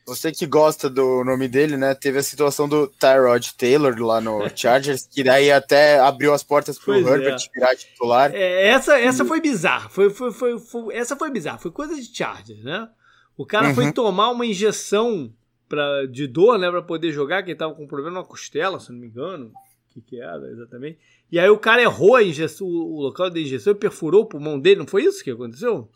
Você 0.07 0.31
que 0.31 0.47
gosta 0.47 0.89
do 0.89 1.25
nome 1.25 1.49
dele, 1.49 1.77
né? 1.77 1.93
Teve 1.93 2.19
a 2.19 2.23
situação 2.23 2.69
do 2.69 2.87
Tyrod 2.87 3.55
Taylor 3.55 3.99
lá 3.99 4.21
no 4.21 4.49
Chargers, 4.55 5.05
que 5.05 5.25
daí 5.25 5.51
até 5.51 5.99
abriu 5.99 6.33
as 6.33 6.45
portas 6.45 6.79
para 6.79 6.95
o 6.95 6.97
Herbert 6.99 7.35
é. 7.35 7.53
virar 7.53 7.75
titular. 7.75 8.33
É, 8.33 8.69
essa, 8.69 8.97
essa 8.99 9.25
foi 9.25 9.41
bizarra. 9.41 9.89
Foi, 9.89 10.09
foi, 10.11 10.33
foi, 10.33 10.59
foi, 10.61 10.95
essa 10.95 11.17
foi 11.17 11.31
bizarra. 11.31 11.59
Foi 11.59 11.73
coisa 11.73 11.97
de 11.97 12.05
Chargers, 12.05 12.63
né? 12.63 12.89
O 13.37 13.45
cara 13.45 13.69
uhum. 13.69 13.75
foi 13.75 13.93
tomar 13.93 14.31
uma 14.31 14.47
injeção 14.47 15.33
pra, 15.69 16.07
de 16.07 16.29
dor, 16.29 16.57
né? 16.57 16.71
Pra 16.71 16.83
poder 16.83 17.11
jogar, 17.11 17.43
que 17.43 17.51
ele 17.51 17.59
tava 17.59 17.75
com 17.75 17.83
um 17.83 17.89
problema 17.89 18.21
na 18.21 18.25
costela, 18.25 18.79
se 18.79 18.93
não 18.93 19.01
me 19.01 19.09
engano. 19.09 19.47
O 19.47 19.95
que, 19.95 20.01
que 20.01 20.21
era 20.21 20.47
exatamente? 20.53 20.99
E 21.33 21.41
aí 21.41 21.49
o 21.49 21.59
cara 21.59 21.83
errou 21.83 22.15
a 22.15 22.23
injeção, 22.23 22.67
o 22.67 23.01
local 23.01 23.29
da 23.29 23.41
injeção 23.41 23.73
e 23.73 23.77
perfurou 23.77 24.23
o 24.23 24.27
pulmão 24.27 24.61
dele, 24.61 24.79
não 24.79 24.87
foi 24.87 25.03
isso 25.03 25.25
que 25.25 25.31
aconteceu? 25.31 25.91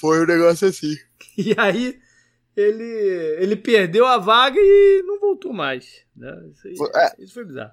Foi 0.00 0.22
um 0.22 0.26
negócio 0.26 0.66
assim. 0.66 0.94
E 1.36 1.54
aí 1.56 1.98
ele, 2.60 3.42
ele 3.42 3.56
perdeu 3.56 4.06
a 4.06 4.18
vaga 4.18 4.58
e 4.60 5.02
não 5.06 5.18
voltou 5.18 5.52
mais. 5.52 6.04
Né? 6.16 6.50
Isso, 6.52 6.84
aí, 6.94 7.02
é, 7.02 7.22
isso 7.22 7.34
foi 7.34 7.44
bizarro. 7.44 7.72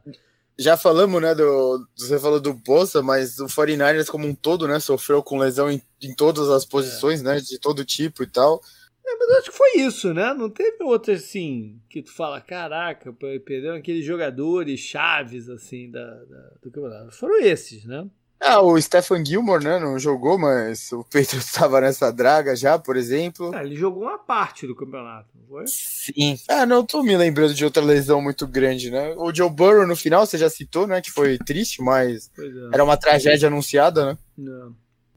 Já 0.60 0.76
falamos, 0.76 1.21
né, 1.21 1.36
do, 1.36 1.88
você 1.95 2.19
falou 2.19 2.39
do 2.39 2.54
Bolsa, 2.54 3.02
mas 3.04 3.39
o 3.39 3.45
49ers 3.45 4.08
como 4.08 4.28
um 4.28 4.34
todo, 4.34 4.67
né, 4.67 4.80
sofreu 4.80 5.21
com 5.21 5.38
lesão 5.38 5.69
em, 5.69 5.82
em 6.02 6.15
todas 6.15 6.50
as 6.50 6.65
posições, 6.65 7.21
é. 7.21 7.23
né, 7.23 7.39
de 7.39 7.60
todo 7.60 7.86
tipo 7.86 8.23
e 8.23 8.28
tal. 8.28 8.60
É, 9.06 9.15
mas 9.17 9.30
acho 9.38 9.52
que 9.52 9.58
foi 9.58 9.78
isso, 9.78 10.13
né? 10.13 10.34
Não 10.34 10.50
teve 10.50 10.84
outra 10.84 11.13
assim 11.13 11.80
que 11.89 12.02
tu 12.02 12.12
fala, 12.12 12.41
caraca, 12.41 13.13
perderam 13.13 13.76
aqueles 13.76 14.04
jogadores 14.04 14.82
chaves 14.82 15.47
assim 15.50 15.89
da, 15.89 16.06
da, 16.26 16.52
do 16.62 16.71
campeonato. 16.71 17.12
Foram 17.12 17.39
esses, 17.39 17.86
né? 17.86 18.06
Ah, 18.39 18.62
o 18.62 18.80
Stephen 18.80 19.26
Gilmore, 19.26 19.63
né? 19.63 19.80
Não 19.80 19.97
jogou, 19.97 20.38
mas 20.38 20.91
o 20.91 21.04
Pedro 21.04 21.38
estava 21.39 21.82
nessa 21.82 22.12
draga 22.12 22.56
já, 22.56 22.78
por 22.78 22.95
exemplo. 22.95 23.52
Ah, 23.54 23.63
ele 23.63 23.76
jogou 23.76 24.04
uma 24.04 24.17
parte 24.17 24.67
do 24.67 24.76
campeonato, 24.76 25.28
não 25.36 25.47
foi? 25.47 25.67
Sim. 25.67 26.38
Ah, 26.47 26.65
não 26.65 26.86
tô 26.86 27.02
me 27.02 27.17
lembrando 27.17 27.54
de 27.54 27.65
outra 27.65 27.84
lesão 27.84 28.21
muito 28.21 28.47
grande, 28.47 28.91
né? 28.91 29.13
O 29.17 29.34
Joe 29.34 29.50
Burrow 29.50 29.88
no 29.88 29.95
final, 29.95 30.26
você 30.26 30.38
já 30.38 30.50
citou, 30.50 30.86
né? 30.86 31.02
Que 31.02 31.12
foi 31.12 31.38
triste, 31.38 31.82
mas 31.82 32.32
é. 32.38 32.43
era 32.73 32.84
uma 32.84 32.97
tragédia 32.97 33.47
anunciada, 33.47 34.06
né? 34.06 34.17
Não. 34.38 34.76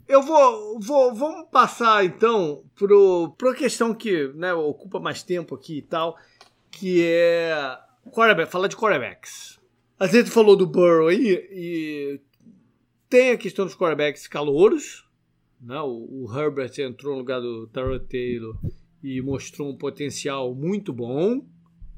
Eu 0.08 0.22
vou, 0.22 0.80
vou, 0.80 1.14
vamos 1.14 1.48
passar 1.52 2.04
então 2.04 2.64
pro, 2.74 3.32
pro 3.38 3.54
questão 3.54 3.94
que 3.94 4.26
né, 4.34 4.52
ocupa 4.52 4.98
mais 4.98 5.22
tempo 5.22 5.54
aqui 5.54 5.78
e 5.78 5.82
tal, 5.82 6.16
que 6.68 7.06
é 7.06 7.78
quarterback, 8.10 8.50
falar 8.50 8.66
de 8.66 8.76
quarterbacks. 8.76 9.60
A 10.00 10.08
gente 10.08 10.28
falou 10.28 10.56
do 10.56 10.66
Burrow 10.66 11.06
aí 11.06 11.48
e 11.52 12.20
tem 13.10 13.32
a 13.32 13.36
questão 13.36 13.66
dos 13.66 13.74
quarterbacks 13.74 14.28
calouros, 14.28 15.04
né? 15.60 15.78
O, 15.80 16.24
o 16.24 16.38
Herbert 16.38 16.72
entrou 16.78 17.12
no 17.12 17.18
lugar 17.18 17.40
do 17.40 17.66
Tyrod 17.66 18.06
Taylor 18.06 18.56
e 19.02 19.20
mostrou 19.20 19.68
um 19.68 19.76
potencial 19.76 20.54
muito 20.54 20.92
bom, 20.92 21.44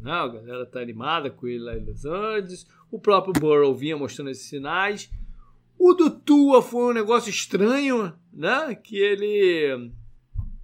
né? 0.00 0.10
A 0.10 0.26
galera 0.26 0.66
tá 0.66 0.80
animada 0.80 1.30
com 1.30 1.46
ele 1.46 1.60
lá 1.60 1.76
em 1.76 1.84
Los 1.84 2.06
Angeles. 2.06 2.66
O 2.90 2.98
próprio 2.98 3.34
Burrow 3.34 3.74
vinha 3.74 3.96
mostrando 3.96 4.30
esses 4.30 4.48
sinais. 4.48 5.10
O 5.78 5.94
do 5.94 6.10
Tua 6.10 6.62
foi 6.62 6.90
um 6.90 6.94
negócio 6.94 7.28
estranho, 7.28 8.12
né? 8.32 8.74
Que 8.74 8.96
ele. 8.96 9.92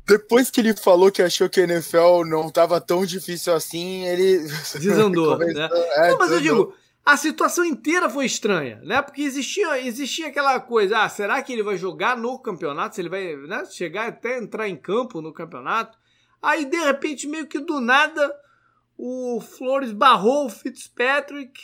Depois 0.06 0.50
que 0.50 0.60
ele 0.60 0.74
falou 0.74 1.12
que 1.12 1.20
achou 1.20 1.50
que 1.50 1.60
a 1.60 1.64
NFL 1.64 2.24
não 2.26 2.48
estava 2.48 2.80
tão 2.80 3.04
difícil 3.04 3.52
assim, 3.52 4.06
ele. 4.06 4.48
Desandou, 4.80 5.36
né? 5.38 5.68
É, 5.94 6.10
não, 6.10 6.18
mas 6.18 6.30
desandou. 6.30 6.34
eu 6.36 6.40
digo, 6.40 6.74
a 7.08 7.16
situação 7.16 7.64
inteira 7.64 8.10
foi 8.10 8.26
estranha, 8.26 8.82
né? 8.84 9.00
Porque 9.00 9.22
existia, 9.22 9.80
existia 9.80 10.28
aquela 10.28 10.60
coisa, 10.60 11.04
ah, 11.04 11.08
será 11.08 11.42
que 11.42 11.50
ele 11.50 11.62
vai 11.62 11.78
jogar 11.78 12.18
no 12.18 12.38
campeonato? 12.38 12.94
Se 12.94 13.00
ele 13.00 13.08
vai 13.08 13.34
né, 13.34 13.64
chegar 13.64 14.08
até 14.08 14.36
entrar 14.36 14.68
em 14.68 14.76
campo 14.76 15.22
no 15.22 15.32
campeonato? 15.32 15.96
Aí, 16.42 16.66
de 16.66 16.76
repente, 16.76 17.26
meio 17.26 17.46
que 17.46 17.60
do 17.60 17.80
nada, 17.80 18.30
o 18.94 19.40
Flores 19.40 19.90
barrou 19.90 20.44
o 20.44 20.50
Fitzpatrick 20.50 21.58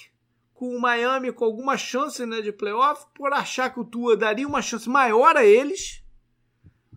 com 0.55 0.75
o 0.75 0.81
Miami 0.81 1.31
com 1.31 1.45
alguma 1.45 1.77
chance 1.77 2.25
né, 2.25 2.41
de 2.41 2.51
playoff, 2.51 3.05
por 3.15 3.31
achar 3.35 3.69
que 3.69 3.81
o 3.81 3.85
Tua 3.85 4.17
daria 4.17 4.49
uma 4.49 4.63
chance 4.63 4.89
maior 4.89 5.37
a 5.37 5.45
eles. 5.45 6.03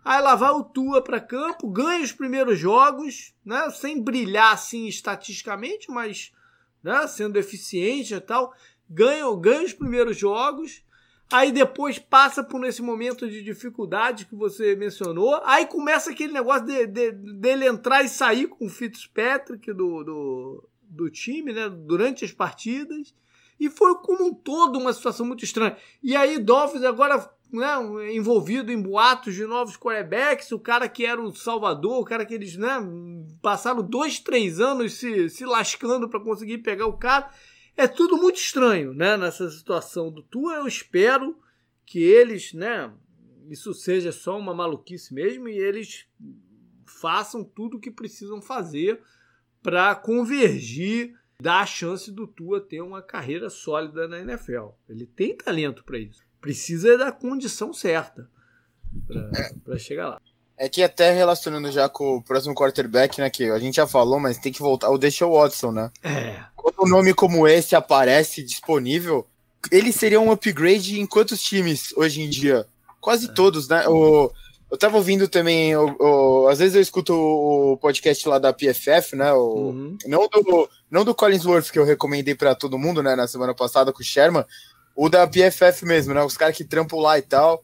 Aí 0.05 0.21
lá 0.21 0.35
vai 0.35 0.51
o 0.51 0.63
Tua 0.63 1.01
para 1.01 1.19
campo, 1.19 1.69
ganha 1.69 2.01
os 2.01 2.13
primeiros 2.13 2.57
jogos, 2.57 3.35
né, 3.43 3.69
sem 3.71 4.01
brilhar 4.01 4.53
assim 4.53 4.87
estatisticamente, 4.87 5.91
mas 5.91 6.31
né, 6.83 7.07
sendo 7.07 7.37
eficiente 7.37 8.13
e 8.13 8.19
tal. 8.19 8.53
Ganha, 8.89 9.25
ganha 9.35 9.65
os 9.65 9.73
primeiros 9.73 10.17
jogos. 10.17 10.83
Aí 11.31 11.51
depois 11.51 11.99
passa 11.99 12.41
por 12.41 12.63
esse 12.65 12.81
momento 12.81 13.29
de 13.29 13.43
dificuldade 13.43 14.25
que 14.25 14.35
você 14.35 14.75
mencionou. 14.75 15.41
Aí 15.43 15.65
começa 15.65 16.11
aquele 16.11 16.31
negócio 16.31 16.65
de, 16.65 16.87
de, 16.87 17.11
dele 17.11 17.67
entrar 17.67 18.03
e 18.03 18.07
sair 18.07 18.47
com 18.47 18.65
o 18.65 18.69
Fitzpatrick 18.69 19.73
do, 19.73 20.03
do, 20.03 20.69
do 20.83 21.09
time, 21.09 21.51
né? 21.51 21.67
Durante 21.69 22.23
as 22.23 22.31
partidas. 22.31 23.13
E 23.59 23.69
foi 23.69 23.95
como 23.95 24.25
um 24.25 24.33
todo 24.33 24.79
uma 24.79 24.93
situação 24.93 25.25
muito 25.25 25.43
estranha. 25.43 25.75
E 26.01 26.15
aí, 26.15 26.39
Dolphins 26.39 26.83
agora 26.83 27.29
né, 27.51 28.13
envolvido 28.13 28.71
em 28.71 28.81
boatos 28.81 29.35
de 29.35 29.45
novos 29.45 29.77
quarterbacks, 29.77 30.51
o 30.51 30.59
cara 30.59 30.87
que 30.89 31.05
era 31.05 31.21
o 31.21 31.33
Salvador, 31.33 31.99
o 31.99 32.05
cara 32.05 32.25
que 32.25 32.33
eles 32.33 32.55
né, 32.55 32.77
passaram 33.41 33.81
dois, 33.81 34.19
três 34.19 34.59
anos 34.59 34.93
se, 34.93 35.29
se 35.29 35.45
lascando 35.45 36.09
para 36.09 36.19
conseguir 36.19 36.59
pegar 36.59 36.87
o 36.87 36.97
cara. 36.97 37.29
É 37.75 37.87
tudo 37.87 38.17
muito 38.17 38.37
estranho 38.37 38.93
né, 38.93 39.15
nessa 39.17 39.49
situação 39.49 40.11
do 40.11 40.21
Tua. 40.23 40.55
Eu 40.55 40.67
espero 40.67 41.37
que 41.85 42.03
eles, 42.03 42.53
né, 42.53 42.91
isso 43.49 43.73
seja 43.73 44.11
só 44.11 44.37
uma 44.37 44.53
maluquice 44.53 45.13
mesmo 45.13 45.47
e 45.47 45.57
eles 45.57 46.05
façam 46.85 47.43
tudo 47.43 47.77
o 47.77 47.79
que 47.79 47.91
precisam 47.91 48.41
fazer 48.41 49.01
para 49.61 49.93
convergir 49.95 51.15
dá 51.39 51.59
a 51.61 51.65
chance 51.65 52.11
do 52.11 52.27
Tua 52.27 52.59
ter 52.59 52.81
uma 52.81 53.01
carreira 53.01 53.49
sólida 53.49 54.07
na 54.07 54.19
NFL. 54.19 54.69
Ele 54.89 55.05
tem 55.05 55.35
talento 55.35 55.83
para 55.83 55.99
isso. 55.99 56.26
Precisa 56.41 56.97
da 56.97 57.11
condição 57.11 57.73
certa 57.73 58.29
para 59.63 59.75
é. 59.75 59.79
chegar 59.79 60.09
lá. 60.09 60.21
É 60.57 60.67
que 60.67 60.81
até 60.81 61.11
relacionando 61.11 61.71
já 61.71 61.87
com 61.87 62.15
o 62.15 62.23
próximo 62.23 62.55
quarterback, 62.55 63.19
né? 63.19 63.29
Que 63.29 63.45
a 63.45 63.59
gente 63.59 63.75
já 63.75 63.85
falou, 63.85 64.19
mas 64.19 64.39
tem 64.39 64.51
que 64.51 64.59
voltar. 64.59 64.89
O 64.89 64.97
Deshaun 64.97 65.31
Watson, 65.31 65.71
né? 65.71 65.91
É. 66.03 66.39
Quando 66.55 66.83
um 66.83 66.89
nome 66.89 67.13
como 67.13 67.47
esse 67.47 67.75
aparece 67.75 68.41
disponível, 68.41 69.27
ele 69.71 69.91
seria 69.91 70.19
um 70.19 70.31
upgrade 70.31 70.99
em 70.99 71.05
quantos 71.05 71.41
times 71.43 71.93
hoje 71.95 72.21
em 72.21 72.29
dia? 72.29 72.65
Quase 72.99 73.29
é. 73.29 73.33
todos, 73.33 73.67
né? 73.67 73.87
O, 73.87 74.31
eu 74.71 74.77
tava 74.77 74.97
ouvindo 74.97 75.27
também, 75.27 75.75
o, 75.75 75.95
o, 75.99 76.47
às 76.47 76.59
vezes 76.59 76.75
eu 76.75 76.81
escuto 76.81 77.13
o 77.13 77.77
podcast 77.77 78.27
lá 78.27 78.39
da 78.39 78.51
PFF, 78.51 79.15
né? 79.15 79.31
O, 79.33 79.69
uhum. 79.69 79.97
não, 80.07 80.27
do, 80.27 80.69
não 80.89 81.05
do 81.05 81.15
Collinsworth, 81.15 81.71
que 81.71 81.79
eu 81.79 81.85
recomendei 81.85 82.33
para 82.33 82.55
todo 82.55 82.79
mundo, 82.79 83.03
né, 83.03 83.15
na 83.15 83.27
semana 83.27 83.53
passada 83.53 83.93
com 83.93 84.01
o 84.01 84.05
Sherman, 84.05 84.43
o 84.97 85.09
da 85.09 85.27
PFF 85.27 85.85
mesmo, 85.85 86.11
né? 86.15 86.23
Os 86.23 86.35
caras 86.35 86.57
que 86.57 86.65
trampam 86.65 86.99
lá 86.99 87.19
e 87.19 87.21
tal. 87.21 87.63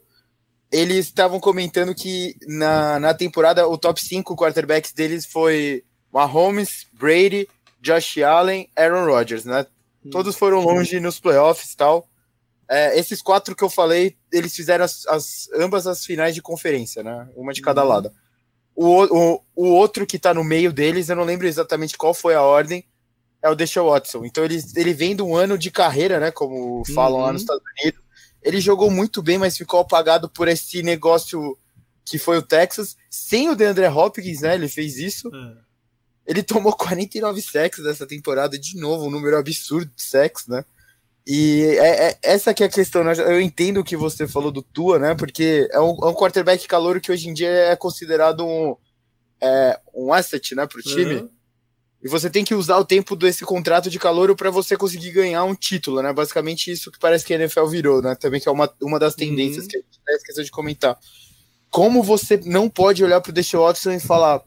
Eles 0.71 1.07
estavam 1.07 1.39
comentando 1.39 1.95
que 1.95 2.35
na, 2.47 2.99
na 2.99 3.13
temporada 3.13 3.67
o 3.67 3.75
top 3.75 3.99
5 4.01 4.35
quarterbacks 4.35 4.93
deles 4.93 5.25
foi 5.25 5.83
Mahomes, 6.11 6.85
Brady, 6.93 7.49
Josh 7.81 8.19
Allen, 8.19 8.69
Aaron 8.75 9.05
Rodgers, 9.05 9.45
né? 9.45 9.65
Uhum. 10.05 10.11
Todos 10.11 10.35
foram 10.35 10.61
longe 10.61 10.99
nos 10.99 11.19
playoffs 11.19 11.71
e 11.71 11.77
tal. 11.77 12.07
É, 12.69 12.97
esses 12.97 13.21
quatro 13.21 13.55
que 13.55 13.63
eu 13.63 13.69
falei, 13.69 14.15
eles 14.31 14.55
fizeram 14.55 14.85
as, 14.85 15.05
as, 15.07 15.49
ambas 15.55 15.87
as 15.87 16.05
finais 16.05 16.35
de 16.35 16.41
conferência, 16.41 17.01
né? 17.01 17.27
Uma 17.35 17.51
de 17.51 17.61
cada 17.61 17.81
uhum. 17.81 17.89
lado. 17.89 18.11
O, 18.75 19.03
o, 19.05 19.41
o 19.55 19.67
outro 19.69 20.05
que 20.05 20.19
tá 20.19 20.35
no 20.35 20.43
meio 20.43 20.71
deles, 20.71 21.09
eu 21.09 21.15
não 21.15 21.23
lembro 21.23 21.47
exatamente 21.47 21.97
qual 21.97 22.13
foi 22.13 22.35
a 22.35 22.43
ordem, 22.43 22.85
é 23.43 23.49
o 23.49 23.55
Deshaun 23.55 23.89
Watson. 23.89 24.23
Então 24.23 24.45
ele, 24.45 24.59
ele 24.75 24.93
vem 24.93 25.15
de 25.15 25.21
um 25.21 25.35
ano 25.35 25.57
de 25.57 25.69
carreira, 25.69 26.19
né? 26.19 26.31
Como 26.31 26.81
falam 26.95 27.19
uhum. 27.19 27.25
lá 27.25 27.33
nos 27.33 27.41
Estados 27.41 27.63
Unidos. 27.77 28.01
Ele 28.41 28.61
jogou 28.61 28.89
muito 28.89 29.21
bem, 29.21 29.37
mas 29.37 29.57
ficou 29.57 29.81
apagado 29.81 30.29
por 30.29 30.47
esse 30.47 30.81
negócio 30.81 31.57
que 32.05 32.17
foi 32.17 32.37
o 32.37 32.41
Texas, 32.41 32.97
sem 33.09 33.49
o 33.49 33.55
DeAndre 33.55 33.87
Hopkins, 33.87 34.41
né? 34.41 34.55
Ele 34.55 34.69
fez 34.69 34.97
isso. 34.97 35.29
Uhum. 35.29 35.57
Ele 36.25 36.41
tomou 36.41 36.71
49 36.75 37.41
sacks 37.41 37.83
dessa 37.83 38.07
temporada, 38.07 38.57
de 38.57 38.79
novo, 38.79 39.07
um 39.07 39.11
número 39.11 39.37
absurdo 39.37 39.91
de 39.93 40.03
sacks, 40.03 40.47
né? 40.47 40.63
E 41.25 41.77
é, 41.79 42.09
é, 42.09 42.17
essa 42.21 42.53
que 42.53 42.63
é 42.63 42.65
a 42.65 42.69
questão, 42.69 43.03
né? 43.03 43.13
Eu 43.17 43.39
entendo 43.39 43.79
o 43.79 43.83
que 43.83 43.95
você 43.95 44.27
falou 44.27 44.51
do 44.51 44.61
Tua, 44.61 44.99
né? 44.99 45.15
Porque 45.15 45.67
é 45.71 45.79
um, 45.79 45.97
é 46.01 46.07
um 46.07 46.13
quarterback 46.13 46.65
calouro 46.67 46.99
que 46.99 47.11
hoje 47.11 47.29
em 47.29 47.33
dia 47.33 47.49
é 47.49 47.75
considerado 47.75 48.45
um, 48.45 48.75
é, 49.41 49.79
um 49.93 50.13
asset, 50.13 50.55
né, 50.55 50.65
pro 50.65 50.81
time. 50.81 51.15
Uhum. 51.15 51.29
E 52.03 52.09
você 52.09 52.29
tem 52.29 52.43
que 52.43 52.53
usar 52.53 52.77
o 52.77 52.85
tempo 52.85 53.15
desse 53.15 53.45
contrato 53.45 53.89
de 53.89 53.97
calouro 53.97 54.35
para 54.35 54.51
você 54.51 54.75
conseguir 54.75 55.11
ganhar 55.11 55.45
um 55.45 55.55
título, 55.55 56.01
né? 56.01 56.11
Basicamente 56.11 56.69
isso 56.69 56.91
que 56.91 56.99
parece 56.99 57.23
que 57.23 57.33
a 57.33 57.37
NFL 57.37 57.65
virou, 57.67 58.01
né? 58.01 58.13
Também 58.15 58.41
que 58.41 58.49
é 58.49 58.51
uma, 58.51 58.69
uma 58.81 58.99
das 58.99 59.15
tendências 59.15 59.63
uhum. 59.63 59.69
que 59.69 59.77
a 59.77 59.79
gente 59.79 60.19
esqueceu 60.19 60.43
de 60.43 60.51
comentar. 60.51 60.99
Como 61.69 62.03
você 62.03 62.37
não 62.43 62.69
pode 62.69 63.03
olhar 63.03 63.21
pro 63.21 63.31
Deshaun 63.31 63.63
Watson 63.63 63.93
e 63.93 63.99
falar, 64.01 64.41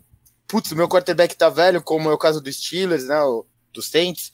putz, 0.46 0.72
meu 0.72 0.86
quarterback 0.86 1.34
tá 1.34 1.48
velho, 1.48 1.82
como 1.82 2.10
é 2.10 2.12
o 2.12 2.18
caso 2.18 2.42
dos 2.42 2.56
Steelers, 2.56 3.04
né? 3.04 3.16
Dos 3.72 3.88
Saints 3.88 4.30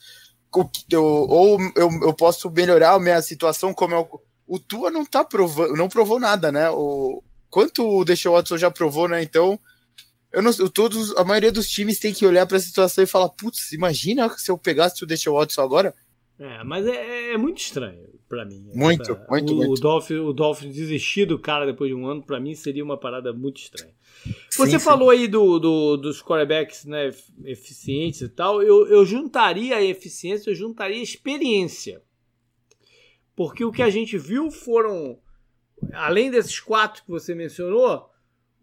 eu, 0.91 1.03
ou 1.03 1.59
eu, 1.75 1.89
eu 2.03 2.13
posso 2.13 2.49
melhorar 2.51 2.91
a 2.91 2.99
minha 2.99 3.21
situação 3.21 3.73
como 3.73 3.95
eu, 3.95 4.21
o 4.45 4.59
Tua 4.59 4.91
não 4.91 5.05
tá 5.05 5.23
provando, 5.23 5.75
não 5.75 5.89
provou 5.89 6.19
nada, 6.19 6.51
né? 6.51 6.69
O 6.69 7.23
quanto 7.49 7.87
o 7.87 8.05
Deshaun 8.05 8.33
Watson 8.33 8.57
já 8.57 8.69
provou, 8.69 9.07
né? 9.07 9.23
Então, 9.23 9.59
eu 10.33 10.41
não, 10.41 10.51
todos, 10.69 11.15
a 11.15 11.23
maioria 11.23 11.51
dos 11.51 11.69
times 11.69 11.99
tem 11.99 12.11
que 12.11 12.25
olhar 12.25 12.47
para 12.47 12.57
a 12.57 12.59
situação 12.59 13.03
e 13.03 13.07
falar, 13.07 13.29
putz, 13.29 13.71
imagina 13.71 14.27
se 14.29 14.49
eu 14.49 14.57
pegasse 14.57 15.03
o 15.03 15.07
Deshaun 15.07 15.35
Watson 15.35 15.61
agora. 15.61 15.93
É, 16.39 16.63
mas 16.63 16.87
é, 16.87 17.33
é 17.33 17.37
muito 17.37 17.59
estranho 17.59 18.09
para 18.27 18.43
mim. 18.43 18.67
Muito, 18.73 19.11
Essa, 19.11 19.27
muito, 19.29 19.53
o, 19.53 19.55
muito. 19.57 19.71
O 19.73 19.79
Dolphins, 19.79 20.19
o 20.19 20.33
Dolphins 20.33 20.73
desistir 20.73 21.25
do 21.25 21.37
cara 21.37 21.67
depois 21.67 21.89
de 21.89 21.95
um 21.95 22.07
ano, 22.07 22.23
para 22.23 22.39
mim 22.39 22.55
seria 22.55 22.83
uma 22.83 22.97
parada 22.97 23.31
muito 23.31 23.61
estranha. 23.61 23.93
Você 24.49 24.71
sim, 24.71 24.79
falou 24.79 25.11
sim. 25.11 25.19
aí 25.19 25.27
do, 25.27 25.59
do, 25.59 25.97
dos 25.97 26.23
quarterbacks 26.23 26.83
né, 26.85 27.11
eficientes 27.45 28.21
e 28.21 28.29
tal. 28.29 28.63
Eu, 28.63 28.87
eu 28.87 29.05
juntaria 29.05 29.75
a 29.75 29.83
eficiência, 29.83 30.49
eu 30.49 30.55
juntaria 30.55 30.97
a 30.97 31.03
experiência. 31.03 32.01
Porque 33.35 33.63
o 33.63 33.71
que 33.71 33.83
a 33.83 33.89
gente 33.91 34.17
viu 34.17 34.49
foram, 34.49 35.19
além 35.93 36.31
desses 36.31 36.59
quatro 36.59 37.03
que 37.03 37.09
você 37.11 37.35
mencionou, 37.35 38.09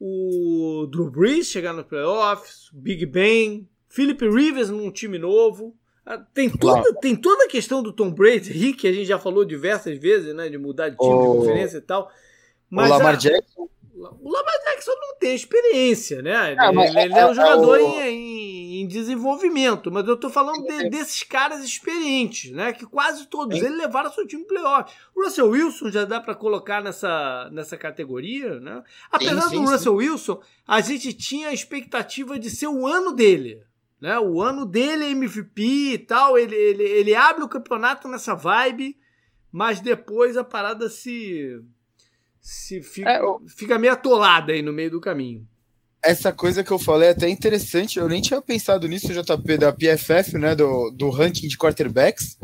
o 0.01 0.87
Drew 0.91 1.11
Brees 1.11 1.47
chegar 1.47 1.75
nos 1.75 1.85
playoffs, 1.85 2.71
Big 2.73 3.05
Ben, 3.05 3.69
Philip 3.87 4.27
Rivers 4.27 4.71
num 4.71 4.91
time 4.91 5.19
novo. 5.19 5.77
Ah, 6.07 6.17
tem 6.17 6.49
toda, 6.49 6.95
tem 6.95 7.15
toda 7.15 7.45
a 7.45 7.49
questão 7.49 7.83
do 7.83 7.93
Tom 7.93 8.11
Brady, 8.11 8.73
que 8.73 8.89
a 8.89 8.93
gente 8.93 9.07
já 9.07 9.19
falou 9.19 9.45
diversas 9.45 9.99
vezes, 9.99 10.35
né? 10.35 10.49
De 10.49 10.57
mudar 10.57 10.89
de 10.89 10.97
time, 10.97 11.13
oh. 11.13 11.33
de 11.33 11.39
conferência 11.39 11.77
e 11.77 11.83
tal. 11.83 12.11
Mas 12.71 12.87
o 12.87 12.95
Lamar 12.95 13.15
a, 13.15 13.19
Jackson 13.19 13.69
o 14.01 14.31
Lamar 14.31 14.55
Jackson 14.65 14.93
não 14.93 15.19
tem 15.19 15.35
experiência, 15.35 16.23
né? 16.23 16.53
Ele, 16.53 16.61
é, 16.61 17.05
ele 17.05 17.15
é, 17.15 17.27
um 17.27 17.31
é 17.31 17.35
jogador 17.35 17.79
é 17.79 17.83
o... 17.83 18.01
em, 18.01 18.81
em, 18.81 18.87
desenvolvimento, 18.87 19.91
mas 19.91 20.09
eu 20.09 20.17
tô 20.17 20.31
falando 20.31 20.65
de, 20.65 20.89
desses 20.89 21.23
caras 21.23 21.63
experientes, 21.63 22.51
né? 22.53 22.73
Que 22.73 22.87
quase 22.87 23.27
todos 23.27 23.57
eles 23.59 23.77
levaram 23.77 24.13
seu 24.13 24.27
time 24.27 24.45
playoff. 24.45 24.93
O 25.15 25.23
Russell 25.23 25.51
Wilson 25.51 25.91
já 25.91 26.05
dá 26.05 26.21
para 26.21 26.35
colocar 26.35 26.83
nessa, 26.83 27.51
nessa 27.53 27.77
categoria, 27.77 28.59
né? 28.59 28.83
Apesar 29.11 29.43
sim, 29.43 29.49
sim, 29.51 29.65
do 29.65 29.71
Russell 29.71 30.01
sim. 30.01 30.09
Wilson, 30.09 30.43
a 30.67 30.81
gente 30.81 31.13
tinha 31.13 31.49
a 31.49 31.55
expectativa 31.55 32.39
de 32.39 32.49
ser 32.49 32.69
o 32.69 32.87
ano 32.87 33.13
dele. 33.13 33.63
Né? 34.01 34.19
O 34.19 34.41
ano 34.41 34.65
dele 34.65 35.05
é 35.05 35.11
MVP 35.11 35.63
e 35.93 35.99
tal, 35.99 36.39
ele, 36.39 36.57
ele, 36.57 36.83
ele 36.85 37.15
abre 37.15 37.45
o 37.45 37.49
campeonato 37.49 38.09
nessa 38.09 38.35
vibe, 38.35 38.97
mas 39.53 39.81
depois 39.81 40.39
a 40.39 40.45
parada 40.45 40.89
se 40.89 41.61
se 42.41 42.83
fica, 42.83 43.11
é, 43.11 43.21
eu... 43.21 43.41
fica 43.47 43.79
meio 43.79 43.93
atolada 43.93 44.53
aí 44.53 44.63
no 44.63 44.73
meio 44.73 44.91
do 44.91 45.01
caminho. 45.01 45.47
Essa 46.03 46.33
coisa 46.33 46.65
que 46.65 46.71
eu 46.71 46.79
falei 46.79 47.09
é 47.09 47.13
até 47.13 47.29
interessante, 47.29 47.99
eu 47.99 48.09
nem 48.09 48.23
tinha 48.23 48.41
pensado 48.41 48.89
nisso, 48.89 49.13
JP, 49.13 49.59
da 49.59 49.71
PFF, 49.71 50.39
né, 50.39 50.55
do, 50.55 50.91
do 50.91 51.11
ranking 51.11 51.47
de 51.47 51.59
quarterbacks. 51.59 52.39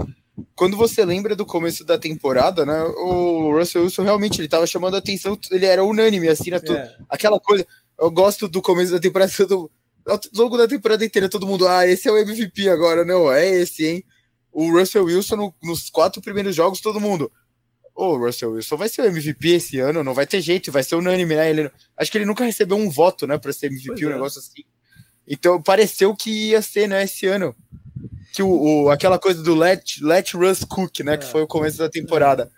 Quando 0.55 0.77
você 0.77 1.03
lembra 1.05 1.35
do 1.35 1.47
começo 1.47 1.83
da 1.83 1.97
temporada, 1.97 2.67
né, 2.67 2.83
o 2.83 3.57
Russell 3.57 3.85
Wilson 3.85 4.03
realmente 4.03 4.41
ele 4.41 4.49
tava 4.49 4.67
chamando 4.67 4.97
a 4.97 4.99
atenção, 4.99 5.39
ele 5.51 5.65
era 5.65 5.83
unânime, 5.83 6.29
assim, 6.29 6.51
né, 6.51 6.61
é. 6.69 6.97
aquela 7.09 7.41
coisa. 7.41 7.67
Eu 7.99 8.11
gosto 8.11 8.47
do 8.47 8.61
começo 8.61 8.93
da 8.93 9.01
temporada, 9.01 9.33
todo, 9.35 9.71
logo 10.35 10.59
da 10.59 10.69
temporada 10.69 11.03
inteira, 11.03 11.29
todo 11.29 11.47
mundo, 11.47 11.67
ah, 11.67 11.87
esse 11.87 12.09
é 12.09 12.13
o 12.13 12.19
MVP 12.19 12.69
agora, 12.69 13.07
não, 13.07 13.33
é 13.33 13.49
esse, 13.49 13.87
hein? 13.87 14.05
O 14.53 14.71
Russell 14.71 15.05
Wilson, 15.05 15.37
no, 15.37 15.55
nos 15.63 15.89
quatro 15.89 16.21
primeiros 16.21 16.55
jogos, 16.55 16.83
todo 16.83 17.01
mundo, 17.01 17.33
o 17.97 18.17
Russell 18.19 18.53
Wilson 18.53 18.77
vai 18.77 18.89
ser 18.89 19.03
o 19.03 19.07
MVP 19.07 19.49
esse 19.49 19.79
ano, 19.81 20.05
não 20.05 20.13
vai 20.13 20.27
ter 20.27 20.41
jeito, 20.43 20.71
vai 20.71 20.83
ser 20.83 20.97
unânime, 20.97 21.35
né? 21.35 21.49
Ele, 21.49 21.71
acho 21.97 22.13
que 22.13 22.19
ele 22.19 22.27
nunca 22.27 22.45
recebeu 22.45 22.77
um 22.77 22.91
voto, 22.91 23.27
né, 23.27 23.39
para 23.39 23.53
ser 23.53 23.67
MVP, 23.67 23.89
pois 23.89 24.03
um 24.03 24.11
é. 24.11 24.13
negócio 24.13 24.39
assim. 24.39 24.65
Então 25.27 25.61
pareceu 25.61 26.15
que 26.15 26.51
ia 26.51 26.61
ser, 26.61 26.87
né, 26.89 27.05
esse 27.05 27.27
ano. 27.27 27.57
Que 28.35 28.43
o, 28.43 28.85
o 28.85 28.91
aquela 28.91 29.19
coisa 29.19 29.43
do 29.43 29.55
let, 29.55 29.99
let 30.03 30.35
Russ 30.35 30.63
Cook, 30.63 31.01
né, 31.01 31.15
é. 31.15 31.17
que 31.17 31.25
foi 31.25 31.43
o 31.43 31.47
começo 31.47 31.79
da 31.79 31.89
temporada. 31.89 32.53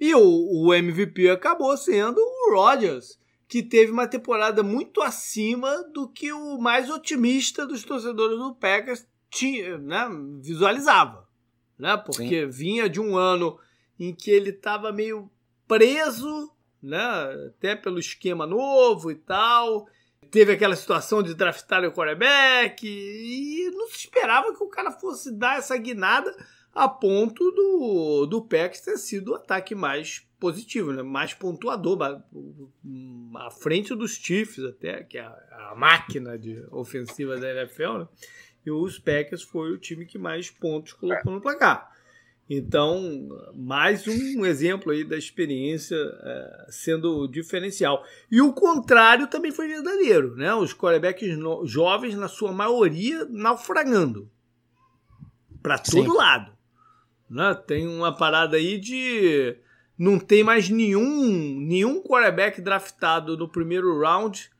E 0.00 0.12
o, 0.16 0.66
o 0.66 0.74
MVP 0.74 1.30
acabou 1.30 1.76
sendo 1.76 2.18
o 2.18 2.56
Rodgers, 2.56 3.20
que 3.48 3.62
teve 3.62 3.92
uma 3.92 4.08
temporada 4.08 4.64
muito 4.64 5.00
acima 5.00 5.84
do 5.94 6.08
que 6.08 6.32
o 6.32 6.58
mais 6.58 6.90
otimista 6.90 7.64
dos 7.64 7.84
torcedores 7.84 8.36
do 8.36 8.52
Packers 8.56 9.06
tinha, 9.30 9.78
né, 9.78 10.08
visualizava, 10.42 11.28
né? 11.78 11.96
Porque 11.96 12.46
Sim. 12.46 12.50
vinha 12.50 12.88
de 12.88 13.00
um 13.00 13.16
ano 13.16 13.56
em 14.06 14.14
que 14.14 14.30
ele 14.30 14.50
estava 14.50 14.92
meio 14.92 15.30
preso, 15.66 16.50
né? 16.82 16.98
Até 17.48 17.76
pelo 17.76 17.98
esquema 17.98 18.46
novo 18.46 19.10
e 19.10 19.14
tal. 19.14 19.86
Teve 20.30 20.52
aquela 20.52 20.74
situação 20.74 21.22
de 21.22 21.34
draftar 21.34 21.84
o 21.84 21.92
quarterback 21.92 22.86
e 22.86 23.70
não 23.74 23.88
se 23.88 23.98
esperava 23.98 24.54
que 24.54 24.62
o 24.62 24.68
cara 24.68 24.90
fosse 24.90 25.30
dar 25.30 25.58
essa 25.58 25.76
guinada 25.76 26.34
a 26.74 26.88
ponto 26.88 27.50
do, 27.50 28.26
do 28.26 28.42
Packers 28.42 28.80
ter 28.80 28.96
sido 28.96 29.32
o 29.32 29.34
ataque 29.34 29.74
mais 29.74 30.26
positivo, 30.40 30.92
né? 30.92 31.02
mais 31.02 31.34
pontuador, 31.34 31.98
à 33.36 33.50
frente 33.50 33.94
dos 33.94 34.12
Chiefs 34.12 34.64
até, 34.64 35.04
que 35.04 35.18
é 35.18 35.20
a, 35.20 35.70
a 35.70 35.74
máquina 35.76 36.38
de 36.38 36.64
ofensiva 36.70 37.36
da 37.36 37.50
NFL, 37.50 37.98
né? 37.98 38.08
e 38.64 38.70
os 38.70 38.98
Packers 38.98 39.42
foi 39.42 39.70
o 39.70 39.78
time 39.78 40.06
que 40.06 40.18
mais 40.18 40.50
pontos 40.50 40.94
colocou 40.94 41.32
no 41.32 41.40
placar. 41.40 41.91
Então, 42.54 43.30
mais 43.54 44.06
um 44.06 44.44
exemplo 44.44 44.92
aí 44.92 45.04
da 45.04 45.16
experiência 45.16 45.96
é, 45.96 46.66
sendo 46.68 47.26
diferencial. 47.26 48.04
E 48.30 48.42
o 48.42 48.52
contrário 48.52 49.26
também 49.26 49.50
foi 49.50 49.68
verdadeiro, 49.68 50.36
né? 50.36 50.54
Os 50.54 50.74
quarterbacks 50.74 51.34
jovens, 51.64 52.14
na 52.14 52.28
sua 52.28 52.52
maioria, 52.52 53.24
naufragando 53.30 54.30
para 55.62 55.78
todo 55.78 56.14
lado. 56.14 56.52
Né? 57.30 57.54
Tem 57.66 57.88
uma 57.88 58.14
parada 58.14 58.58
aí 58.58 58.78
de 58.78 59.56
não 59.96 60.18
tem 60.18 60.44
mais 60.44 60.68
nenhum 60.68 61.58
nenhum 61.58 62.02
quarterback 62.02 62.60
draftado 62.60 63.34
no 63.34 63.48
primeiro 63.48 63.98
round 63.98 64.50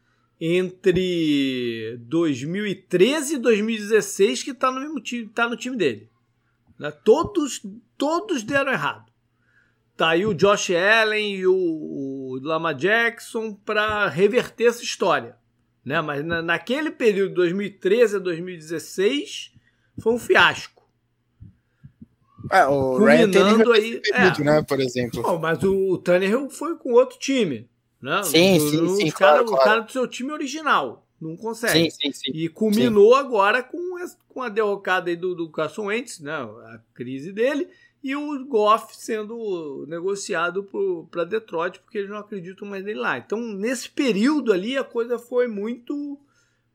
entre 0.40 1.98
2013 2.00 3.34
e 3.34 3.38
2016 3.38 4.42
que 4.44 4.52
está 4.52 4.70
no 4.70 4.80
mesmo 4.80 4.98
time, 4.98 5.28
tá 5.28 5.46
no 5.46 5.58
time 5.58 5.76
dele. 5.76 6.11
Né? 6.82 6.90
Todos 6.90 7.62
todos 7.96 8.42
deram 8.42 8.72
errado. 8.72 9.12
Tá 9.96 10.08
aí 10.08 10.26
o 10.26 10.34
Josh 10.34 10.70
Allen 10.70 11.36
e 11.36 11.46
o, 11.46 11.54
o 11.54 12.40
Lama 12.42 12.74
Jackson 12.74 13.54
para 13.54 14.08
reverter 14.08 14.64
essa 14.64 14.82
história. 14.82 15.36
Né? 15.84 16.00
Mas 16.00 16.24
na, 16.24 16.42
naquele 16.42 16.90
período, 16.90 17.36
2013 17.36 18.16
a 18.16 18.18
2016, 18.18 19.52
foi 20.00 20.12
um 20.12 20.18
fiasco. 20.18 20.82
É, 22.50 22.66
o 22.66 22.96
Culminando 22.96 23.72
aí, 23.72 24.00
período, 24.00 24.42
é. 24.42 24.44
né, 24.44 24.62
por 24.64 24.80
exemplo. 24.80 25.22
Oh, 25.24 25.38
mas 25.38 25.62
o 25.62 25.98
Tannehill 25.98 26.50
foi 26.50 26.76
com 26.76 26.94
outro 26.94 27.16
time. 27.16 27.70
Né? 28.00 28.24
Sim, 28.24 28.56
o, 28.56 28.60
sim, 28.60 28.96
sim, 28.96 29.10
cara, 29.12 29.44
claro, 29.44 29.46
claro. 29.46 29.62
O 29.62 29.64
cara 29.64 29.80
do 29.82 29.92
seu 29.92 30.08
time 30.08 30.32
original. 30.32 31.01
Não 31.22 31.36
consegue. 31.36 31.88
Sim, 31.88 31.90
sim, 31.90 32.12
sim. 32.12 32.32
E 32.34 32.48
culminou 32.48 33.14
agora 33.14 33.62
com, 33.62 33.78
com 34.28 34.42
a 34.42 34.48
derrocada 34.48 35.08
aí 35.08 35.14
do, 35.14 35.36
do 35.36 35.48
Carson 35.48 35.86
Wentz, 35.86 36.18
né? 36.18 36.32
a 36.32 36.80
crise 36.92 37.32
dele, 37.32 37.68
e 38.02 38.16
o 38.16 38.44
Goff 38.44 38.96
sendo 38.96 39.86
negociado 39.86 40.68
para 41.08 41.22
Detroit, 41.22 41.78
porque 41.78 41.98
eles 41.98 42.10
não 42.10 42.18
acreditam 42.18 42.66
mais 42.66 42.84
nele 42.84 42.98
lá. 42.98 43.18
Então, 43.18 43.38
nesse 43.40 43.88
período 43.88 44.52
ali, 44.52 44.76
a 44.76 44.82
coisa 44.82 45.16
foi 45.16 45.46
muito, 45.46 46.18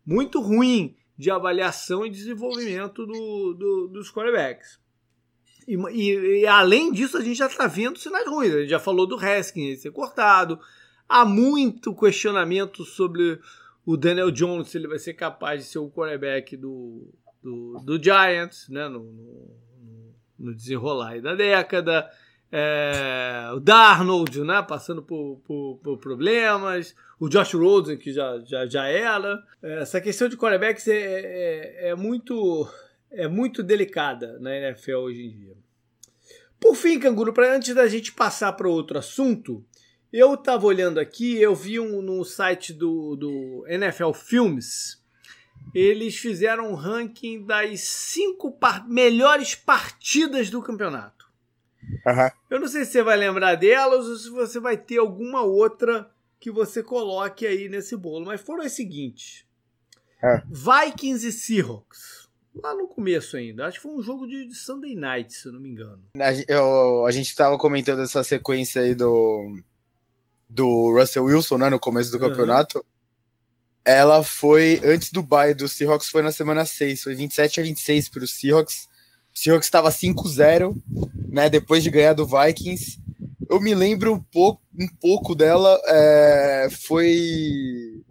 muito 0.06 0.40
ruim 0.40 0.96
de 1.18 1.30
avaliação 1.30 2.06
e 2.06 2.10
desenvolvimento 2.10 3.06
do, 3.06 3.54
do 3.54 3.88
dos 3.90 4.10
quarterbacks. 4.10 4.80
E, 5.68 5.76
e, 5.76 6.42
e, 6.42 6.48
além 6.48 6.94
disso, 6.94 7.18
a 7.18 7.22
gente 7.22 7.36
já 7.36 7.48
está 7.48 7.68
vendo 7.68 8.00
sinais 8.00 8.26
ruins. 8.26 8.54
A 8.54 8.62
gente 8.62 8.70
já 8.70 8.80
falou 8.80 9.06
do 9.06 9.18
Haskins 9.18 9.82
ser 9.82 9.92
cortado. 9.92 10.58
Há 11.10 11.26
muito 11.26 11.94
questionamento 11.94 12.86
sobre 12.86 13.42
o 13.88 13.96
Daniel 13.96 14.30
Jones, 14.30 14.76
ele 14.76 14.86
vai 14.86 15.00
ser 15.00 15.14
capaz 15.14 15.64
de 15.64 15.70
ser 15.70 15.80
o 15.80 15.90
quarterback 15.90 16.58
do, 16.58 17.08
do, 17.42 17.80
do 17.86 18.04
Giants, 18.04 18.68
né? 18.68 18.90
No, 18.90 19.00
no, 19.00 19.56
no 20.38 20.54
desenrolar 20.54 21.22
da 21.22 21.34
década. 21.34 22.12
É, 22.52 23.50
o 23.56 23.62
Darnold, 23.62 24.42
né? 24.44 24.62
Passando 24.62 25.02
por, 25.02 25.42
por, 25.46 25.80
por, 25.82 25.98
problemas. 26.00 26.94
O 27.18 27.30
Josh 27.30 27.54
Rosen, 27.54 27.98
que 27.98 28.12
já, 28.12 28.38
já, 28.40 28.66
já 28.66 28.88
era. 28.88 29.42
Essa 29.64 30.02
questão 30.02 30.28
de 30.28 30.36
quarterbacks 30.36 30.86
é, 30.90 30.98
é, 30.98 31.90
é 31.92 31.96
muito 31.96 32.70
é 33.10 33.26
muito 33.26 33.64
delicada 33.64 34.38
na 34.40 34.54
NFL 34.54 34.98
hoje 34.98 35.28
em 35.28 35.32
dia. 35.32 35.58
Por 36.60 36.76
fim, 36.76 37.00
Canguru, 37.00 37.32
para 37.32 37.56
antes 37.56 37.74
da 37.74 37.88
gente 37.88 38.12
passar 38.12 38.52
para 38.52 38.68
outro 38.68 39.00
assunto, 39.00 39.64
eu 40.12 40.34
estava 40.34 40.66
olhando 40.66 41.00
aqui, 41.00 41.42
eu 41.42 41.56
vi 41.56 41.80
um, 41.80 42.02
no 42.02 42.24
site 42.24 42.74
do, 42.74 43.16
do 43.16 43.66
NFL 43.68 44.12
Filmes, 44.14 45.04
eles 45.74 46.16
fizeram 46.16 46.72
um 46.72 46.76
ranking 46.76 47.46
das 47.46 47.82
cinco 47.82 48.52
par 48.52 48.88
melhores 48.88 49.56
partidas 49.56 50.50
do 50.50 50.62
campeonato. 50.62 51.28
Uhum. 52.06 52.30
Eu 52.50 52.60
não 52.60 52.68
sei 52.68 52.86
se 52.86 52.92
você 52.92 53.04
vai 53.04 53.18
lembrar 53.18 53.56
delas 53.56 54.08
ou 54.08 54.16
se 54.16 54.30
você 54.30 54.60
vai 54.60 54.78
ter 54.78 54.98
alguma 54.98 55.42
outra 55.42 56.10
que 56.40 56.52
você 56.52 56.84
coloque 56.84 57.46
aí 57.46 57.70
nesse 57.70 57.96
bolo, 57.96 58.26
mas 58.26 58.42
foram 58.42 58.64
as 58.64 58.72
seguintes: 58.72 59.46
uhum. 60.24 60.42
Vikings 60.50 61.28
e 61.28 61.32
Seahawks 61.32 62.28
lá 62.62 62.74
no 62.74 62.88
começo 62.88 63.38
ainda. 63.38 63.68
Acho 63.68 63.78
que 63.78 63.84
foi 63.84 63.92
um 63.92 64.02
jogo 64.02 64.28
de, 64.28 64.48
de 64.48 64.56
Sunday 64.56 64.96
Night, 64.96 65.34
se 65.34 65.48
eu 65.48 65.54
não 65.54 65.60
me 65.60 65.70
engano. 65.70 66.04
A, 66.16 66.34
eu, 66.48 67.06
a 67.06 67.12
gente 67.12 67.28
estava 67.28 67.58
comentando 67.58 68.02
essa 68.02 68.24
sequência 68.24 68.82
aí 68.82 68.96
do, 68.96 69.60
do 70.50 70.92
Russell 70.98 71.26
Wilson, 71.26 71.58
né, 71.58 71.70
no 71.70 71.80
começo 71.80 72.12
do 72.12 72.20
campeonato. 72.20 72.78
Uhum. 72.80 72.84
Ela 73.86 74.24
foi 74.24 74.82
antes 74.84 75.12
do 75.12 75.24
bye 75.24 75.54
do 75.54 75.68
Seahawks, 75.68 76.10
foi 76.10 76.22
na 76.22 76.32
semana 76.32 76.66
6, 76.66 77.04
foi 77.04 77.16
27 77.16 77.60
a 77.60 77.64
26 77.64 78.10
para 78.10 78.24
o 78.24 78.28
Seahawks. 78.28 78.88
O 79.34 79.40
Seahawks 79.40 79.68
estava 79.68 79.90
5-0, 79.90 80.76
né, 81.30 81.50
depois 81.50 81.84
de 81.84 81.90
ganhar 81.90 82.14
do 82.14 82.28
Vikings. 82.28 83.00
Eu 83.50 83.62
me 83.62 83.74
lembro 83.74 84.14
um 84.14 84.20
pouco, 84.20 84.62
um 84.78 84.88
pouco 85.00 85.34
dela, 85.34 85.80
é, 85.86 86.68
foi 86.70 88.04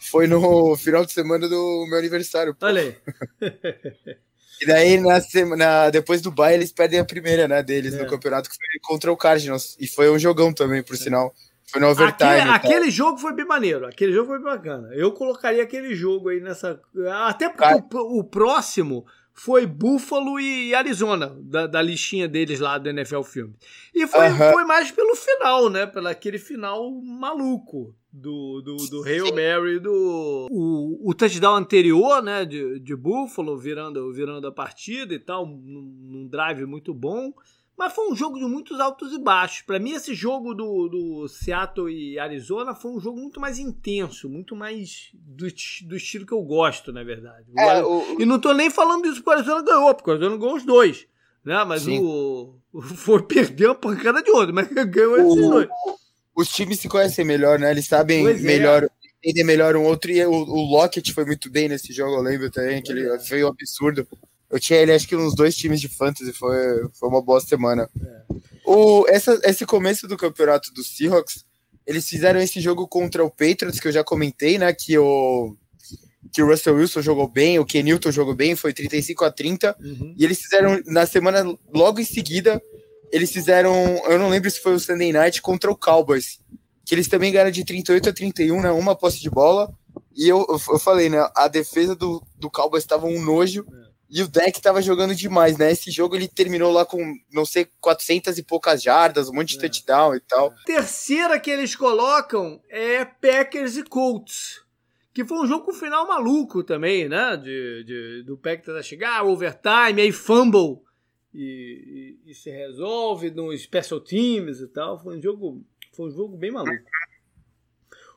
foi 0.00 0.26
no 0.26 0.76
final 0.76 1.06
de 1.06 1.12
semana 1.12 1.48
do 1.48 1.86
meu 1.88 1.98
aniversário. 1.98 2.56
Olha 2.60 2.82
aí. 2.82 2.96
e 4.62 4.66
daí, 4.66 5.00
na 5.00 5.20
semana, 5.20 5.90
depois 5.90 6.22
do 6.22 6.30
Bayern, 6.30 6.60
eles 6.60 6.72
perdem 6.72 7.00
a 7.00 7.04
primeira, 7.04 7.48
né, 7.48 7.62
deles 7.62 7.94
é. 7.94 8.02
no 8.02 8.08
campeonato, 8.08 8.48
que 8.48 8.54
foi 8.54 8.66
contra 8.80 9.10
o 9.10 9.16
Cardinals. 9.16 9.76
E 9.80 9.88
foi 9.88 10.08
um 10.08 10.18
jogão 10.18 10.52
também, 10.52 10.82
por 10.84 10.94
é. 10.94 10.98
sinal. 10.98 11.34
Foi 11.66 11.80
no 11.80 11.88
overtime. 11.88 12.30
Aquele, 12.30 12.50
aquele, 12.50 12.90
jogo 12.90 13.18
foi 13.18 13.34
bem 13.34 13.46
maneiro. 13.46 13.86
Aquele 13.86 14.12
jogo 14.12 14.28
foi 14.28 14.38
bem 14.38 14.52
bacana. 14.52 14.90
Eu 14.92 15.10
colocaria 15.12 15.62
aquele 15.62 15.94
jogo 15.94 16.28
aí 16.28 16.40
nessa. 16.40 16.80
Até 17.24 17.48
porque 17.48 17.96
o, 17.96 18.20
o, 18.20 18.24
próximo 18.24 19.04
foi 19.32 19.66
Buffalo 19.66 20.38
e 20.38 20.74
Arizona, 20.74 21.34
da, 21.40 21.66
da, 21.66 21.80
listinha 21.80 22.28
deles 22.28 22.60
lá 22.60 22.76
do 22.78 22.90
NFL 22.90 23.22
Filme. 23.22 23.54
E 23.94 24.06
foi, 24.06 24.28
uh 24.28 24.32
-huh. 24.32 24.52
foi 24.52 24.64
mais 24.64 24.92
pelo 24.92 25.16
final, 25.16 25.70
né? 25.70 25.86
Pelo 25.86 26.08
aquele 26.08 26.38
final 26.38 26.90
maluco 26.90 27.96
do, 28.12 28.60
do, 28.60 28.76
do 28.76 29.02
Hail 29.04 29.34
Mary, 29.34 29.78
do 29.78 30.48
o, 30.50 31.10
o 31.10 31.14
touchdown 31.14 31.56
anterior, 31.56 32.22
né, 32.22 32.44
de, 32.44 32.78
de 32.78 32.94
Buffalo, 32.94 33.56
virando, 33.56 34.12
virando 34.12 34.46
a 34.46 34.52
partida 34.52 35.14
e 35.14 35.18
tal, 35.18 35.46
num, 35.46 35.96
num 36.10 36.28
drive 36.28 36.66
muito 36.66 36.92
bom. 36.92 37.32
Mas 37.76 37.94
foi 37.94 38.12
um 38.12 38.14
jogo 38.14 38.38
de 38.38 38.44
muitos 38.44 38.78
altos 38.78 39.14
e 39.14 39.18
baixos. 39.18 39.62
Para 39.62 39.78
mim, 39.78 39.92
esse 39.92 40.14
jogo 40.14 40.52
do, 40.52 40.88
do 40.88 41.26
Seattle 41.26 41.90
e 41.90 42.18
Arizona 42.18 42.74
foi 42.74 42.90
um 42.92 43.00
jogo 43.00 43.18
muito 43.18 43.40
mais 43.40 43.58
intenso, 43.58 44.28
muito 44.28 44.54
mais 44.54 45.10
do, 45.14 45.46
do 45.86 45.96
estilo 45.96 46.26
que 46.26 46.34
eu 46.34 46.42
gosto, 46.42 46.92
na 46.92 47.02
verdade. 47.02 47.46
É, 47.58 47.82
o... 47.82 48.20
E 48.20 48.26
não 48.26 48.38
tô 48.38 48.52
nem 48.52 48.68
falando 48.68 49.04
disso 49.04 49.16
porque 49.16 49.30
o 49.30 49.32
Arizona 49.32 49.62
ganhou, 49.62 49.94
porque 49.94 50.10
o 50.10 50.12
Arizona 50.12 50.36
ganhou 50.36 50.56
os 50.56 50.64
dois. 50.64 51.06
Né? 51.42 51.64
Mas 51.64 51.88
o, 51.88 52.56
o 52.72 52.82
foi 52.82 53.22
perder 53.26 53.68
uma 53.68 53.74
pancada 53.74 54.22
de 54.22 54.30
outro, 54.30 54.54
mas 54.54 54.68
ganhou 54.86 55.16
esses 55.16 55.48
dois 55.48 55.68
os 56.34 56.48
times 56.48 56.80
se 56.80 56.88
conhecem 56.88 57.24
melhor, 57.24 57.58
né? 57.58 57.70
Eles 57.70 57.86
sabem 57.86 58.22
pois 58.22 58.40
é. 58.40 58.46
melhor, 58.46 58.84
é. 58.84 58.88
entendem 59.18 59.44
melhor 59.44 59.76
um 59.76 59.84
outro. 59.84 60.10
E 60.10 60.24
o, 60.24 60.30
o 60.30 60.72
Lockett 60.72 61.12
foi 61.12 61.24
muito 61.24 61.50
bem 61.50 61.68
nesse 61.68 61.92
jogo, 61.92 62.16
eu 62.16 62.22
lembro 62.22 62.50
também, 62.50 62.82
que 62.82 62.92
ele 62.92 63.18
foi 63.20 63.44
um 63.44 63.48
absurdo. 63.48 64.06
Eu 64.50 64.60
tinha 64.60 64.78
ele, 64.78 64.92
acho 64.92 65.08
que 65.08 65.16
uns 65.16 65.34
dois 65.34 65.56
times 65.56 65.80
de 65.80 65.88
fantasy, 65.88 66.32
foi, 66.32 66.88
foi 66.94 67.08
uma 67.08 67.22
boa 67.22 67.40
semana. 67.40 67.88
É. 68.00 68.22
O, 68.66 69.06
essa, 69.08 69.40
esse 69.44 69.64
começo 69.64 70.06
do 70.06 70.16
campeonato 70.16 70.72
dos 70.72 70.94
Seahawks, 70.94 71.44
eles 71.86 72.06
fizeram 72.08 72.40
esse 72.40 72.60
jogo 72.60 72.86
contra 72.86 73.24
o 73.24 73.30
Patriots, 73.30 73.80
que 73.80 73.88
eu 73.88 73.92
já 73.92 74.04
comentei, 74.04 74.58
né? 74.58 74.72
Que 74.72 74.98
o, 74.98 75.56
que 76.32 76.42
o 76.42 76.46
Russell 76.46 76.76
Wilson 76.76 77.02
jogou 77.02 77.28
bem, 77.28 77.58
o 77.58 77.64
Ken 77.64 77.82
Newton 77.82 78.10
jogou 78.10 78.34
bem, 78.34 78.54
foi 78.54 78.72
35 78.72 79.24
a 79.24 79.30
30. 79.30 79.76
Uhum. 79.80 80.14
E 80.18 80.24
eles 80.24 80.40
fizeram 80.40 80.80
na 80.86 81.06
semana 81.06 81.44
logo 81.72 82.00
em 82.00 82.04
seguida 82.04 82.62
eles 83.12 83.30
fizeram, 83.30 83.74
eu 84.06 84.18
não 84.18 84.28
lembro 84.28 84.50
se 84.50 84.60
foi 84.60 84.74
o 84.74 84.80
Sunday 84.80 85.12
Night 85.12 85.42
contra 85.42 85.70
o 85.70 85.76
Cowboys, 85.76 86.40
que 86.84 86.94
eles 86.94 87.06
também 87.06 87.30
ganharam 87.30 87.50
de 87.50 87.64
38 87.64 88.08
a 88.08 88.12
31, 88.12 88.62
né, 88.62 88.70
uma 88.72 88.96
posse 88.96 89.20
de 89.20 89.30
bola, 89.30 89.72
e 90.16 90.28
eu, 90.28 90.44
eu 90.48 90.78
falei, 90.78 91.08
né, 91.08 91.28
a 91.36 91.46
defesa 91.46 91.94
do, 91.94 92.22
do 92.36 92.50
Cowboys 92.50 92.82
estava 92.82 93.06
um 93.06 93.22
nojo, 93.22 93.64
e 94.14 94.22
o 94.22 94.28
deck 94.28 94.58
estava 94.58 94.82
jogando 94.82 95.14
demais, 95.14 95.56
né? 95.56 95.72
Esse 95.72 95.90
jogo 95.90 96.14
ele 96.14 96.28
terminou 96.28 96.70
lá 96.70 96.84
com, 96.84 97.14
não 97.32 97.46
sei, 97.46 97.66
400 97.80 98.36
e 98.36 98.42
poucas 98.42 98.82
jardas, 98.82 99.30
um 99.30 99.32
monte 99.32 99.56
de 99.56 99.56
é. 99.56 99.60
touchdown 99.60 100.14
e 100.14 100.20
tal. 100.20 100.52
Terceira 100.66 101.40
que 101.40 101.50
eles 101.50 101.74
colocam 101.74 102.60
é 102.68 103.06
Packers 103.06 103.78
e 103.78 103.82
Colts 103.82 104.62
que 105.14 105.24
foi 105.24 105.38
um 105.38 105.46
jogo 105.46 105.66
com 105.66 105.72
final 105.72 106.06
maluco 106.06 106.62
também, 106.62 107.08
né? 107.08 107.36
De, 107.36 107.84
de 107.84 108.22
do 108.24 108.36
Packers 108.36 108.86
chegar, 108.86 109.24
overtime, 109.24 110.00
aí 110.00 110.10
fumble 110.10 110.80
e, 111.34 112.18
e, 112.24 112.30
e, 112.30 112.34
se 112.34 112.50
resolve 112.50 113.30
no 113.30 113.56
special 113.56 114.00
teams 114.00 114.60
e 114.60 114.68
tal. 114.68 114.98
Foi 115.02 115.16
um 115.16 115.22
jogo, 115.22 115.64
foi 115.92 116.08
um 116.08 116.10
jogo 116.10 116.36
bem 116.36 116.50
maluco. 116.50 116.84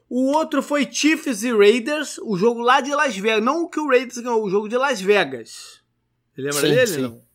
O 0.09 0.31
outro 0.33 0.61
foi 0.61 0.91
Chiefs 0.91 1.43
e 1.43 1.51
Raiders, 1.51 2.19
o 2.19 2.37
jogo 2.37 2.61
lá 2.61 2.79
de 2.79 2.93
Las 2.93 3.17
Vegas. 3.17 3.43
Não 3.43 3.63
o 3.63 3.69
que 3.69 3.79
o 3.79 3.87
Raiders 3.87 4.19
ganhou, 4.19 4.43
o 4.43 4.49
jogo 4.49 4.69
de 4.69 4.77
Las 4.77 5.01
Vegas. 5.01 5.81
Você 6.33 6.41
lembra 6.41 6.61
sim, 6.61 6.69
dele? 6.69 6.87
Sim. 6.87 7.01
Não? 7.01 7.25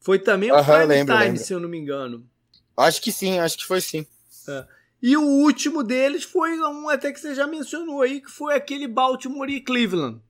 Foi 0.00 0.18
também 0.18 0.52
o 0.52 0.64
Prime 0.64 0.84
lembro, 0.84 1.14
Time, 1.14 1.26
lembro. 1.26 1.42
se 1.42 1.52
eu 1.52 1.60
não 1.60 1.68
me 1.68 1.78
engano. 1.78 2.28
Acho 2.76 3.00
que 3.00 3.10
sim, 3.10 3.38
acho 3.38 3.56
que 3.56 3.66
foi 3.66 3.80
sim. 3.80 4.06
É. 4.48 4.66
E 5.02 5.16
o 5.16 5.22
último 5.22 5.82
deles 5.82 6.24
foi 6.24 6.58
um 6.60 6.88
até 6.88 7.12
que 7.12 7.20
você 7.20 7.34
já 7.34 7.46
mencionou 7.46 8.02
aí, 8.02 8.20
que 8.20 8.30
foi 8.30 8.54
aquele 8.54 8.86
Baltimore 8.86 9.48
e 9.48 9.60
Cleveland. 9.60 10.20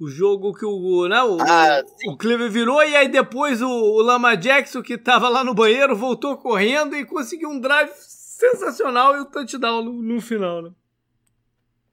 O 0.00 0.08
jogo 0.08 0.54
que 0.54 0.64
o, 0.64 1.08
né, 1.08 1.20
o, 1.22 1.38
ah, 1.40 1.82
o 2.06 2.16
Cleveland 2.16 2.52
virou 2.52 2.82
e 2.84 2.94
aí 2.94 3.08
depois 3.08 3.60
o, 3.60 3.68
o 3.68 4.00
Lama 4.00 4.36
Jackson, 4.36 4.80
que 4.80 4.94
estava 4.94 5.28
lá 5.28 5.42
no 5.42 5.54
banheiro, 5.54 5.96
voltou 5.96 6.36
correndo 6.36 6.96
e 6.96 7.04
conseguiu 7.04 7.48
um 7.50 7.58
drive 7.58 7.90
sensacional 7.96 9.16
e 9.16 9.20
o 9.20 9.24
touchdown 9.24 9.82
no, 9.82 10.00
no 10.00 10.20
final, 10.20 10.62
né? 10.62 10.70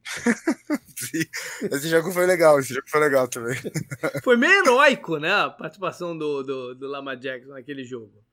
esse 1.72 1.89
jogo 1.89 2.12
foi 2.12 2.28
legal, 2.28 2.60
esse 2.60 2.74
jogo 2.74 2.88
foi 2.88 2.99
legal 2.99 3.28
também. 3.28 3.58
Foi 4.24 4.38
meio 4.38 4.64
heróico, 4.64 5.18
né? 5.18 5.34
A 5.34 5.49
participação 5.49 6.16
do, 6.16 6.43
do, 6.43 6.76
do 6.76 6.88
Lama 6.88 7.18
Jackson 7.18 7.53
naquele 7.53 7.84
jogo. 7.84 8.24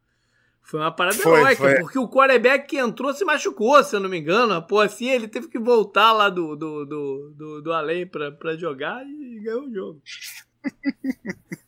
Foi 0.63 0.81
uma 0.81 0.95
parada 0.95 1.17
foi, 1.17 1.41
heróica, 1.41 1.63
foi. 1.63 1.81
porque 1.81 1.99
o 1.99 2.09
quarterback 2.09 2.67
que 2.69 2.79
entrou 2.79 3.13
se 3.13 3.25
machucou, 3.25 3.83
se 3.83 3.97
eu 3.97 4.01
não 4.01 4.09
me 4.09 4.19
engano. 4.19 4.63
Pô, 4.63 4.81
assim, 4.81 5.11
ele 5.11 5.29
teve 5.29 5.49
que 5.49 5.59
voltar 5.59 6.13
lá 6.13 6.31
do, 6.31 6.57
do, 6.57 6.87
do, 6.87 7.35
do, 7.37 7.63
do 7.63 7.73
além 7.73 8.07
pra, 8.07 8.31
pra 8.31 8.57
jogar 8.57 9.05
e 9.05 9.41
ganhou 9.41 9.65
o 9.65 9.75
jogo. 9.75 10.03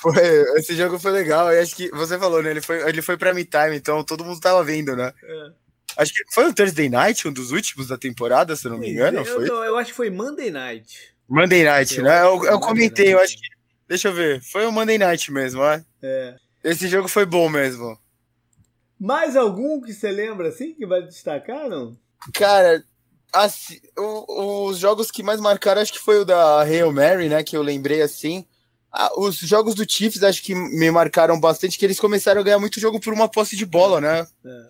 Foi, 0.00 0.14
esse 0.56 0.76
jogo 0.76 0.98
foi 0.98 1.10
legal. 1.10 1.52
E 1.52 1.58
acho 1.58 1.74
que 1.74 1.90
você 1.90 2.16
falou, 2.18 2.42
né? 2.42 2.50
Ele 2.52 2.60
foi, 2.60 2.88
ele 2.88 3.02
foi 3.02 3.16
pra 3.16 3.34
time, 3.34 3.76
então 3.76 4.04
todo 4.04 4.24
mundo 4.24 4.40
tava 4.40 4.62
vendo, 4.62 4.94
né? 4.94 5.12
É. 5.22 5.50
Acho 5.96 6.14
que 6.14 6.22
foi 6.32 6.48
o 6.48 6.54
Thursday 6.54 6.88
Night, 6.88 7.26
um 7.26 7.32
dos 7.32 7.50
últimos 7.50 7.88
da 7.88 7.98
temporada, 7.98 8.54
se 8.54 8.66
eu 8.66 8.70
não 8.70 8.78
me 8.78 8.90
engano. 8.90 9.18
Eu, 9.18 9.24
foi? 9.24 9.48
eu 9.48 9.76
acho 9.76 9.90
que 9.90 9.96
foi 9.96 10.10
Monday 10.10 10.50
Night. 10.50 11.14
Monday 11.28 11.64
Night, 11.64 11.98
eu 11.98 12.04
né? 12.04 12.22
Eu, 12.22 12.44
eu 12.44 12.60
comentei, 12.60 13.06
Night. 13.06 13.18
eu 13.18 13.20
acho 13.20 13.36
que. 13.36 13.48
Deixa 13.88 14.08
eu 14.08 14.12
ver. 14.12 14.40
Foi 14.40 14.64
o 14.66 14.70
Monday 14.70 14.98
Night 14.98 15.32
mesmo, 15.32 15.62
ó. 15.62 15.80
É. 16.02 16.36
Esse 16.62 16.88
jogo 16.88 17.08
foi 17.08 17.24
bom 17.24 17.48
mesmo. 17.48 17.98
Mais 18.98 19.36
algum 19.36 19.80
que 19.80 19.92
você 19.92 20.10
lembra 20.10 20.48
assim 20.48 20.74
que 20.74 20.86
vai 20.86 21.02
destacar, 21.02 21.68
não? 21.68 21.96
Cara, 22.34 22.84
assim, 23.32 23.80
o, 23.96 24.66
os 24.66 24.78
jogos 24.78 25.10
que 25.10 25.22
mais 25.22 25.40
marcaram 25.40 25.80
acho 25.80 25.92
que 25.92 26.00
foi 26.00 26.18
o 26.18 26.24
da 26.24 26.62
Hail 26.62 26.92
Mary, 26.92 27.28
né? 27.28 27.42
Que 27.44 27.56
eu 27.56 27.62
lembrei 27.62 28.02
assim. 28.02 28.44
Ah, 28.90 29.10
os 29.16 29.36
jogos 29.36 29.74
do 29.74 29.88
Chiefs 29.88 30.22
acho 30.22 30.42
que 30.42 30.54
me 30.54 30.90
marcaram 30.90 31.38
bastante, 31.38 31.78
que 31.78 31.84
eles 31.84 32.00
começaram 32.00 32.40
a 32.40 32.44
ganhar 32.44 32.58
muito 32.58 32.80
jogo 32.80 32.98
por 32.98 33.12
uma 33.12 33.28
posse 33.28 33.54
de 33.54 33.66
bola, 33.66 34.00
né? 34.00 34.26
É. 34.44 34.68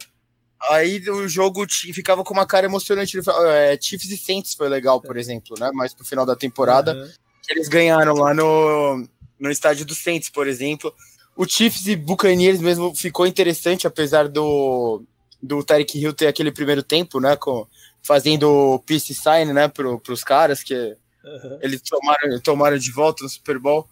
Aí 0.71 1.09
o 1.09 1.29
jogo 1.29 1.65
ficava 1.69 2.25
com 2.25 2.35
uma 2.35 2.47
cara 2.47 2.67
emocionante. 2.67 3.17
É, 3.47 3.79
Chiefs 3.81 4.11
e 4.11 4.17
Saints 4.17 4.55
foi 4.55 4.69
legal, 4.69 5.01
por 5.01 5.17
exemplo, 5.17 5.57
né? 5.59 5.71
Mas 5.73 5.95
pro 5.95 6.05
final 6.05 6.27
da 6.27 6.35
temporada, 6.35 6.95
uhum. 6.95 7.11
eles 7.49 7.69
ganharam 7.69 8.15
lá 8.15 8.35
no, 8.35 9.09
no 9.39 9.51
estádio 9.51 9.87
do 9.87 9.95
Saints, 9.95 10.29
por 10.29 10.49
exemplo. 10.49 10.93
O 11.39 11.47
Chiefs 11.49 11.87
e 11.87 11.95
Buccaneers 11.95 12.61
mesmo 12.61 12.93
ficou 12.97 13.25
interessante, 13.25 13.87
apesar 13.87 14.27
do, 14.27 15.05
do 15.41 15.63
Tyreek 15.63 15.97
Hill 15.97 16.13
ter 16.13 16.27
aquele 16.27 16.51
primeiro 16.51 16.83
tempo, 16.83 17.21
né? 17.21 17.37
Com, 17.37 17.65
fazendo 18.03 18.83
peace 18.85 19.15
sign, 19.15 19.53
né? 19.53 19.69
Pro, 19.69 20.01
pros 20.01 20.25
caras 20.25 20.65
que 20.65 20.75
uhum. 20.75 21.59
eles 21.63 21.81
tomaram, 21.81 22.41
tomaram 22.41 22.77
de 22.77 22.91
volta 22.91 23.23
no 23.23 23.31
Super 23.31 23.57
Bowl. 23.61 23.89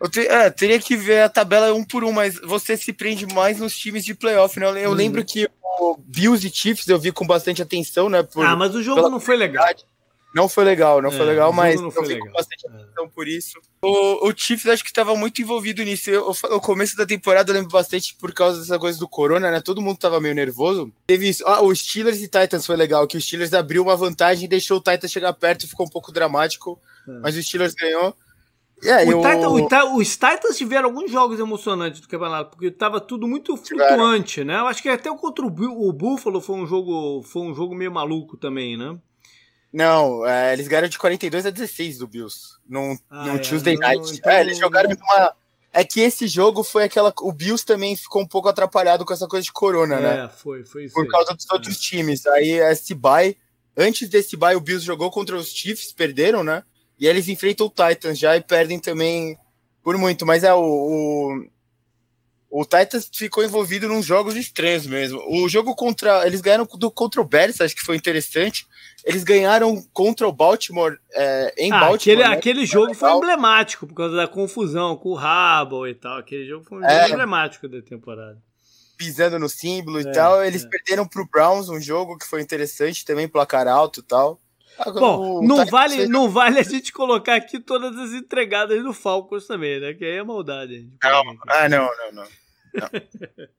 Eu 0.00 0.10
te, 0.10 0.26
é, 0.26 0.50
teria 0.50 0.80
que 0.80 0.96
ver 0.96 1.22
a 1.22 1.28
tabela 1.28 1.72
um 1.72 1.84
por 1.84 2.02
um, 2.02 2.10
mas 2.10 2.34
você 2.40 2.76
se 2.76 2.92
prende 2.92 3.24
mais 3.24 3.60
nos 3.60 3.78
times 3.78 4.04
de 4.04 4.12
playoff, 4.12 4.58
né? 4.58 4.66
Eu, 4.66 4.76
eu 4.76 4.90
uhum. 4.90 4.96
lembro 4.96 5.24
que 5.24 5.48
o 5.78 5.96
Bills 5.96 6.44
e 6.44 6.50
Chiefs 6.50 6.88
eu 6.88 6.98
vi 6.98 7.12
com 7.12 7.24
bastante 7.24 7.62
atenção, 7.62 8.08
né? 8.08 8.20
Por, 8.24 8.44
ah, 8.44 8.56
mas 8.56 8.74
o 8.74 8.82
jogo 8.82 9.08
não 9.08 9.20
foi 9.20 9.36
legal. 9.36 9.64
Não 10.34 10.48
foi 10.48 10.64
legal, 10.64 11.02
não 11.02 11.10
é, 11.10 11.12
foi 11.12 11.26
legal, 11.26 11.52
mas 11.52 11.80
eu 11.80 11.88
legal. 11.88 12.26
com 12.26 12.32
bastante 12.32 12.66
é. 12.66 12.70
atenção 12.70 13.04
é. 13.04 13.08
por 13.08 13.28
isso. 13.28 13.60
O, 13.82 14.28
o 14.28 14.32
Chiefs 14.34 14.66
acho 14.66 14.82
que 14.82 14.90
estava 14.90 15.14
muito 15.14 15.42
envolvido 15.42 15.82
nisso. 15.82 16.10
Eu, 16.10 16.30
o 16.30 16.60
começo 16.60 16.96
da 16.96 17.04
temporada 17.04 17.50
eu 17.50 17.54
lembro 17.54 17.70
bastante 17.70 18.16
por 18.16 18.32
causa 18.32 18.60
dessa 18.60 18.78
coisa 18.78 18.98
do 18.98 19.08
Corona, 19.08 19.50
né? 19.50 19.60
Todo 19.60 19.82
mundo 19.82 19.98
tava 19.98 20.20
meio 20.20 20.34
nervoso. 20.34 20.90
Teve 21.06 21.28
isso. 21.28 21.46
Ah, 21.46 21.62
o 21.62 21.74
Steelers 21.74 22.22
e 22.22 22.28
Titans 22.28 22.64
foi 22.64 22.76
legal, 22.76 23.06
que 23.06 23.16
o 23.16 23.20
Steelers 23.20 23.52
abriu 23.52 23.82
uma 23.82 23.96
vantagem 23.96 24.46
e 24.46 24.48
deixou 24.48 24.78
o 24.78 24.82
Titans 24.82 25.12
chegar 25.12 25.32
perto 25.34 25.68
ficou 25.68 25.86
um 25.86 25.90
pouco 25.90 26.10
dramático. 26.10 26.80
É. 27.06 27.12
Mas 27.20 27.36
o 27.36 27.42
Steelers 27.42 27.74
ganhou. 27.74 28.16
É, 28.84 29.04
o 29.04 29.12
eu... 29.12 29.20
Titan, 29.20 29.84
o, 29.84 29.96
os 29.98 30.10
Titans 30.10 30.56
tiveram 30.56 30.88
alguns 30.88 31.10
jogos 31.10 31.38
emocionantes 31.38 32.00
do 32.00 32.08
campeonato, 32.08 32.50
porque 32.50 32.66
estava 32.66 33.00
tudo 33.00 33.28
muito 33.28 33.56
flutuante, 33.56 34.42
né? 34.42 34.58
Eu 34.58 34.66
acho 34.66 34.82
que 34.82 34.88
até 34.88 35.08
contra 35.14 35.46
o 35.46 35.92
Buffalo 35.92 36.40
foi 36.40 36.56
um 36.56 36.66
jogo, 36.66 37.22
foi 37.22 37.42
um 37.42 37.54
jogo 37.54 37.74
meio 37.74 37.92
maluco 37.92 38.36
também, 38.36 38.76
né? 38.76 38.98
Não, 39.72 40.26
é, 40.26 40.52
eles 40.52 40.68
ganharam 40.68 40.88
de 40.88 40.98
42 40.98 41.46
a 41.46 41.50
16 41.50 41.98
do 41.98 42.06
Bills, 42.06 42.58
num, 42.68 42.98
ah, 43.08 43.26
num 43.26 43.36
é, 43.36 43.38
Tuesday 43.38 43.74
não, 43.74 43.80
Night. 43.80 44.14
Então... 44.14 44.32
É, 44.32 44.40
eles 44.40 44.58
jogaram 44.58 44.90
numa... 44.90 45.34
É 45.72 45.82
que 45.84 46.00
esse 46.00 46.26
jogo 46.26 46.62
foi 46.62 46.84
aquela. 46.84 47.14
O 47.22 47.32
Bills 47.32 47.64
também 47.64 47.96
ficou 47.96 48.20
um 48.20 48.26
pouco 48.26 48.46
atrapalhado 48.46 49.06
com 49.06 49.14
essa 49.14 49.26
coisa 49.26 49.42
de 49.42 49.52
corona, 49.52 49.98
né? 49.98 50.24
É, 50.26 50.28
foi, 50.28 50.64
foi 50.64 50.84
isso. 50.84 50.94
Por 50.94 51.08
causa 51.08 51.32
dos 51.32 51.48
outros 51.50 51.80
times. 51.80 52.26
Aí 52.26 52.50
esse 52.50 52.94
bye. 52.94 53.34
Antes 53.74 54.06
desse 54.10 54.36
bye, 54.36 54.54
o 54.54 54.60
Bills 54.60 54.84
jogou 54.84 55.10
contra 55.10 55.34
os 55.34 55.48
Chiefs, 55.48 55.90
perderam, 55.90 56.44
né? 56.44 56.62
E 57.00 57.06
eles 57.06 57.26
enfrentam 57.26 57.66
o 57.66 57.70
Titans 57.70 58.18
já 58.18 58.36
e 58.36 58.42
perdem 58.42 58.78
também 58.78 59.38
por 59.82 59.96
muito. 59.96 60.26
Mas 60.26 60.44
é 60.44 60.52
o, 60.52 60.60
o, 60.60 61.46
o 62.54 62.66
Titans 62.66 63.08
ficou 63.10 63.42
envolvido 63.42 63.88
nos 63.88 64.04
jogos 64.04 64.36
estranhos 64.36 64.86
mesmo. 64.86 65.18
O 65.26 65.48
jogo 65.48 65.74
contra. 65.74 66.26
Eles 66.26 66.42
ganharam 66.42 66.66
do, 66.66 66.90
contra 66.90 67.18
o 67.18 67.24
Bears, 67.24 67.62
acho 67.62 67.74
que 67.74 67.80
foi 67.80 67.96
interessante. 67.96 68.66
Eles 69.06 69.24
ganharam 69.24 69.82
contra 69.90 70.28
o 70.28 70.32
Baltimore 70.32 70.98
é, 71.14 71.54
em 71.56 71.72
ah, 71.72 71.80
Baltimore. 71.80 71.96
Aquele, 71.96 72.28
né? 72.28 72.36
aquele 72.36 72.66
jogo 72.66 72.92
foi 72.92 73.10
emblemático 73.10 73.86
por 73.86 73.94
causa 73.94 74.14
da 74.14 74.28
confusão 74.28 74.94
com 74.96 75.08
o 75.08 75.14
Rabo 75.14 75.86
e 75.86 75.94
tal. 75.94 76.18
Aquele 76.18 76.46
jogo 76.46 76.62
foi 76.62 76.80
um 76.80 76.84
é, 76.84 77.00
jogo 77.00 77.14
emblemático 77.14 77.66
da 77.66 77.80
temporada. 77.80 78.36
Pisando 78.98 79.38
no 79.38 79.48
símbolo 79.48 80.00
é, 80.00 80.02
e 80.02 80.12
tal. 80.12 80.44
Eles 80.44 80.62
é. 80.66 80.68
perderam 80.68 81.08
para 81.08 81.22
o 81.22 81.26
Browns 81.26 81.70
um 81.70 81.80
jogo 81.80 82.18
que 82.18 82.26
foi 82.26 82.42
interessante 82.42 83.02
também, 83.02 83.26
placar 83.26 83.66
alto 83.66 84.00
e 84.00 84.02
tal. 84.02 84.38
Bom, 84.92 85.42
não 85.42 85.64
vale, 85.64 86.06
não 86.06 86.28
vale 86.28 86.58
a 86.58 86.62
gente 86.62 86.92
colocar 86.92 87.34
aqui 87.34 87.58
todas 87.58 87.96
as 87.96 88.12
entregadas 88.12 88.82
do 88.82 88.92
Falcons 88.92 89.46
também, 89.46 89.80
né? 89.80 89.94
Que 89.94 90.04
aí 90.04 90.16
é 90.16 90.22
maldade. 90.22 90.86
Não, 91.02 91.36
ah, 91.48 91.68
não, 91.68 91.84
não, 91.84 92.12
não. 92.12 92.41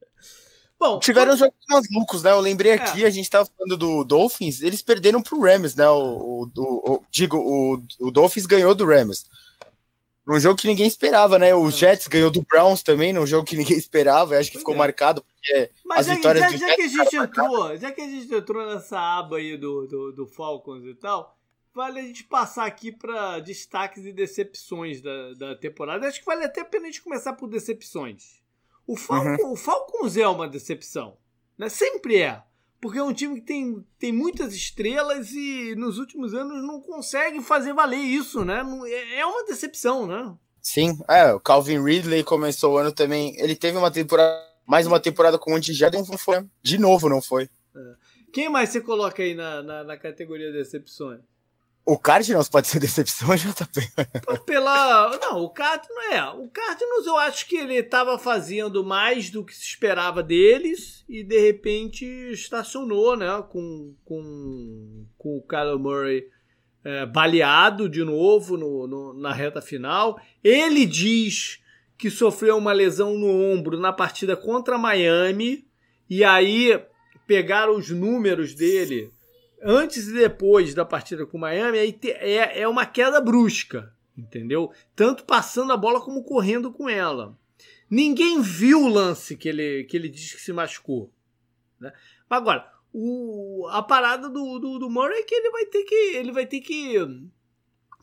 Bom, 0.78 0.98
tiveram 0.98 1.36
jogos 1.36 1.54
malucos, 1.68 2.22
né? 2.22 2.32
Eu 2.32 2.40
lembrei 2.40 2.72
é. 2.72 2.74
aqui, 2.74 3.04
é. 3.04 3.06
a 3.06 3.10
gente 3.10 3.30
tava 3.30 3.48
falando 3.56 3.76
do 3.76 4.04
Dolphins, 4.04 4.60
eles 4.60 4.82
perderam 4.82 5.22
pro 5.22 5.40
Rams, 5.40 5.74
né? 5.76 5.88
O, 5.88 6.48
o, 6.54 6.92
o, 6.92 7.02
digo, 7.10 7.38
o, 7.38 7.82
o 8.00 8.10
Dolphins 8.10 8.44
ganhou 8.44 8.74
do 8.74 8.84
Rams. 8.84 9.24
Num 10.26 10.40
jogo 10.40 10.58
que 10.58 10.66
ninguém 10.66 10.86
esperava, 10.86 11.38
né? 11.38 11.54
O 11.54 11.70
Jets 11.70 12.08
ganhou 12.08 12.30
do 12.30 12.42
Browns 12.42 12.82
também, 12.82 13.12
num 13.12 13.26
jogo 13.26 13.46
que 13.46 13.56
ninguém 13.56 13.76
esperava. 13.76 14.36
Acho 14.38 14.50
que 14.50 14.58
ficou 14.58 14.74
é. 14.74 14.78
marcado, 14.78 15.22
porque 15.22 15.70
Mas 15.84 16.00
as 16.00 16.06
já, 16.06 16.14
vitórias 16.14 16.52
já, 16.52 16.56
já 16.56 16.76
que 16.76 16.82
a 16.82 16.88
gente 16.88 17.16
entrou, 17.16 17.76
já 17.76 17.92
que 17.92 18.00
a 18.00 18.08
gente 18.08 18.34
entrou 18.34 18.66
nessa 18.66 18.98
aba 18.98 19.36
aí 19.36 19.56
do, 19.56 19.86
do, 19.86 20.12
do 20.12 20.26
Falcons 20.26 20.84
e 20.86 20.94
tal, 20.94 21.36
vale 21.74 22.00
a 22.00 22.02
gente 22.02 22.24
passar 22.24 22.64
aqui 22.64 22.90
para 22.90 23.40
destaques 23.40 24.06
e 24.06 24.12
decepções 24.12 25.02
da, 25.02 25.34
da 25.34 25.54
temporada. 25.54 26.08
Acho 26.08 26.20
que 26.20 26.26
vale 26.26 26.44
até 26.44 26.62
a 26.62 26.64
pena 26.64 26.84
a 26.84 26.86
gente 26.86 27.02
começar 27.02 27.34
por 27.34 27.46
decepções. 27.46 28.43
O, 28.86 28.96
Falcon, 28.96 29.42
uhum. 29.42 29.52
o 29.52 29.56
Falcons 29.56 30.16
é 30.16 30.26
uma 30.26 30.48
decepção. 30.48 31.16
Né? 31.56 31.68
Sempre 31.68 32.18
é. 32.18 32.42
Porque 32.80 32.98
é 32.98 33.02
um 33.02 33.14
time 33.14 33.36
que 33.36 33.46
tem, 33.46 33.82
tem 33.98 34.12
muitas 34.12 34.54
estrelas 34.54 35.30
e 35.32 35.74
nos 35.74 35.98
últimos 35.98 36.34
anos 36.34 36.62
não 36.62 36.80
consegue 36.82 37.40
fazer 37.40 37.72
valer 37.72 37.96
isso, 37.96 38.44
né? 38.44 38.62
É, 38.86 39.20
é 39.20 39.26
uma 39.26 39.44
decepção, 39.46 40.06
né? 40.06 40.36
Sim, 40.60 40.98
é, 41.08 41.32
o 41.32 41.40
Calvin 41.40 41.82
Ridley 41.82 42.22
começou 42.22 42.74
o 42.74 42.76
ano 42.76 42.92
também. 42.92 43.34
Ele 43.38 43.56
teve 43.56 43.78
uma 43.78 43.90
temporada, 43.90 44.38
mais 44.66 44.86
uma 44.86 45.00
temporada 45.00 45.38
com 45.38 45.52
o 45.52 45.56
Antigédon, 45.56 46.04
não 46.06 46.18
foi. 46.18 46.44
De 46.62 46.76
novo, 46.76 47.08
não 47.08 47.22
foi. 47.22 47.48
É. 47.74 47.94
Quem 48.32 48.50
mais 48.50 48.68
você 48.68 48.80
coloca 48.80 49.22
aí 49.22 49.34
na, 49.34 49.62
na, 49.62 49.84
na 49.84 49.96
categoria 49.96 50.50
de 50.52 50.58
decepções? 50.58 51.20
O 51.86 51.98
Cardinals 51.98 52.48
pode 52.48 52.66
ser 52.66 52.80
decepção, 52.80 53.28
JP? 53.36 54.40
Pela. 54.46 55.18
Não, 55.18 55.42
o 55.42 55.50
Cardinals 55.50 56.12
é. 56.12 56.24
O 56.24 56.48
Cardinals 56.48 57.06
eu 57.06 57.16
acho 57.18 57.46
que 57.46 57.56
ele 57.56 57.74
estava 57.74 58.18
fazendo 58.18 58.82
mais 58.82 59.28
do 59.28 59.44
que 59.44 59.54
se 59.54 59.64
esperava 59.64 60.22
deles 60.22 61.04
e 61.06 61.22
de 61.22 61.38
repente 61.38 62.06
estacionou, 62.32 63.16
né? 63.16 63.44
Com, 63.50 63.94
com, 64.02 65.06
com 65.18 65.36
o 65.36 65.42
Kyler 65.42 65.78
Murray 65.78 66.26
é, 66.82 67.04
baleado 67.04 67.88
de 67.88 68.02
novo 68.02 68.56
no, 68.56 68.86
no, 68.86 69.12
na 69.12 69.32
reta 69.32 69.60
final. 69.60 70.18
Ele 70.42 70.86
diz 70.86 71.62
que 71.98 72.10
sofreu 72.10 72.56
uma 72.56 72.72
lesão 72.72 73.16
no 73.18 73.28
ombro 73.28 73.78
na 73.78 73.92
partida 73.92 74.36
contra 74.36 74.78
Miami 74.78 75.66
e 76.08 76.24
aí 76.24 76.80
pegaram 77.26 77.76
os 77.76 77.90
números 77.90 78.54
dele 78.54 79.13
antes 79.64 80.08
e 80.08 80.12
depois 80.12 80.74
da 80.74 80.84
partida 80.84 81.24
com 81.24 81.38
o 81.38 81.40
Miami, 81.40 81.78
é, 82.04 82.60
é 82.60 82.68
uma 82.68 82.84
queda 82.84 83.20
brusca, 83.20 83.92
entendeu? 84.16 84.70
Tanto 84.94 85.24
passando 85.24 85.72
a 85.72 85.76
bola 85.76 86.00
como 86.00 86.22
correndo 86.22 86.70
com 86.70 86.88
ela. 86.88 87.36
Ninguém 87.90 88.40
viu 88.42 88.82
o 88.82 88.88
lance 88.88 89.36
que 89.36 89.48
ele, 89.48 89.84
que 89.84 89.96
ele 89.96 90.08
diz 90.08 90.34
que 90.34 90.40
se 90.40 90.52
machucou. 90.52 91.10
Né? 91.80 91.92
Agora, 92.28 92.70
o, 92.92 93.66
a 93.70 93.82
parada 93.82 94.28
do, 94.28 94.58
do, 94.58 94.78
do 94.78 94.90
Murray 94.90 95.20
é 95.20 95.22
que 95.22 95.34
ele 95.34 95.50
vai 95.50 95.66
ter 95.66 95.84
que 95.84 95.94
ele 95.94 96.32
vai 96.32 96.46
ter 96.46 96.60
que 96.60 96.96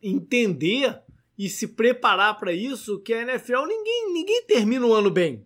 entender 0.04 1.02
e 1.38 1.50
se 1.50 1.68
preparar 1.70 2.38
para 2.38 2.52
isso 2.52 3.00
que 3.00 3.14
a 3.14 3.22
NFL 3.22 3.66
ninguém 3.66 4.14
ninguém 4.14 4.46
termina 4.46 4.86
o 4.86 4.94
ano 4.94 5.10
bem. 5.10 5.46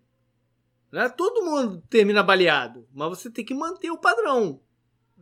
Né? 0.92 1.10
Todo 1.10 1.44
mundo 1.44 1.84
termina 1.90 2.24
baleado, 2.24 2.88
mas 2.94 3.10
você 3.10 3.30
tem 3.30 3.44
que 3.46 3.54
manter 3.54 3.92
o 3.92 3.98
padrão. 3.98 4.62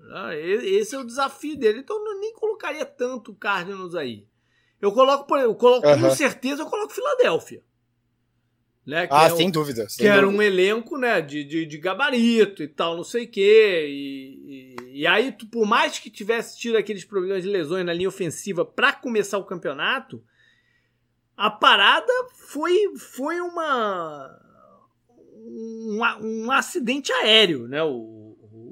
Né? 0.03 0.39
Esse 0.39 0.95
é 0.95 0.99
o 0.99 1.05
desafio 1.05 1.57
dele. 1.57 1.79
Então 1.79 1.95
eu 1.95 2.19
nem 2.19 2.33
colocaria 2.33 2.85
tanto 2.85 3.33
Cardinals 3.33 3.95
aí. 3.95 4.27
Eu 4.81 4.91
coloco, 4.91 5.35
eu 5.37 5.55
coloco 5.55 5.87
uhum. 5.87 6.01
com 6.01 6.09
certeza, 6.11 6.61
eu 6.61 6.67
coloco 6.67 6.93
Filadélfia. 6.93 7.63
Né? 8.85 9.07
ah, 9.09 9.29
sem 9.29 9.49
dúvida. 9.49 9.87
Sem 9.87 9.97
que 9.97 10.03
dúvida. 10.03 10.17
era 10.17 10.27
um 10.27 10.41
elenco 10.41 10.97
né, 10.97 11.21
de, 11.21 11.45
de, 11.45 11.65
de, 11.65 11.77
gabarito 11.77 12.61
e 12.61 12.67
tal, 12.67 12.97
não 12.97 13.03
sei 13.03 13.23
o 13.23 13.31
quê. 13.31 13.85
E, 13.87 14.75
e, 14.83 15.01
e, 15.01 15.07
aí, 15.07 15.31
por 15.49 15.65
mais 15.65 15.99
que 15.99 16.09
tivesse 16.09 16.59
tido 16.59 16.77
aqueles 16.77 17.05
problemas 17.05 17.43
de 17.43 17.49
lesões 17.49 17.85
na 17.85 17.93
linha 17.93 18.09
ofensiva 18.09 18.65
para 18.65 18.91
começar 18.91 19.37
o 19.37 19.45
campeonato, 19.45 20.21
a 21.37 21.49
parada 21.49 22.11
foi, 22.33 22.93
foi 22.97 23.39
uma, 23.39 24.37
um, 25.33 25.99
um 26.21 26.51
acidente 26.51 27.09
aéreo, 27.13 27.69
né? 27.69 27.81
O, 27.81 28.22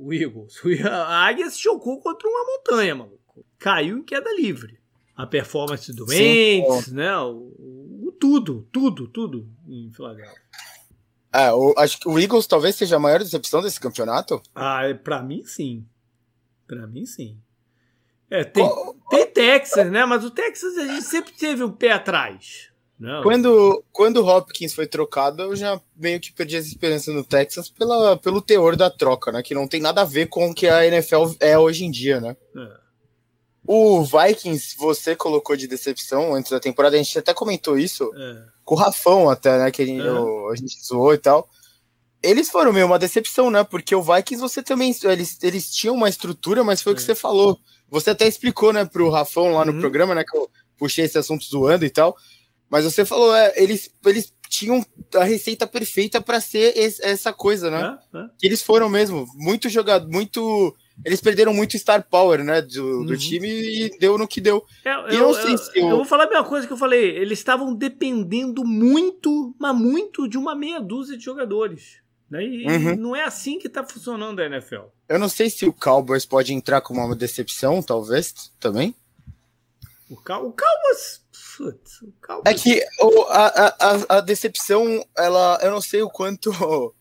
o 0.01 0.11
Eagles. 0.11 0.59
A 0.83 1.27
Águia 1.27 1.49
se 1.49 1.59
chocou 1.59 2.01
contra 2.01 2.27
uma 2.27 2.45
montanha, 2.45 2.95
maluco. 2.95 3.45
Caiu 3.59 3.99
em 3.99 4.03
queda 4.03 4.33
livre. 4.33 4.79
A 5.15 5.27
performance 5.27 5.93
do 5.93 6.07
Mendes, 6.07 6.91
né? 6.91 7.15
O, 7.17 8.11
tudo, 8.19 8.67
tudo, 8.71 9.07
tudo 9.07 9.47
em 9.67 9.91
Filadélfia. 9.91 10.41
É, 11.31 11.51
o, 11.51 11.73
acho 11.77 11.99
que 11.99 12.09
o 12.09 12.19
Eagles 12.19 12.47
talvez 12.47 12.75
seja 12.75 12.95
a 12.95 12.99
maior 12.99 13.19
decepção 13.19 13.61
desse 13.61 13.79
campeonato. 13.79 14.41
Ah, 14.55 14.85
é, 14.85 14.93
pra 14.93 15.21
mim 15.21 15.43
sim. 15.43 15.85
Pra 16.67 16.87
mim 16.87 17.05
sim. 17.05 17.37
É, 18.29 18.43
tem, 18.43 18.63
oh, 18.63 18.95
tem 19.09 19.27
Texas, 19.27 19.91
né? 19.91 20.05
Mas 20.05 20.23
o 20.23 20.31
Texas 20.31 20.77
a 20.77 20.87
gente 20.87 21.03
sempre 21.05 21.33
teve 21.33 21.63
um 21.63 21.71
pé 21.71 21.91
atrás. 21.91 22.70
Não. 23.01 23.23
Quando, 23.23 23.83
quando 23.91 24.17
o 24.17 24.27
Hopkins 24.27 24.75
foi 24.75 24.85
trocado, 24.85 25.41
eu 25.41 25.55
já 25.55 25.81
meio 25.97 26.19
que 26.19 26.31
perdi 26.31 26.55
as 26.55 26.67
esperanças 26.67 27.11
no 27.15 27.23
Texas 27.23 27.67
pela, 27.67 28.15
pelo 28.15 28.39
teor 28.39 28.75
da 28.75 28.91
troca, 28.91 29.31
né? 29.31 29.41
Que 29.41 29.55
não 29.55 29.67
tem 29.67 29.81
nada 29.81 30.01
a 30.01 30.05
ver 30.05 30.27
com 30.27 30.47
o 30.47 30.53
que 30.53 30.67
a 30.67 30.85
NFL 30.85 31.31
é 31.39 31.57
hoje 31.57 31.83
em 31.83 31.89
dia, 31.89 32.21
né? 32.21 32.37
É. 32.55 32.81
O 33.65 34.03
Vikings, 34.03 34.77
você 34.77 35.15
colocou 35.15 35.55
de 35.55 35.67
decepção 35.67 36.35
antes 36.35 36.51
da 36.51 36.59
temporada, 36.59 36.95
a 36.95 36.99
gente 37.01 37.17
até 37.17 37.33
comentou 37.33 37.75
isso 37.75 38.11
é. 38.15 38.43
com 38.63 38.75
o 38.75 38.77
Rafão, 38.77 39.31
até, 39.31 39.57
né? 39.57 39.71
Que 39.71 39.81
a 39.81 39.85
gente, 39.85 40.05
é. 40.05 40.51
a 40.51 40.55
gente 40.55 40.85
zoou 40.85 41.11
e 41.15 41.17
tal. 41.17 41.49
Eles 42.21 42.51
foram 42.51 42.71
meio 42.71 42.85
uma 42.85 42.99
decepção, 42.99 43.49
né? 43.49 43.63
Porque 43.63 43.95
o 43.95 44.03
Vikings 44.03 44.39
você 44.39 44.61
também. 44.61 44.95
Eles, 45.05 45.39
eles 45.41 45.71
tinham 45.71 45.95
uma 45.95 46.07
estrutura, 46.07 46.63
mas 46.63 46.83
foi 46.83 46.93
o 46.93 46.95
que 46.95 47.01
é. 47.01 47.05
você 47.05 47.15
falou. 47.15 47.59
Você 47.89 48.11
até 48.11 48.27
explicou, 48.27 48.71
né, 48.71 48.85
pro 48.85 49.09
Rafão 49.09 49.53
lá 49.53 49.65
no 49.65 49.71
uhum. 49.71 49.79
programa, 49.79 50.13
né? 50.13 50.23
Que 50.23 50.37
eu 50.37 50.47
puxei 50.77 51.05
esse 51.05 51.17
assunto 51.17 51.43
zoando 51.43 51.83
e 51.83 51.89
tal. 51.89 52.15
Mas 52.71 52.85
você 52.85 53.03
falou, 53.03 53.35
é, 53.35 53.53
eles, 53.57 53.93
eles 54.05 54.33
tinham 54.47 54.83
a 55.15 55.25
receita 55.25 55.67
perfeita 55.67 56.21
para 56.21 56.39
ser 56.39 56.77
esse, 56.77 57.03
essa 57.05 57.33
coisa, 57.33 57.69
né? 57.69 57.99
É, 58.13 58.17
é. 58.17 58.29
Eles 58.41 58.61
foram 58.61 58.89
mesmo. 58.89 59.27
Muito 59.35 59.67
jogado, 59.67 60.09
muito 60.09 60.73
eles 61.03 61.19
perderam 61.19 61.53
muito 61.53 61.77
star 61.77 62.07
power, 62.07 62.43
né, 62.43 62.61
do, 62.61 63.03
do 63.03 63.11
uhum. 63.13 63.17
time 63.17 63.47
e 63.49 63.97
deu 63.97 64.17
no 64.17 64.27
que 64.27 64.39
deu. 64.39 64.63
É, 64.85 64.93
eu, 64.93 65.01
eu, 65.05 65.31
eu, 65.31 65.55
eu, 65.75 65.89
eu, 65.89 65.95
vou 65.97 66.05
falar 66.05 66.25
a 66.25 66.29
mesma 66.29 66.43
coisa 66.43 66.67
que 66.67 66.73
eu 66.73 66.77
falei. 66.77 67.17
Eles 67.17 67.39
estavam 67.39 67.73
dependendo 67.73 68.63
muito, 68.63 69.55
mas 69.59 69.75
muito 69.75 70.27
de 70.27 70.37
uma 70.37 70.55
meia 70.55 70.79
dúzia 70.79 71.17
de 71.17 71.23
jogadores. 71.23 71.99
Né? 72.29 72.43
E 72.43 72.67
uhum. 72.67 72.95
não 72.95 73.15
é 73.15 73.23
assim 73.23 73.57
que 73.57 73.67
tá 73.67 73.83
funcionando 73.83 74.39
a 74.39 74.45
NFL. 74.45 74.83
Eu 75.09 75.19
não 75.19 75.27
sei 75.27 75.49
se 75.49 75.65
o 75.65 75.73
Cowboys 75.73 76.25
pode 76.25 76.53
entrar 76.53 76.81
como 76.81 77.03
uma 77.03 77.15
decepção, 77.15 77.81
talvez, 77.81 78.51
também. 78.59 78.95
O, 80.09 80.15
Cal 80.15 80.45
o 80.45 80.51
Cowboys... 80.51 81.20
Putz, 81.61 82.03
Cowboys... 82.21 82.43
É 82.45 82.53
que 82.53 82.83
o, 83.01 83.21
a, 83.23 83.67
a, 83.67 84.17
a 84.17 84.21
decepção, 84.21 85.05
ela, 85.17 85.59
eu 85.61 85.71
não 85.71 85.81
sei 85.81 86.01
o 86.01 86.09
quanto 86.09 86.49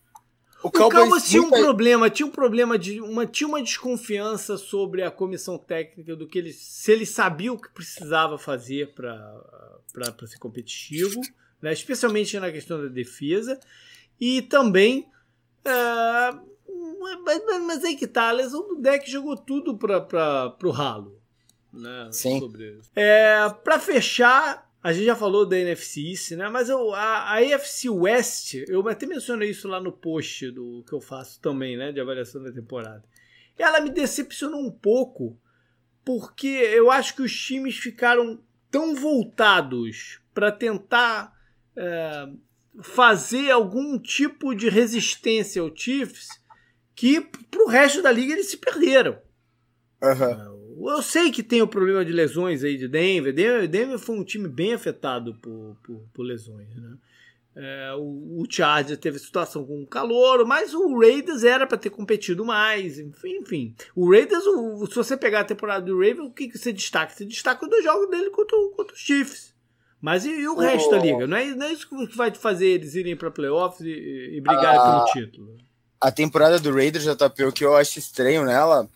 o 0.63 0.71
Cowboys, 0.71 1.29
tinha 1.29 1.43
um 1.43 1.51
problema, 1.51 2.11
tinha 2.11 2.27
um 2.27 2.31
problema 2.31 2.79
de 2.79 3.01
uma 3.01 3.27
tinha 3.27 3.49
uma 3.49 3.63
desconfiança 3.63 4.59
sobre 4.59 5.03
a 5.03 5.11
comissão 5.11 5.57
técnica 5.57 6.15
do 6.15 6.27
que 6.27 6.39
ele 6.39 6.53
se 6.53 6.93
ele 6.93 7.07
sabia 7.07 7.53
o 7.53 7.61
que 7.61 7.73
precisava 7.73 8.39
fazer 8.39 8.93
para 8.95 10.27
ser 10.27 10.39
competitivo, 10.39 11.21
né? 11.63 11.73
especialmente 11.73 12.39
na 12.39 12.53
questão 12.53 12.81
da 12.83 12.89
defesa 12.89 13.59
e 14.21 14.43
também 14.43 15.09
é, 15.65 16.35
mas, 17.25 17.43
mas 17.67 17.85
aí 17.85 17.97
que 17.97 18.07
tá, 18.07 18.29
a 18.29 18.33
lesão 18.33 18.67
do 18.67 18.77
deck 18.77 19.11
jogou 19.11 19.37
tudo 19.37 19.77
para 19.77 20.57
o 20.63 20.71
ralo, 20.71 21.20
né? 21.73 22.09
Sim. 22.13 22.39
Sobre 22.41 22.81
é, 22.95 23.49
para 23.63 23.79
fechar 23.79 24.71
a 24.83 24.93
gente 24.95 25.05
já 25.05 25.15
falou 25.15 25.45
da 25.45 25.59
NFC 25.59 26.01
East, 26.09 26.31
né? 26.33 26.49
Mas 26.49 26.71
eu, 26.71 26.95
a, 26.95 27.35
a 27.35 27.39
AFC 27.39 27.91
West, 27.91 28.55
eu 28.67 28.87
até 28.89 29.07
mencionei 29.07 29.51
isso 29.51 29.69
lá 29.69 29.79
no 29.79 29.93
post 29.93 30.51
do 30.51 30.83
que 30.89 30.95
eu 30.95 31.01
faço 31.03 31.39
também, 31.41 31.77
né? 31.77 31.93
De 31.93 32.01
avaliação 32.01 32.43
da 32.43 32.51
temporada. 32.51 33.05
Ela 33.59 33.81
me 33.81 33.91
decepcionou 33.91 34.59
um 34.59 34.71
pouco, 34.71 35.39
porque 36.03 36.47
eu 36.47 36.91
acho 36.91 37.15
que 37.15 37.21
os 37.21 37.39
times 37.39 37.77
ficaram 37.77 38.43
tão 38.71 38.95
voltados 38.95 40.19
para 40.33 40.51
tentar 40.51 41.39
é, 41.77 42.29
fazer 42.83 43.51
algum 43.51 43.99
tipo 43.99 44.55
de 44.55 44.71
resistência 44.71 45.61
ao 45.61 45.77
Chiefs 45.77 46.41
que 46.95 47.21
pro 47.51 47.67
resto 47.67 48.01
da 48.01 48.11
liga 48.11 48.33
eles 48.33 48.51
se 48.51 48.57
perderam. 48.57 49.19
Uhum. 50.03 50.50
Eu 50.89 51.03
sei 51.03 51.31
que 51.31 51.43
tem 51.43 51.61
o 51.61 51.69
problema 51.69 52.05
de 52.05 52.13
lesões 52.13 52.65
aí 52.65 52.77
de 52.77 52.89
Denver. 52.89 53.33
Denver, 53.35 53.69
Denver 53.69 53.99
foi 53.99 54.17
um 54.17 54.25
time 54.25 54.49
bem 54.49 54.73
afetado 54.73 55.35
por, 55.35 55.77
por, 55.83 56.03
por 56.13 56.23
lesões, 56.23 56.75
né? 56.75 56.97
É, 57.55 57.93
o, 57.95 58.41
o 58.41 58.47
Chargers 58.49 58.99
teve 58.99 59.19
situação 59.19 59.65
com 59.67 59.83
o 59.83 59.87
calor, 59.87 60.47
mas 60.47 60.73
o 60.73 60.99
Raiders 60.99 61.43
era 61.43 61.67
para 61.67 61.77
ter 61.77 61.91
competido 61.91 62.45
mais, 62.45 62.99
enfim, 62.99 63.39
enfim. 63.39 63.75
O 63.95 64.09
Raiders, 64.11 64.47
o, 64.47 64.87
se 64.87 64.95
você 64.95 65.17
pegar 65.17 65.41
a 65.41 65.45
temporada 65.45 65.85
do 65.85 65.99
Ravens, 65.99 66.21
o 66.21 66.31
que, 66.31 66.49
que 66.49 66.57
você 66.57 66.73
destaca? 66.73 67.13
Você 67.13 67.25
destaca 67.25 67.65
os 67.65 67.71
dois 67.71 67.85
jogos 67.85 68.09
dele 68.09 68.31
contra, 68.31 68.57
contra 68.77 68.95
os 68.95 69.01
Chiefs. 69.01 69.53
Mas 70.01 70.25
e, 70.25 70.31
e 70.31 70.49
o 70.49 70.55
oh. 70.55 70.61
resto 70.61 70.91
da 70.91 70.99
liga? 70.99 71.27
Não 71.27 71.37
é, 71.37 71.47
não 71.55 71.67
é, 71.67 71.73
isso 71.73 71.89
que 71.89 72.17
vai 72.17 72.33
fazer 72.33 72.69
eles 72.69 72.95
irem 72.95 73.17
para 73.17 73.31
playoffs 73.31 73.81
e, 73.81 74.37
e 74.37 74.41
brigarem 74.41 74.79
ah, 74.79 75.05
pelo 75.13 75.27
título. 75.27 75.57
A 76.01 76.11
temporada 76.11 76.59
do 76.59 76.73
Raiders, 76.73 77.05
JP, 77.05 77.45
o 77.45 77.53
que 77.53 77.65
eu 77.65 77.77
acho 77.77 77.99
estranho 77.99 78.45
nela 78.45 78.89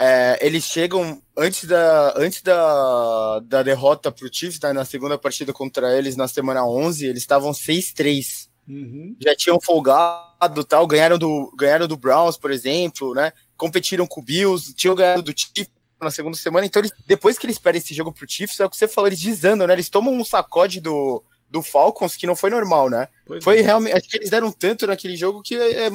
é, 0.00 0.38
eles 0.40 0.64
chegam 0.64 1.20
antes 1.36 1.64
da, 1.64 2.14
antes 2.16 2.40
da, 2.40 3.40
da 3.40 3.62
derrota 3.62 4.10
para 4.10 4.26
o 4.26 4.30
Chiefs, 4.32 4.58
né, 4.58 4.72
na 4.72 4.86
segunda 4.86 5.18
partida 5.18 5.52
contra 5.52 5.94
eles 5.94 6.16
na 6.16 6.26
semana 6.26 6.64
11, 6.64 7.04
eles 7.06 7.22
estavam 7.22 7.52
6-3. 7.52 8.48
Uhum. 8.66 9.14
Já 9.20 9.36
tinham 9.36 9.60
folgado, 9.60 10.64
tal, 10.64 10.86
ganharam 10.86 11.18
do, 11.18 11.52
ganharam 11.54 11.86
do 11.86 11.98
Browns, 11.98 12.38
por 12.38 12.50
exemplo, 12.50 13.12
né? 13.14 13.32
Competiram 13.58 14.06
com 14.06 14.20
o 14.20 14.24
Bills, 14.24 14.72
tinham 14.74 14.94
ganhado 14.94 15.22
do 15.22 15.34
Chiefs 15.36 15.68
na 16.00 16.10
segunda 16.10 16.36
semana. 16.36 16.64
Então, 16.64 16.80
eles, 16.80 16.92
depois 17.06 17.36
que 17.36 17.44
eles 17.44 17.58
perdem 17.58 17.82
esse 17.82 17.92
jogo 17.92 18.12
pro 18.12 18.30
Chiefs, 18.30 18.58
é 18.58 18.64
o 18.64 18.70
que 18.70 18.76
você 18.76 18.88
falou, 18.88 19.08
eles 19.08 19.20
desandam, 19.20 19.66
né? 19.66 19.74
Eles 19.74 19.90
tomam 19.90 20.14
um 20.14 20.24
sacode 20.24 20.80
do, 20.80 21.22
do 21.50 21.62
Falcons 21.62 22.16
que 22.16 22.26
não 22.26 22.36
foi 22.36 22.48
normal, 22.48 22.88
né? 22.88 23.08
Pois 23.26 23.44
foi 23.44 23.58
é. 23.58 23.62
realmente. 23.62 23.96
Acho 23.96 24.08
que 24.08 24.16
eles 24.16 24.30
deram 24.30 24.50
tanto 24.50 24.86
naquele 24.86 25.16
jogo 25.16 25.42
que 25.42 25.56
é, 25.56 25.88
é, 25.88 25.90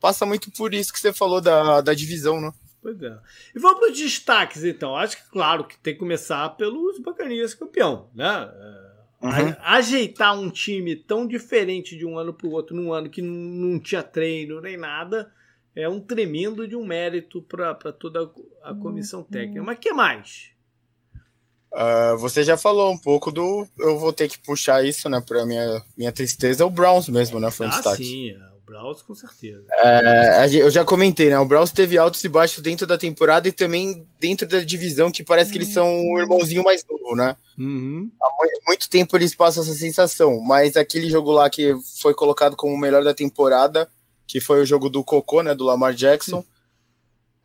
passa 0.00 0.24
muito 0.24 0.50
por 0.52 0.72
isso 0.72 0.92
que 0.92 1.00
você 1.00 1.12
falou 1.12 1.42
da, 1.42 1.82
da 1.82 1.92
divisão, 1.92 2.40
né? 2.40 2.50
Pois 2.82 3.00
é. 3.02 3.18
E 3.54 3.58
vamos 3.58 3.78
para 3.78 3.92
os 3.92 3.98
destaques, 3.98 4.64
então. 4.64 4.96
Acho 4.96 5.16
que, 5.16 5.30
claro, 5.30 5.64
que 5.64 5.78
tem 5.78 5.92
que 5.92 6.00
começar 6.00 6.48
pelos 6.50 6.98
Bacanias 6.98 7.54
campeão, 7.54 8.08
né? 8.14 8.50
É, 9.22 9.26
uhum. 9.26 9.56
Ajeitar 9.60 10.38
um 10.38 10.50
time 10.50 10.96
tão 10.96 11.26
diferente 11.26 11.96
de 11.96 12.06
um 12.06 12.18
ano 12.18 12.32
para 12.32 12.46
o 12.46 12.52
outro, 12.52 12.74
num 12.74 12.92
ano 12.92 13.10
que 13.10 13.20
não 13.20 13.78
tinha 13.78 14.02
treino 14.02 14.60
nem 14.60 14.78
nada, 14.78 15.30
é 15.74 15.88
um 15.88 16.00
tremendo 16.00 16.66
de 16.66 16.74
um 16.74 16.84
mérito 16.84 17.42
para 17.42 17.74
toda 17.92 18.30
a 18.62 18.74
comissão 18.74 19.22
técnica. 19.22 19.62
Mas 19.62 19.78
que 19.78 19.92
mais? 19.92 20.50
Uh, 21.72 22.18
você 22.18 22.42
já 22.42 22.56
falou 22.56 22.90
um 22.90 22.98
pouco 22.98 23.30
do. 23.30 23.66
Eu 23.78 23.96
vou 23.98 24.12
ter 24.12 24.28
que 24.28 24.38
puxar 24.38 24.84
isso, 24.84 25.08
né? 25.08 25.22
Para 25.24 25.46
minha, 25.46 25.82
minha 25.96 26.10
tristeza, 26.10 26.66
o 26.66 26.70
Browns 26.70 27.08
mesmo, 27.08 27.38
né? 27.38 27.50
Foi 27.50 27.66
um 27.66 27.68
ah, 27.68 27.72
destaque. 27.72 28.04
Sim, 28.04 28.30
é. 28.30 28.50
Browns, 28.70 29.02
com 29.02 29.16
certeza. 29.16 29.64
É, 29.78 30.46
eu 30.54 30.70
já 30.70 30.84
comentei, 30.84 31.28
né? 31.28 31.36
O 31.40 31.44
Browns 31.44 31.72
teve 31.72 31.98
altos 31.98 32.22
e 32.22 32.28
baixos 32.28 32.62
dentro 32.62 32.86
da 32.86 32.96
temporada 32.96 33.48
e 33.48 33.52
também 33.52 34.06
dentro 34.20 34.46
da 34.46 34.60
divisão, 34.60 35.10
que 35.10 35.24
parece 35.24 35.50
que 35.50 35.58
eles 35.58 35.72
são 35.72 35.88
o 35.88 36.20
irmãozinho 36.20 36.62
mais 36.62 36.84
novo, 36.88 37.16
né? 37.16 37.36
Uhum. 37.58 38.08
Há 38.22 38.28
muito 38.68 38.88
tempo 38.88 39.16
eles 39.16 39.34
passam 39.34 39.64
essa 39.64 39.74
sensação, 39.74 40.40
mas 40.40 40.76
aquele 40.76 41.10
jogo 41.10 41.32
lá 41.32 41.50
que 41.50 41.74
foi 42.00 42.14
colocado 42.14 42.54
como 42.54 42.72
o 42.72 42.78
melhor 42.78 43.02
da 43.02 43.12
temporada, 43.12 43.90
que 44.24 44.40
foi 44.40 44.62
o 44.62 44.66
jogo 44.66 44.88
do 44.88 45.02
Cocô, 45.02 45.42
né? 45.42 45.52
Do 45.52 45.64
Lamar 45.64 45.92
Jackson. 45.92 46.44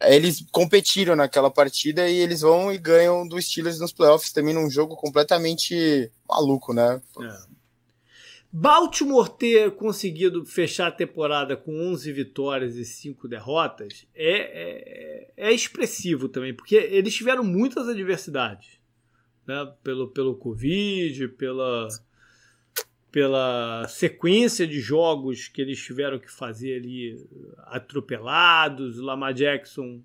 eles 0.02 0.46
competiram 0.52 1.16
naquela 1.16 1.50
partida 1.50 2.08
e 2.08 2.18
eles 2.18 2.42
vão 2.42 2.72
e 2.72 2.78
ganham 2.78 3.28
do 3.28 3.42
Steelers 3.42 3.80
nos 3.80 3.92
playoffs 3.92 4.32
também 4.32 4.54
num 4.54 4.70
jogo 4.70 4.96
completamente 4.96 6.12
maluco, 6.30 6.72
né? 6.72 7.02
É. 7.20 7.55
Baltimore 8.58 9.28
ter 9.28 9.72
conseguido 9.72 10.46
fechar 10.46 10.88
a 10.88 10.92
temporada 10.92 11.58
com 11.58 11.78
11 11.92 12.10
vitórias 12.14 12.78
e 12.78 12.86
5 12.86 13.28
derrotas 13.28 14.08
é, 14.16 15.34
é, 15.36 15.50
é 15.50 15.52
expressivo 15.52 16.30
também, 16.30 16.54
porque 16.54 16.76
eles 16.76 17.14
tiveram 17.14 17.44
muitas 17.44 17.90
adversidades. 17.90 18.80
Né? 19.46 19.74
Pelo, 19.84 20.08
pelo 20.08 20.38
Covid, 20.38 21.28
pela, 21.38 21.90
pela 23.12 23.86
sequência 23.90 24.66
de 24.66 24.80
jogos 24.80 25.50
que 25.50 25.62
eles 25.62 25.84
tiveram 25.84 26.18
que 26.18 26.32
fazer 26.32 26.78
ali 26.78 27.28
atropelados, 27.66 29.00
Lamar 29.00 29.34
Jackson 29.34 30.02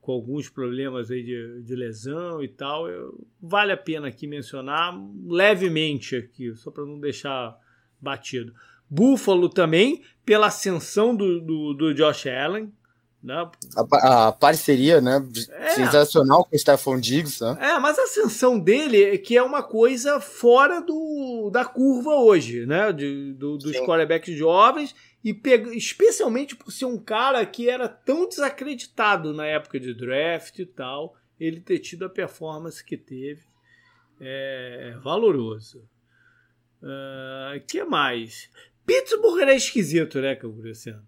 com 0.00 0.12
alguns 0.12 0.48
problemas 0.48 1.10
aí 1.10 1.22
de, 1.22 1.62
de 1.62 1.76
lesão 1.76 2.42
e 2.42 2.48
tal. 2.48 2.88
Eu, 2.88 3.26
vale 3.42 3.72
a 3.72 3.76
pena 3.76 4.08
aqui 4.08 4.26
mencionar 4.26 4.98
levemente 5.26 6.16
aqui, 6.16 6.54
só 6.54 6.70
para 6.70 6.86
não 6.86 6.98
deixar 6.98 7.62
batido. 8.04 8.54
Buffalo 8.88 9.48
também, 9.48 10.02
pela 10.24 10.46
ascensão 10.46 11.16
do, 11.16 11.40
do, 11.40 11.74
do 11.74 11.94
Josh 11.94 12.26
Allen. 12.26 12.72
Né? 13.22 13.50
A, 13.74 14.28
a 14.28 14.32
parceria, 14.32 15.00
né? 15.00 15.26
É. 15.50 15.70
Sensacional 15.70 16.44
com 16.44 16.54
o 16.54 16.58
Stephon 16.58 17.00
Diggs. 17.00 17.42
Né? 17.42 17.56
É, 17.58 17.78
mas 17.78 17.98
a 17.98 18.02
ascensão 18.02 18.58
dele 18.58 19.02
é 19.02 19.16
que 19.16 19.36
é 19.36 19.42
uma 19.42 19.62
coisa 19.62 20.20
fora 20.20 20.80
do, 20.80 21.48
da 21.50 21.64
curva 21.64 22.10
hoje, 22.16 22.66
né? 22.66 22.92
De, 22.92 23.32
do, 23.32 23.56
dos 23.56 23.72
Sim. 23.72 23.86
quarterbacks 23.86 24.36
jovens. 24.36 24.94
E 25.24 25.32
pega, 25.32 25.74
especialmente 25.74 26.54
por 26.54 26.70
ser 26.70 26.84
um 26.84 26.98
cara 26.98 27.44
que 27.46 27.70
era 27.70 27.88
tão 27.88 28.28
desacreditado 28.28 29.32
na 29.32 29.46
época 29.46 29.80
de 29.80 29.94
draft 29.94 30.58
e 30.58 30.66
tal, 30.66 31.16
ele 31.40 31.60
ter 31.60 31.78
tido 31.78 32.04
a 32.04 32.10
performance 32.10 32.84
que 32.84 32.98
teve 32.98 33.42
é 34.20 34.96
valoroso. 35.02 35.88
Uh, 36.84 37.58
que 37.66 37.82
mais? 37.82 38.50
Pittsburgh 38.84 39.40
era 39.40 39.54
esquisito, 39.54 40.20
né, 40.20 40.38
Luciano? 40.42 41.02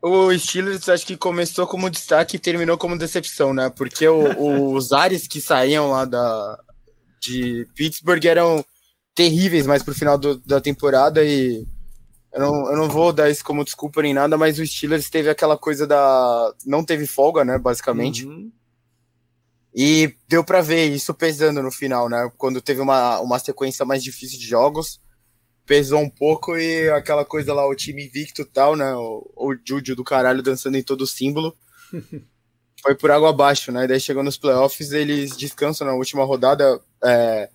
O 0.00 0.36
Steelers 0.36 0.88
acho 0.88 1.06
que 1.06 1.16
começou 1.16 1.66
como 1.66 1.90
destaque 1.90 2.36
e 2.36 2.40
terminou 2.40 2.78
como 2.78 2.98
decepção, 2.98 3.52
né? 3.52 3.68
Porque 3.70 4.06
o, 4.06 4.72
os 4.72 4.92
ares 4.92 5.26
que 5.26 5.40
saíam 5.40 5.90
lá 5.90 6.04
da, 6.04 6.58
de 7.20 7.66
Pittsburgh 7.74 8.24
eram 8.24 8.64
terríveis 9.14 9.66
mais 9.66 9.82
pro 9.82 9.94
final 9.94 10.16
do, 10.16 10.38
da 10.38 10.60
temporada 10.60 11.24
e 11.24 11.66
eu 12.32 12.40
não, 12.40 12.70
eu 12.70 12.76
não 12.76 12.88
vou 12.88 13.12
dar 13.12 13.28
isso 13.28 13.44
como 13.44 13.64
desculpa 13.64 14.02
nem 14.02 14.14
nada, 14.14 14.38
mas 14.38 14.58
o 14.58 14.66
Steelers 14.66 15.10
teve 15.10 15.28
aquela 15.28 15.56
coisa 15.58 15.86
da. 15.86 16.54
não 16.64 16.84
teve 16.84 17.06
folga, 17.06 17.44
né? 17.44 17.58
Basicamente. 17.58 18.26
Uhum. 18.26 18.50
E 19.74 20.14
deu 20.28 20.44
para 20.44 20.60
ver 20.60 20.86
isso 20.90 21.14
pesando 21.14 21.62
no 21.62 21.70
final, 21.70 22.08
né? 22.08 22.30
Quando 22.36 22.60
teve 22.60 22.80
uma, 22.80 23.20
uma 23.20 23.38
sequência 23.38 23.84
mais 23.84 24.02
difícil 24.02 24.38
de 24.38 24.46
jogos, 24.46 25.00
pesou 25.64 26.00
um 26.00 26.10
pouco 26.10 26.56
e 26.56 26.90
aquela 26.90 27.24
coisa 27.24 27.54
lá, 27.54 27.66
o 27.66 27.74
time 27.74 28.04
invicto 28.04 28.44
tal, 28.44 28.76
né? 28.76 28.94
O, 28.94 29.30
o 29.34 29.54
Júlio 29.66 29.96
do 29.96 30.04
caralho 30.04 30.42
dançando 30.42 30.76
em 30.76 30.82
todo 30.82 31.02
o 31.02 31.06
símbolo. 31.06 31.56
foi 32.82 32.96
por 32.96 33.10
água 33.12 33.30
abaixo, 33.30 33.70
né? 33.70 33.86
Daí 33.86 34.00
chegou 34.00 34.24
nos 34.24 34.36
playoffs, 34.36 34.92
eles 34.92 35.36
descansam 35.36 35.86
na 35.86 35.94
última 35.94 36.24
rodada. 36.24 36.80
É... 37.02 37.48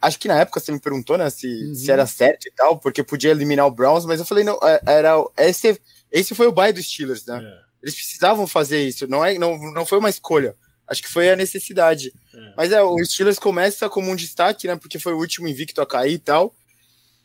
Acho 0.00 0.18
que 0.18 0.28
na 0.28 0.38
época 0.40 0.60
você 0.60 0.72
me 0.72 0.80
perguntou, 0.80 1.18
né, 1.18 1.28
se, 1.30 1.46
uhum. 1.46 1.74
se 1.74 1.90
era 1.90 2.06
certo 2.06 2.46
e 2.46 2.52
tal, 2.52 2.78
porque 2.78 3.04
podia 3.04 3.30
eliminar 3.30 3.66
o 3.66 3.70
Browns, 3.70 4.04
mas 4.04 4.18
eu 4.20 4.26
falei, 4.26 4.44
não, 4.44 4.58
é, 4.62 4.80
era. 4.86 5.14
Esse, 5.36 5.80
esse 6.10 6.34
foi 6.34 6.46
o 6.46 6.52
bye 6.52 6.72
dos 6.72 6.86
Steelers, 6.86 7.26
né? 7.26 7.40
É. 7.42 7.62
Eles 7.82 7.94
precisavam 7.94 8.46
fazer 8.46 8.82
isso, 8.86 9.08
não, 9.08 9.24
é, 9.24 9.36
não, 9.36 9.58
não 9.72 9.84
foi 9.84 9.98
uma 9.98 10.10
escolha. 10.10 10.56
Acho 10.92 11.02
que 11.02 11.08
foi 11.08 11.30
a 11.30 11.36
necessidade. 11.36 12.12
É. 12.34 12.52
Mas 12.54 12.70
é, 12.70 12.82
o 12.82 13.02
Steelers 13.02 13.38
começa 13.38 13.88
como 13.88 14.10
um 14.10 14.14
destaque, 14.14 14.66
né? 14.66 14.76
Porque 14.76 14.98
foi 14.98 15.14
o 15.14 15.18
último 15.18 15.48
invicto 15.48 15.80
a 15.80 15.86
cair 15.86 16.12
e 16.12 16.18
tal. 16.18 16.54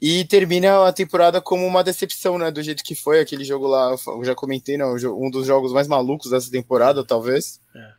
E 0.01 0.23
termina 0.23 0.87
a 0.87 0.93
temporada 0.93 1.41
como 1.41 1.65
uma 1.65 1.83
decepção, 1.83 2.37
né? 2.37 2.49
Do 2.49 2.63
jeito 2.63 2.81
que 2.81 2.95
foi 2.95 3.19
aquele 3.19 3.43
jogo 3.43 3.67
lá. 3.67 3.93
Eu 4.07 4.23
já 4.23 4.33
comentei, 4.33 4.77
né? 4.77 4.85
Um 4.85 5.29
dos 5.29 5.45
jogos 5.45 5.73
mais 5.73 5.87
malucos 5.87 6.31
dessa 6.31 6.49
temporada, 6.49 7.03
talvez. 7.03 7.59
É. 7.75 7.91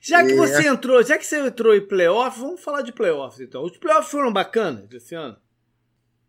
Já 0.00 0.24
que 0.24 0.32
e... 0.32 0.36
você 0.36 0.68
entrou, 0.68 1.02
já 1.02 1.18
que 1.18 1.26
você 1.26 1.40
entrou 1.44 1.74
em 1.74 1.86
playoff, 1.86 2.38
vamos 2.38 2.60
falar 2.60 2.82
de 2.82 2.92
playoffs 2.92 3.40
então. 3.40 3.64
Os 3.64 3.76
playoffs 3.76 4.10
foram 4.10 4.32
bacanas 4.32 4.90
esse 4.92 5.14
ano? 5.14 5.36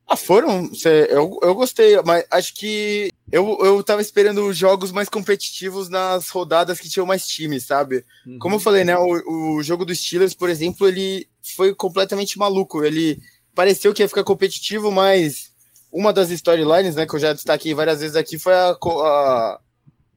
Ah, 0.08 0.18
foram. 0.18 0.70
Eu, 1.10 1.39
eu 1.41 1.56
gostei, 1.56 1.95
mas 2.04 2.26
acho 2.30 2.54
que 2.56 3.10
eu, 3.32 3.58
eu 3.62 3.82
tava 3.84 4.02
esperando 4.02 4.52
jogos 4.52 4.91
mais 4.91 5.08
competitivos 5.08 5.88
nas 5.88 6.30
rodadas 6.30 6.80
que 6.80 6.89
tinham 6.89 7.06
mais 7.06 7.26
times, 7.26 7.66
sabe? 7.66 8.06
Uhum. 8.28 8.39
Como 8.39 8.56
eu 8.56 8.60
falei, 8.60 8.84
né? 8.84 8.97
O, 8.97 9.58
o 9.58 9.64
jogo 9.64 9.86
dos 9.86 9.99
Steelers, 9.99 10.34
por 10.34 10.49
exemplo, 10.49 10.88
ele 10.88 11.30
foi 11.56 11.74
completamente 11.74 12.38
maluco. 12.38 12.84
Ele 12.84 13.20
pareceu 13.56 13.93
que 13.93 14.02
ia 14.04 14.08
ficar 14.08 14.24
competitivo, 14.24 14.91
mas 14.91 15.52
uma 15.91 16.12
das 16.12 16.30
storylines, 16.30 16.95
né, 16.95 17.06
que 17.06 17.16
eu 17.16 17.20
já 17.20 17.34
destaquei 17.34 17.74
várias 17.74 17.99
vezes 17.99 18.16
aqui, 18.16 18.38
foi 18.38 18.54
a, 18.54 18.72
a 18.72 19.60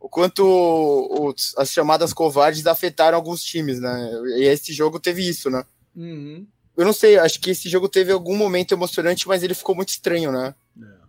o 0.05 0.09
quanto 0.09 0.45
os, 0.45 1.55
as 1.57 1.71
chamadas 1.71 2.13
covardes 2.13 2.67
afetaram 2.67 3.17
alguns 3.17 3.43
times, 3.43 3.81
né? 3.81 4.11
E 4.37 4.45
esse 4.45 4.71
jogo 4.71 5.01
teve 5.01 5.27
isso, 5.27 5.49
né? 5.49 5.65
Uhum. 5.97 6.47
Eu 6.77 6.85
não 6.85 6.93
sei, 6.93 7.19
acho 7.19 7.41
que 7.41 7.51
esse 7.51 7.69
jogo 7.69 7.89
teve 7.89 8.13
algum 8.13 8.37
momento 8.37 8.73
emocionante, 8.73 9.29
mas 9.29 9.43
ele 9.43 9.55
ficou 9.55 9.75
muito 9.75 9.91
estranho, 9.91 10.33
né? 10.33 10.55
É. 10.81 11.05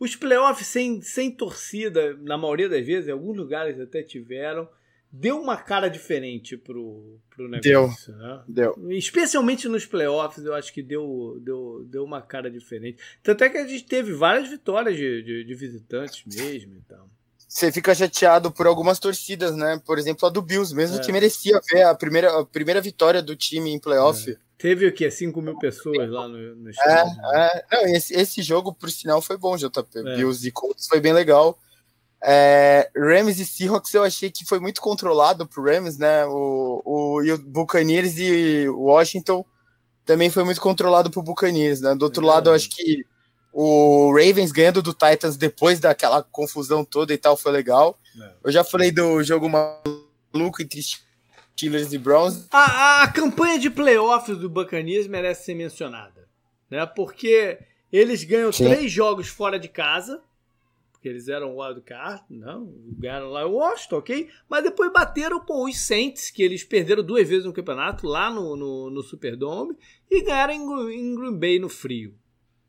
Os 0.00 0.16
playoffs 0.16 0.66
sem, 0.66 1.00
sem 1.02 1.30
torcida, 1.30 2.16
na 2.22 2.36
maioria 2.36 2.68
das 2.68 2.84
vezes, 2.84 3.08
em 3.08 3.12
alguns 3.12 3.36
lugares 3.36 3.78
até 3.78 4.02
tiveram, 4.02 4.68
deu 5.12 5.38
uma 5.38 5.58
cara 5.58 5.88
diferente 5.88 6.56
pro, 6.56 7.20
pro 7.28 7.46
negócio. 7.46 8.12
Deu, 8.12 8.18
né? 8.18 8.42
deu. 8.48 8.74
Especialmente 8.90 9.68
nos 9.68 9.84
playoffs, 9.84 10.44
eu 10.44 10.54
acho 10.54 10.72
que 10.72 10.82
deu, 10.82 11.38
deu, 11.42 11.84
deu 11.86 12.02
uma 12.02 12.22
cara 12.22 12.50
diferente. 12.50 12.98
Tanto 13.22 13.44
é 13.44 13.50
que 13.50 13.58
a 13.58 13.66
gente 13.66 13.84
teve 13.84 14.14
várias 14.14 14.48
vitórias 14.48 14.96
de, 14.96 15.22
de, 15.22 15.44
de 15.44 15.54
visitantes 15.54 16.24
mesmo. 16.26 16.74
Então. 16.76 17.06
Você 17.46 17.70
fica 17.70 17.94
chateado 17.94 18.50
por 18.50 18.66
algumas 18.66 18.98
torcidas, 18.98 19.54
né? 19.54 19.78
Por 19.84 19.98
exemplo, 19.98 20.26
a 20.26 20.30
do 20.30 20.40
Bills, 20.40 20.74
mesmo 20.74 20.96
é. 20.96 21.00
que 21.00 21.12
merecia 21.12 21.60
ver 21.70 21.82
a 21.82 21.94
primeira, 21.94 22.40
a 22.40 22.46
primeira 22.46 22.80
vitória 22.80 23.20
do 23.20 23.36
time 23.36 23.70
em 23.70 23.78
playoff. 23.78 24.30
É. 24.30 24.36
Teve 24.62 24.86
o 24.86 24.92
quê? 24.92 25.10
5 25.10 25.42
mil 25.42 25.58
pessoas 25.58 26.08
lá 26.08 26.28
no, 26.28 26.54
no 26.54 26.68
é, 26.68 26.70
estádio. 26.70 27.20
É, 27.34 27.46
é. 27.46 27.64
Não, 27.72 27.96
esse, 27.96 28.14
esse 28.14 28.42
jogo, 28.42 28.72
por 28.72 28.88
sinal, 28.92 29.20
foi 29.20 29.36
bom, 29.36 29.56
JP. 29.56 29.98
É. 29.98 30.16
Bills 30.16 30.46
e 30.46 30.52
Colts 30.52 30.86
foi 30.86 31.00
bem 31.00 31.12
legal. 31.12 31.58
É, 32.22 32.88
Rams 32.96 33.40
e 33.40 33.44
Seahawks 33.44 33.92
eu 33.92 34.04
achei 34.04 34.30
que 34.30 34.44
foi 34.44 34.60
muito 34.60 34.80
controlado 34.80 35.48
pro 35.48 35.64
Rams, 35.64 35.98
né? 35.98 36.24
O, 36.26 36.80
o, 36.84 37.22
e 37.24 37.32
o 37.32 37.38
Buccaneers 37.38 38.16
e 38.18 38.68
Washington 38.68 39.44
também 40.04 40.30
foi 40.30 40.44
muito 40.44 40.60
controlado 40.60 41.10
pro 41.10 41.24
Buccaneers, 41.24 41.80
né? 41.80 41.96
Do 41.96 42.04
outro 42.04 42.24
é. 42.24 42.28
lado, 42.28 42.50
eu 42.50 42.54
acho 42.54 42.68
que 42.70 43.04
o 43.52 44.12
Ravens 44.12 44.52
ganhando 44.52 44.80
do 44.80 44.94
Titans 44.94 45.36
depois 45.36 45.80
daquela 45.80 46.22
confusão 46.22 46.84
toda 46.84 47.12
e 47.12 47.18
tal 47.18 47.36
foi 47.36 47.50
legal. 47.50 47.98
É. 48.16 48.32
Eu 48.44 48.52
já 48.52 48.62
falei 48.62 48.92
do 48.92 49.24
jogo 49.24 49.48
maluco 49.48 50.62
entre 50.62 50.78
Steelers 51.56 51.92
e 51.92 51.98
Browns. 51.98 52.48
A, 52.50 53.02
a 53.02 53.08
campanha 53.12 53.58
de 53.58 53.70
playoffs 53.70 54.36
do 54.38 54.48
Buccaneers 54.48 55.06
merece 55.06 55.44
ser 55.44 55.54
mencionada, 55.54 56.28
né? 56.70 56.84
Porque 56.86 57.58
eles 57.92 58.24
ganham 58.24 58.50
Sim. 58.50 58.64
três 58.64 58.90
jogos 58.90 59.28
fora 59.28 59.58
de 59.58 59.68
casa, 59.68 60.22
porque 60.90 61.08
eles 61.08 61.28
eram 61.28 61.56
wild 61.56 61.80
card, 61.82 62.22
não, 62.30 62.72
ganharam 62.98 63.28
lá 63.28 63.46
o 63.46 63.54
Washington, 63.54 63.96
ok? 63.96 64.30
Mas 64.48 64.64
depois 64.64 64.92
bateram 64.92 65.40
pô, 65.40 65.68
os 65.68 65.78
Saints, 65.78 66.30
que 66.30 66.42
eles 66.42 66.64
perderam 66.64 67.02
duas 67.02 67.28
vezes 67.28 67.44
no 67.44 67.52
campeonato, 67.52 68.06
lá 68.06 68.30
no, 68.30 68.56
no, 68.56 68.90
no 68.90 69.02
Superdome, 69.02 69.76
e 70.10 70.22
ganharam 70.22 70.54
em, 70.54 70.94
em 70.94 71.14
Green 71.14 71.36
Bay 71.36 71.58
no 71.58 71.68
frio. 71.68 72.14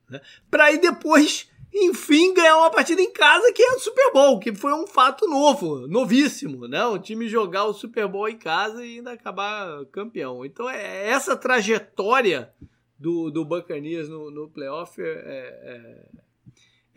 Né? 0.10 0.20
Para 0.50 0.66
aí 0.66 0.78
depois 0.80 1.48
enfim, 1.74 2.34
ganhar 2.34 2.58
uma 2.58 2.70
partida 2.70 3.02
em 3.02 3.12
casa 3.12 3.52
que 3.52 3.62
é 3.62 3.72
o 3.72 3.80
Super 3.80 4.12
Bowl, 4.14 4.40
que 4.40 4.54
foi 4.54 4.74
um 4.74 4.86
fato 4.86 5.28
novo, 5.28 5.88
novíssimo, 5.88 6.68
né? 6.68 6.86
O 6.86 7.00
time 7.00 7.28
jogar 7.28 7.66
o 7.66 7.74
Super 7.74 8.08
Bowl 8.08 8.30
em 8.30 8.38
casa 8.38 8.86
e 8.86 8.98
ainda 8.98 9.12
acabar 9.12 9.84
campeão. 9.86 10.46
Então, 10.46 10.70
é 10.70 11.10
essa 11.10 11.36
trajetória 11.36 12.54
do, 12.98 13.32
do 13.32 13.44
Buccaneers 13.44 14.08
no, 14.08 14.30
no 14.30 14.50
playoff 14.50 15.02
é, 15.02 15.06
é, 15.06 16.06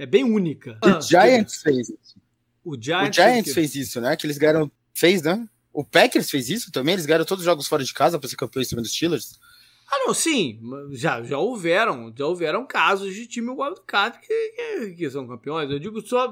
é 0.01 0.07
bem 0.07 0.25
única. 0.25 0.79
O 0.85 0.89
ah, 0.89 1.01
Giants 1.01 1.63
fez 1.63 1.89
isso. 1.89 2.21
O 2.65 2.77
Giants, 2.81 3.11
o 3.11 3.23
Giants 3.23 3.55
fez 3.55 3.75
isso, 3.75 4.01
né? 4.01 4.17
Que 4.17 4.27
eles 4.27 4.39
ganharam. 4.39 4.71
Fez, 4.93 5.23
né? 5.23 5.49
O 5.73 5.85
Packers 5.85 6.31
fez 6.31 6.49
isso 6.49 6.73
também. 6.73 6.95
Eles 6.95 7.07
ganharam 7.07 7.25
todos 7.25 7.43
os 7.43 7.47
jogos 7.47 7.67
fora 7.67 7.85
de 7.85 7.93
casa 7.93 8.19
para 8.19 8.29
ser 8.29 8.37
campeão 8.37 8.63
em 8.63 8.65
cima 8.65 8.83
dos 8.83 8.93
Steelers. 8.93 9.39
Ah, 9.89 10.07
não, 10.07 10.13
sim, 10.13 10.61
já, 10.91 11.23
já 11.23 11.39
houveram, 11.39 12.13
já 12.17 12.27
houveram 12.27 12.67
casos 12.67 13.15
de 13.15 13.27
time 13.27 13.51
wildcard 13.51 14.19
que, 14.19 14.27
que, 14.29 14.95
que 14.97 15.11
são 15.11 15.29
campeões. 15.29 15.71
Eu 15.71 15.79
digo 15.79 16.01
só 16.01 16.29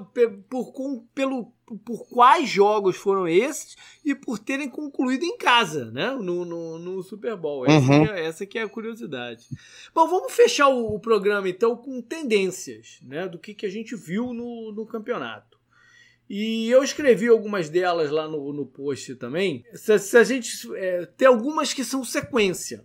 por, 0.48 0.72
com, 0.72 1.06
pelo, 1.14 1.52
por 1.84 2.08
quais 2.08 2.48
jogos 2.48 2.96
foram 2.96 3.28
esses 3.28 3.76
e 4.04 4.12
por 4.12 4.40
terem 4.40 4.68
concluído 4.68 5.22
em 5.24 5.38
casa, 5.38 5.90
né? 5.92 6.10
No, 6.10 6.44
no, 6.44 6.78
no 6.80 7.02
Super 7.04 7.36
Bowl. 7.36 7.64
Essa, 7.64 7.92
uhum. 7.92 8.04
que 8.04 8.10
é, 8.10 8.24
essa 8.24 8.46
que 8.46 8.58
é 8.58 8.62
a 8.62 8.68
curiosidade. 8.68 9.46
Bom, 9.94 10.08
vamos 10.08 10.32
fechar 10.32 10.68
o, 10.68 10.94
o, 10.94 10.98
programa 10.98 11.48
então 11.48 11.76
com 11.76 12.02
tendências, 12.02 12.98
né? 13.02 13.28
Do 13.28 13.38
que, 13.38 13.54
que 13.54 13.66
a 13.66 13.70
gente 13.70 13.94
viu 13.94 14.34
no, 14.34 14.72
no 14.72 14.84
campeonato. 14.84 15.54
E 16.28 16.68
eu 16.70 16.82
escrevi 16.82 17.28
algumas 17.28 17.68
delas 17.68 18.10
lá 18.10 18.26
no, 18.26 18.52
no 18.52 18.66
post 18.66 19.14
também. 19.14 19.64
Se, 19.74 19.96
se 19.98 20.16
a 20.16 20.24
gente. 20.24 20.50
É, 20.74 21.06
tem 21.06 21.28
algumas 21.28 21.72
que 21.72 21.84
são 21.84 22.02
sequência. 22.02 22.84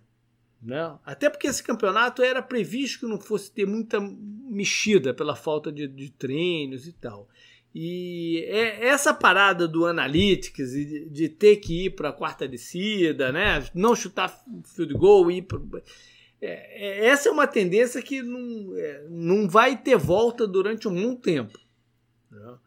Né? 0.61 0.97
Até 1.05 1.29
porque 1.29 1.47
esse 1.47 1.63
campeonato 1.63 2.21
era 2.21 2.41
previsto 2.41 2.99
que 2.99 3.05
não 3.05 3.19
fosse 3.19 3.51
ter 3.51 3.65
muita 3.65 3.99
mexida 3.99 5.13
pela 5.13 5.35
falta 5.35 5.71
de, 5.71 5.87
de 5.87 6.09
treinos 6.11 6.87
e 6.87 6.93
tal. 6.93 7.29
E 7.73 8.43
é 8.47 8.87
essa 8.87 9.13
parada 9.13 9.67
do 9.67 9.85
Analytics 9.85 10.71
de, 10.71 11.09
de 11.09 11.29
ter 11.29 11.57
que 11.57 11.85
ir 11.85 11.91
para 11.91 12.09
a 12.09 12.13
quarta 12.13 12.47
descida, 12.47 13.31
né? 13.31 13.63
não 13.73 13.95
chutar 13.95 14.43
field 14.75 14.93
goal, 14.95 15.29
ir 15.29 15.45
é, 16.41 17.05
é, 17.05 17.07
essa 17.07 17.29
é 17.29 17.31
uma 17.31 17.45
tendência 17.45 18.01
que 18.01 18.21
não, 18.21 18.75
é, 18.75 19.05
não 19.09 19.47
vai 19.47 19.77
ter 19.77 19.97
volta 19.97 20.47
durante 20.47 20.87
um 20.87 20.95
bom 20.95 21.15
tempo. 21.15 21.59
Né? 22.31 22.57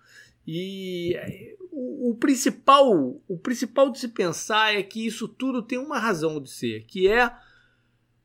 E 0.47 1.14
é, 1.16 1.57
o, 1.70 2.11
o, 2.11 2.14
principal, 2.16 3.20
o 3.26 3.38
principal 3.38 3.90
de 3.90 3.99
se 3.99 4.09
pensar 4.09 4.74
é 4.74 4.82
que 4.82 5.07
isso 5.07 5.26
tudo 5.26 5.62
tem 5.62 5.78
uma 5.78 5.99
razão 5.99 6.40
de 6.40 6.51
ser, 6.51 6.84
que 6.84 7.09
é 7.09 7.34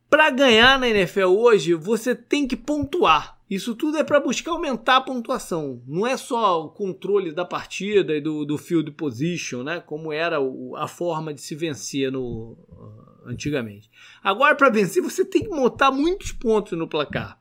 para 0.10 0.30
ganhar 0.30 0.80
na 0.80 0.88
NFL 0.88 1.26
hoje, 1.26 1.74
você 1.74 2.16
tem 2.16 2.48
que 2.48 2.56
pontuar. 2.56 3.38
Isso 3.50 3.76
tudo 3.76 3.98
é 3.98 4.04
para 4.04 4.20
buscar 4.20 4.52
aumentar 4.52 4.98
a 4.98 5.02
pontuação. 5.02 5.82
Não 5.88 6.06
é 6.06 6.18
só 6.18 6.66
o 6.66 6.70
controle 6.70 7.32
da 7.32 7.46
partida 7.46 8.14
e 8.16 8.20
do, 8.20 8.46
do 8.46 8.58
field 8.58 8.92
position, 8.92 9.64
né? 9.64 9.80
Como 9.80 10.12
era 10.12 10.42
o, 10.42 10.76
a 10.76 10.88
forma 10.88 11.34
de 11.34 11.42
se 11.42 11.56
vencer 11.56 12.12
no, 12.12 12.58
uh, 12.70 13.30
antigamente. 13.30 13.90
Agora, 14.22 14.54
para 14.54 14.70
vencer, 14.70 15.02
você 15.02 15.24
tem 15.24 15.44
que 15.44 15.50
montar 15.50 15.92
muitos 15.92 16.34
pontos 16.34 16.78
no 16.78 16.90
placar. 16.90 17.40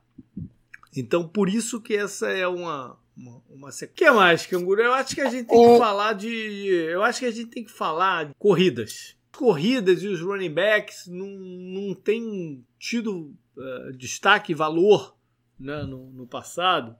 Então, 0.95 1.27
por 1.27 1.49
isso 1.49 1.81
que 1.81 1.93
essa 1.93 2.29
é 2.29 2.47
uma, 2.47 2.97
uma, 3.15 3.41
uma... 3.49 3.69
O 3.69 3.87
que 3.93 4.09
mais, 4.09 4.45
Canguru? 4.45 4.81
Eu 4.81 4.93
acho 4.93 5.13
que 5.13 5.21
a 5.21 5.29
gente 5.29 5.47
tem 5.47 5.73
que 5.73 5.77
falar 5.77 6.13
de. 6.13 6.67
Eu 6.67 7.03
acho 7.03 7.19
que 7.19 7.25
a 7.25 7.31
gente 7.31 7.49
tem 7.49 7.63
que 7.65 7.71
falar 7.71 8.27
de 8.27 8.33
corridas 8.39 9.16
corridas 9.37 10.01
e 10.01 10.07
os 10.07 10.19
running 10.19 10.51
backs 10.51 11.05
não, 11.07 11.27
não 11.27 11.93
têm 11.93 12.65
tido 12.79 13.35
uh, 13.55 13.93
destaque 13.95 14.51
e 14.51 14.55
valor 14.55 15.15
né, 15.59 15.83
no, 15.83 16.11
no, 16.11 16.27
passado, 16.27 16.95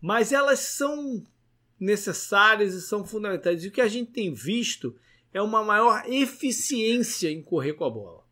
mas 0.00 0.30
elas 0.30 0.60
são 0.60 1.24
necessárias 1.78 2.74
e 2.74 2.82
são 2.82 3.04
fundamentais. 3.04 3.64
E 3.64 3.68
o 3.68 3.72
que 3.72 3.80
a 3.80 3.88
gente 3.88 4.12
tem 4.12 4.32
visto 4.32 4.94
é 5.32 5.40
uma 5.40 5.64
maior 5.64 6.04
eficiência 6.06 7.30
em 7.30 7.42
correr 7.42 7.72
com 7.72 7.84
a 7.84 7.90
bola. 7.90 8.24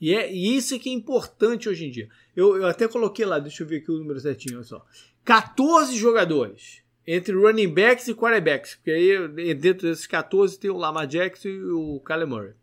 E, 0.00 0.14
é, 0.14 0.32
e 0.32 0.56
isso 0.56 0.74
é 0.74 0.78
que 0.78 0.88
é 0.88 0.92
importante 0.92 1.68
hoje 1.68 1.86
em 1.86 1.90
dia. 1.90 2.08
Eu, 2.34 2.56
eu 2.56 2.66
até 2.66 2.88
coloquei 2.88 3.26
lá, 3.26 3.38
deixa 3.38 3.62
eu 3.62 3.66
ver 3.66 3.78
aqui 3.78 3.90
o 3.90 3.98
número 3.98 4.20
certinho, 4.20 4.56
olha 4.56 4.64
só. 4.64 4.84
14 5.24 5.96
jogadores 5.96 6.82
entre 7.06 7.34
running 7.34 7.72
backs 7.72 8.08
e 8.08 8.14
quarterbacks, 8.14 8.74
porque 8.74 8.90
aí 8.90 9.54
dentro 9.54 9.88
desses 9.88 10.06
14 10.06 10.58
tem 10.58 10.70
o 10.70 10.76
Lamar 10.76 11.06
Jackson 11.06 11.48
e 11.48 11.70
o 11.70 12.00
Kyler 12.00 12.26
Murray. 12.26 12.54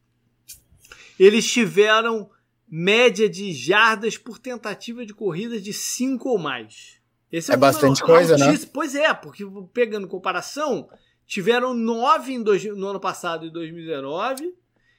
Eles 1.17 1.49
tiveram 1.49 2.29
média 2.67 3.29
de 3.29 3.53
jardas 3.53 4.17
por 4.17 4.39
tentativa 4.39 5.05
de 5.05 5.13
corrida 5.13 5.59
de 5.59 5.71
5 5.71 6.27
ou 6.27 6.37
mais. 6.37 6.99
Esse 7.31 7.51
é, 7.51 7.53
é 7.53 7.57
bastante 7.57 8.01
coisa, 8.03 8.37
né? 8.37 8.57
Pois 8.73 8.95
é, 8.95 9.13
porque 9.13 9.43
pegando 9.73 10.07
comparação, 10.07 10.89
tiveram 11.25 11.73
9 11.73 12.37
no 12.39 12.87
ano 12.87 12.99
passado, 12.99 13.45
em 13.45 13.51
2019, 13.51 14.53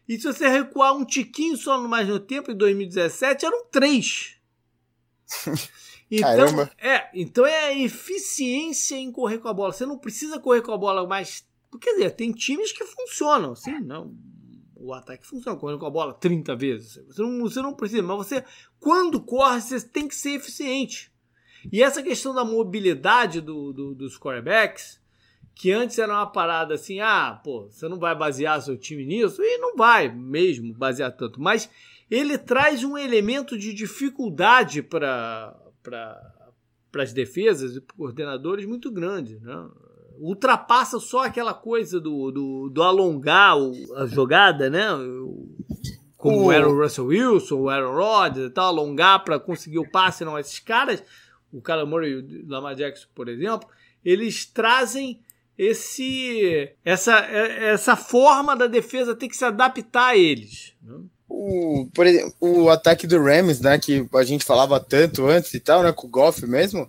e 0.08 0.16
se 0.18 0.26
você 0.26 0.48
recuar 0.48 0.94
um 0.94 1.04
tiquinho 1.04 1.56
só 1.56 1.80
no 1.80 1.88
mais 1.88 2.08
no 2.08 2.20
tempo, 2.20 2.50
em 2.50 2.56
2017, 2.56 3.46
eram 3.46 3.66
3. 3.66 4.36
Então, 6.16 6.36
Caramba. 6.36 6.70
É, 6.78 7.08
então 7.14 7.46
é 7.46 7.66
a 7.66 7.78
eficiência 7.78 8.96
em 8.96 9.10
correr 9.10 9.38
com 9.38 9.48
a 9.48 9.54
bola. 9.54 9.72
Você 9.72 9.86
não 9.86 9.98
precisa 9.98 10.38
correr 10.38 10.62
com 10.62 10.72
a 10.72 10.78
bola 10.78 11.06
mais. 11.06 11.46
Quer 11.80 11.94
dizer, 11.94 12.10
tem 12.10 12.32
times 12.32 12.72
que 12.72 12.84
funcionam, 12.84 13.52
assim, 13.52 13.80
não. 13.80 14.14
O 14.76 14.92
ataque 14.92 15.26
funciona 15.26 15.58
correndo 15.58 15.78
com 15.78 15.86
a 15.86 15.90
bola 15.90 16.12
30 16.12 16.54
vezes. 16.54 17.02
Você 17.06 17.22
não, 17.22 17.40
você 17.40 17.62
não 17.62 17.74
precisa, 17.74 18.02
mas 18.02 18.16
você, 18.16 18.44
quando 18.78 19.20
corre, 19.20 19.60
você 19.60 19.80
tem 19.80 20.06
que 20.06 20.14
ser 20.14 20.32
eficiente. 20.32 21.10
E 21.72 21.82
essa 21.82 22.02
questão 22.02 22.34
da 22.34 22.44
mobilidade 22.44 23.40
do, 23.40 23.72
do, 23.72 23.94
dos 23.94 24.18
quarterbacks, 24.18 25.00
que 25.54 25.72
antes 25.72 25.98
era 25.98 26.12
uma 26.12 26.26
parada 26.26 26.74
assim, 26.74 27.00
ah, 27.00 27.40
pô, 27.42 27.68
você 27.70 27.88
não 27.88 27.98
vai 27.98 28.14
basear 28.14 28.60
seu 28.60 28.76
time 28.76 29.04
nisso, 29.06 29.42
e 29.42 29.58
não 29.58 29.76
vai 29.76 30.08
mesmo 30.08 30.74
basear 30.74 31.16
tanto, 31.16 31.40
mas 31.40 31.70
ele 32.10 32.36
traz 32.36 32.84
um 32.84 32.98
elemento 32.98 33.56
de 33.56 33.72
dificuldade 33.72 34.82
para 34.82 35.56
para 35.84 37.02
as 37.02 37.12
defesas 37.12 37.76
e 37.76 37.80
coordenadores 37.80 38.66
muito 38.66 38.90
grande. 38.90 39.38
Né? 39.40 39.68
Ultrapassa 40.18 40.98
só 40.98 41.24
aquela 41.24 41.52
coisa 41.52 42.00
do, 42.00 42.30
do, 42.32 42.68
do 42.70 42.82
alongar 42.82 43.58
o, 43.58 43.72
a 43.96 44.06
jogada, 44.06 44.70
né? 44.70 44.86
Como 46.16 46.50
era 46.50 46.66
o 46.66 46.80
Russell 46.80 47.06
Wilson, 47.06 47.56
o 47.56 47.68
Aaron 47.68 47.92
Rodgers 47.92 48.46
e 48.48 48.50
tal, 48.50 48.68
alongar 48.68 49.22
para 49.24 49.38
conseguir 49.38 49.78
o 49.78 49.90
passe. 49.90 50.24
Não, 50.24 50.38
esses 50.38 50.58
caras, 50.58 51.02
o 51.52 51.60
Kyler 51.60 51.86
Murray 51.86 52.12
e 52.12 52.42
o 52.42 52.48
Lamar 52.48 52.74
Jackson, 52.74 53.08
por 53.14 53.28
exemplo, 53.28 53.68
eles 54.02 54.46
trazem 54.46 55.20
esse 55.56 56.72
essa, 56.84 57.18
essa 57.18 57.94
forma 57.94 58.56
da 58.56 58.66
defesa 58.66 59.14
ter 59.14 59.28
que 59.28 59.36
se 59.36 59.44
adaptar 59.44 60.08
a 60.08 60.16
eles. 60.16 60.74
Né? 60.82 60.98
O, 61.34 61.88
por 61.92 62.06
exemplo, 62.06 62.34
o 62.40 62.70
ataque 62.70 63.06
do 63.06 63.22
Rams, 63.22 63.60
né, 63.60 63.78
que 63.78 64.06
a 64.14 64.22
gente 64.22 64.44
falava 64.44 64.78
tanto 64.78 65.26
antes 65.26 65.52
e 65.52 65.60
tal, 65.60 65.82
né, 65.82 65.92
com 65.92 66.06
o 66.06 66.10
Goff 66.10 66.46
mesmo, 66.46 66.86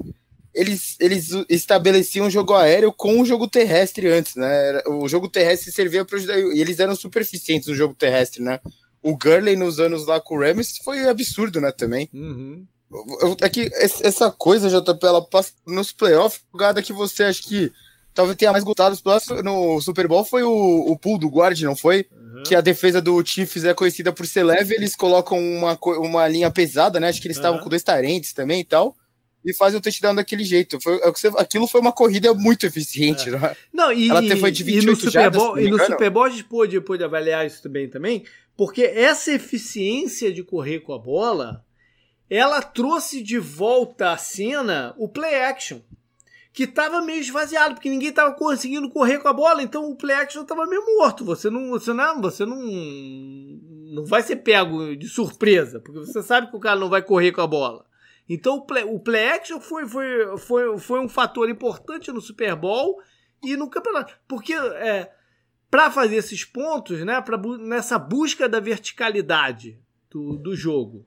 eles, 0.53 0.95
eles 0.99 1.29
estabeleciam 1.49 2.27
o 2.27 2.29
jogo 2.29 2.53
aéreo 2.53 2.93
com 2.93 3.19
o 3.19 3.25
jogo 3.25 3.47
terrestre 3.47 4.07
antes, 4.07 4.35
né? 4.35 4.81
O 4.87 5.05
jogo 5.05 5.27
terrestre 5.27 5.69
servia 5.69 6.05
para 6.05 6.17
ajudar, 6.17 6.39
e 6.39 6.61
eles 6.61 6.79
eram 6.79 6.95
super 6.95 7.21
eficientes 7.23 7.67
no 7.67 7.75
jogo 7.75 7.93
terrestre, 7.93 8.41
né? 8.41 8.61
O 9.01 9.17
Gurley 9.17 9.57
nos 9.57 9.81
anos 9.81 10.07
lá 10.07 10.21
com 10.21 10.35
o 10.35 10.39
Rams 10.39 10.77
foi 10.83 11.09
absurdo, 11.09 11.59
né, 11.59 11.73
também. 11.73 12.09
Uhum. 12.13 12.65
É 13.41 13.49
que 13.49 13.69
essa 13.73 14.31
coisa, 14.31 14.69
JP, 14.69 15.05
ela 15.05 15.21
passa 15.27 15.51
nos 15.67 15.91
playoffs, 15.91 16.41
jogada 16.53 16.81
que 16.81 16.93
você 16.93 17.23
acha 17.23 17.43
que 17.43 17.71
talvez 18.15 18.37
tenha 18.37 18.51
mais 18.51 18.63
gostado 18.63 18.97
no 19.43 19.79
Super 19.81 20.07
Bowl 20.07 20.23
foi 20.23 20.41
o, 20.41 20.91
o 20.91 20.97
pull 20.97 21.19
do 21.19 21.27
guard, 21.27 21.61
não 21.61 21.75
foi? 21.75 22.07
Uhum. 22.11 22.43
Que 22.43 22.55
a 22.55 22.61
defesa 22.61 23.01
do 23.01 23.23
Chiefs 23.23 23.65
é 23.65 23.73
conhecida 23.73 24.11
por 24.11 24.25
ser 24.25 24.43
leve, 24.43 24.73
eles 24.73 24.95
colocam 24.95 25.37
uma, 25.37 25.77
uma 25.99 26.27
linha 26.27 26.49
pesada, 26.49 26.99
né? 26.99 27.09
Acho 27.09 27.21
que 27.21 27.27
eles 27.27 27.37
estavam 27.37 27.57
uhum. 27.57 27.63
com 27.63 27.69
dois 27.69 27.83
tarentes 27.83 28.33
também 28.33 28.61
e 28.61 28.63
tal. 28.63 28.95
E 29.43 29.53
fazem 29.53 29.77
o 29.77 29.81
touchdown 29.81 30.15
daquele 30.15 30.43
jeito. 30.43 30.79
Foi, 30.81 30.95
é 30.95 31.11
aquilo 31.37 31.67
foi 31.67 31.79
uma 31.79 31.91
corrida 31.91 32.33
muito 32.33 32.65
eficiente, 32.65 33.29
é. 33.29 33.31
né? 33.33 33.55
Não, 33.71 33.91
e, 33.91 34.09
Ela 34.09 34.23
foi 34.37 34.49
de 34.49 34.63
28 34.63 34.83
e 34.83 34.87
no 34.87 34.95
Super 34.95 35.29
Bowl, 35.29 35.59
e 35.59 35.69
no 35.69 35.79
Super 35.85 36.09
Bowl 36.09 36.23
a 36.23 36.29
gente 36.29 36.45
pôde, 36.45 36.81
pôde 36.81 37.03
avaliar 37.03 37.45
isso 37.45 37.61
também, 37.61 37.87
também, 37.87 38.23
porque 38.57 38.81
essa 38.83 39.31
eficiência 39.31 40.33
de 40.33 40.41
correr 40.41 40.79
com 40.79 40.93
a 40.93 40.97
bola, 40.97 41.63
ela 42.27 42.61
trouxe 42.61 43.21
de 43.21 43.37
volta 43.37 44.13
à 44.13 44.17
cena 44.17 44.95
o 44.97 45.07
play 45.07 45.35
action 45.35 45.81
que 46.55 46.63
estava 46.63 47.01
meio 47.01 47.19
esvaziado, 47.19 47.75
porque 47.75 47.89
ninguém 47.89 48.07
estava 48.07 48.33
conseguindo 48.33 48.89
correr 48.89 49.19
com 49.19 49.27
a 49.27 49.33
bola, 49.33 49.61
então 49.61 49.91
o 49.91 49.95
play 49.95 50.15
action 50.15 50.41
estava 50.41 50.65
meio 50.65 50.85
morto. 50.97 51.25
Você 51.25 51.49
não, 51.49 51.69
você 51.71 51.91
não, 51.91 52.21
você 52.21 52.45
não, 52.45 52.61
não 53.93 54.05
vai 54.05 54.23
ser 54.23 54.37
pego 54.37 54.95
de 54.95 55.09
surpresa, 55.09 55.81
porque 55.81 55.99
você 55.99 56.23
sabe 56.23 56.49
que 56.49 56.55
o 56.55 56.59
cara 56.59 56.79
não 56.79 56.87
vai 56.87 57.01
correr 57.01 57.33
com 57.33 57.41
a 57.41 57.47
bola. 57.47 57.85
Então 58.29 58.55
o 58.55 58.61
play, 58.65 58.85
o 58.85 58.97
play 58.97 59.31
action 59.31 59.59
foi, 59.59 59.85
foi, 59.85 60.37
foi, 60.37 60.79
foi 60.79 60.99
um 61.01 61.09
fator 61.09 61.49
importante 61.49 62.09
no 62.09 62.21
Super 62.21 62.55
Bowl 62.55 63.01
e 63.43 63.57
no 63.57 63.69
campeonato, 63.69 64.17
porque 64.25 64.53
é, 64.53 65.11
para 65.69 65.91
fazer 65.91 66.15
esses 66.15 66.45
pontos, 66.45 67.03
né, 67.03 67.19
pra, 67.19 67.37
nessa 67.59 67.99
busca 67.99 68.47
da 68.47 68.61
verticalidade 68.61 69.77
do, 70.09 70.37
do 70.37 70.55
jogo, 70.55 71.05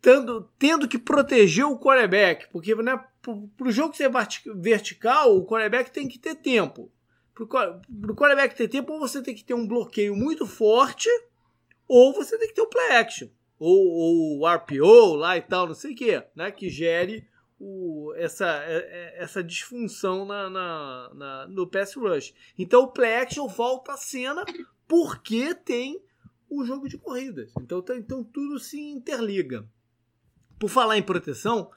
tendo, 0.00 0.50
tendo 0.58 0.88
que 0.88 0.98
proteger 0.98 1.66
o 1.66 1.78
quarterback, 1.78 2.48
porque 2.50 2.74
né, 2.76 2.98
para 3.20 3.68
o 3.68 3.70
jogo 3.70 3.96
ser 3.96 4.10
vertical, 4.56 5.36
o 5.36 5.46
quarterback 5.46 5.90
tem 5.90 6.08
que 6.08 6.18
ter 6.18 6.36
tempo. 6.36 6.90
Para 7.34 7.44
o 7.44 8.14
quarterback 8.14 8.54
ter 8.54 8.68
tempo, 8.68 8.92
ou 8.92 9.00
você 9.00 9.22
tem 9.22 9.34
que 9.34 9.44
ter 9.44 9.54
um 9.54 9.66
bloqueio 9.66 10.16
muito 10.16 10.46
forte, 10.46 11.08
ou 11.86 12.12
você 12.12 12.38
tem 12.38 12.48
que 12.48 12.54
ter 12.54 12.62
um 12.62 12.68
play 12.68 12.96
action. 12.96 13.28
Ou, 13.58 14.40
o 14.40 14.46
RPO 14.46 15.16
lá 15.16 15.36
e 15.36 15.42
tal, 15.42 15.66
não 15.66 15.74
sei 15.74 15.92
o 15.92 15.96
que, 15.96 16.22
né? 16.34 16.50
Que 16.50 16.70
gere 16.70 17.26
o, 17.58 18.12
essa, 18.16 18.46
é, 18.64 18.76
é, 18.76 19.22
essa 19.22 19.42
disfunção 19.42 20.24
na, 20.24 20.48
na, 20.48 21.10
na, 21.14 21.46
no 21.48 21.66
pass 21.66 21.94
rush. 21.94 22.32
Então 22.56 22.82
o 22.82 22.92
play 22.92 23.16
action 23.16 23.48
volta 23.48 23.94
à 23.94 23.96
cena 23.96 24.44
porque 24.86 25.54
tem 25.54 26.00
o 26.48 26.64
jogo 26.64 26.88
de 26.88 26.96
corridas. 26.96 27.52
Então, 27.60 27.82
tá, 27.82 27.96
então 27.96 28.22
tudo 28.22 28.58
se 28.58 28.80
interliga. 28.80 29.68
Por 30.58 30.68
falar 30.68 30.96
em 30.96 31.02
proteção, 31.02 31.70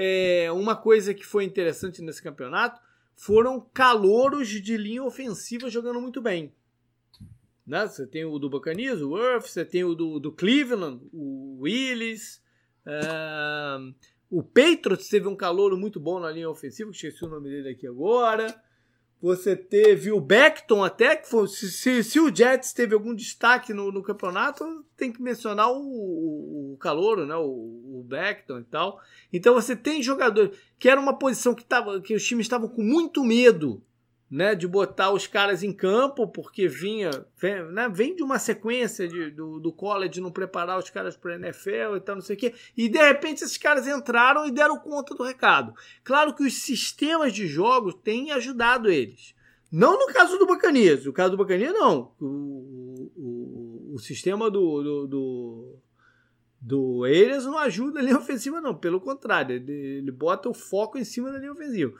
é, 0.00 0.48
uma 0.52 0.76
coisa 0.76 1.12
que 1.12 1.26
foi 1.26 1.42
interessante 1.42 2.00
nesse 2.00 2.22
campeonato 2.22 2.80
foram 3.16 3.60
calouros 3.74 4.48
de 4.48 4.76
linha 4.76 5.02
ofensiva 5.02 5.68
jogando 5.68 6.00
muito 6.00 6.22
bem. 6.22 6.54
Né? 7.66 7.84
Você 7.84 8.06
tem 8.06 8.24
o 8.24 8.38
do 8.38 8.48
Buccaneers, 8.48 9.00
o 9.00 9.18
Earth, 9.18 9.48
você 9.48 9.64
tem 9.64 9.82
o 9.82 9.96
do, 9.96 10.20
do 10.20 10.30
Cleveland, 10.30 11.04
o 11.12 11.58
Willis. 11.62 12.40
o 14.30 14.40
Patriots 14.40 15.08
teve 15.08 15.26
um 15.26 15.34
calouro 15.34 15.76
muito 15.76 15.98
bom 15.98 16.20
na 16.20 16.30
linha 16.30 16.48
ofensiva, 16.48 16.92
que 16.92 16.96
esqueci 16.96 17.24
o 17.24 17.28
nome 17.28 17.50
dele 17.50 17.70
aqui 17.70 17.88
agora. 17.88 18.54
Você 19.20 19.56
teve 19.56 20.12
o 20.12 20.20
Beckton 20.20 20.84
até, 20.84 21.16
que 21.16 21.28
foi, 21.28 21.48
se, 21.48 21.70
se, 21.72 22.04
se, 22.04 22.20
o 22.20 22.34
Jets 22.34 22.72
teve 22.72 22.94
algum 22.94 23.12
destaque 23.12 23.74
no, 23.74 23.90
no 23.90 24.00
campeonato, 24.00 24.84
tem 24.96 25.10
que 25.10 25.20
mencionar 25.20 25.72
o, 25.72 25.80
o, 25.80 26.72
o 26.74 26.76
Calouro, 26.76 27.26
né? 27.26 27.34
O, 27.34 27.98
o 27.98 28.04
Beckton 28.06 28.60
e 28.60 28.64
tal. 28.64 29.00
Então 29.32 29.54
você 29.54 29.74
tem 29.74 30.02
jogador 30.02 30.52
que 30.78 30.88
era 30.88 31.00
uma 31.00 31.18
posição 31.18 31.52
que, 31.52 31.64
tava, 31.64 32.00
que 32.00 32.14
os 32.14 32.24
times 32.24 32.44
estavam 32.44 32.68
com 32.68 32.82
muito 32.82 33.24
medo 33.24 33.82
né, 34.30 34.54
de 34.54 34.66
botar 34.66 35.10
os 35.10 35.26
caras 35.26 35.62
em 35.62 35.72
campo, 35.72 36.28
porque 36.28 36.68
vinha, 36.68 37.10
vem, 37.36 37.62
né, 37.72 37.88
vem 37.88 38.14
de 38.14 38.22
uma 38.22 38.38
sequência 38.38 39.08
de, 39.08 39.30
do, 39.30 39.58
do 39.58 39.72
college 39.72 40.20
não 40.20 40.30
preparar 40.30 40.78
os 40.78 40.90
caras 40.90 41.16
para 41.16 41.36
NFL 41.36 41.96
e 41.96 42.00
tal, 42.00 42.16
não 42.16 42.22
sei 42.22 42.36
o 42.36 42.38
quê, 42.38 42.54
e 42.76 42.88
de 42.88 42.98
repente 42.98 43.42
esses 43.42 43.56
caras 43.56 43.86
entraram 43.86 44.46
e 44.46 44.50
deram 44.50 44.78
conta 44.78 45.14
do 45.14 45.22
recado. 45.22 45.72
Claro 46.04 46.34
que 46.34 46.44
os 46.44 46.62
sistemas 46.62 47.32
de 47.32 47.46
jogos 47.46 47.94
têm 47.94 48.30
ajudado 48.32 48.90
eles. 48.90 49.34
Não 49.70 49.98
no 49.98 50.12
caso 50.12 50.38
do 50.38 50.46
Bacanias, 50.46 51.06
o 51.06 51.12
caso 51.12 51.32
do 51.32 51.36
Bacanias 51.36 51.72
não. 51.72 52.12
O, 52.20 53.10
o, 53.16 53.92
o 53.94 53.98
sistema 53.98 54.50
do, 54.50 54.82
do, 54.82 55.06
do 55.06 55.78
do 56.60 57.06
Eires 57.06 57.44
não 57.44 57.56
ajuda 57.58 58.00
a 58.00 58.02
linha 58.02 58.18
ofensiva, 58.18 58.60
não. 58.60 58.74
Pelo 58.74 59.00
contrário, 59.00 59.54
ele, 59.54 59.72
ele 59.72 60.10
bota 60.10 60.48
o 60.48 60.54
foco 60.54 60.98
em 60.98 61.04
cima 61.04 61.30
da 61.30 61.38
linha 61.38 61.52
ofensiva. 61.52 61.94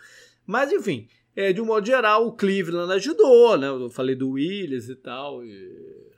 Mas, 0.45 0.73
enfim, 0.73 1.07
é, 1.39 1.53
de 1.53 1.61
um 1.61 1.67
modo 1.67 1.87
geral, 1.87 2.27
o 2.27 2.33
Cleveland 2.33 2.93
ajudou, 2.95 3.57
né? 3.57 3.69
Eu 3.69 3.89
falei 3.89 4.17
do 4.17 4.31
Williams 4.31 4.89
e 4.89 4.97
tal, 4.97 5.45
e, 5.45 6.11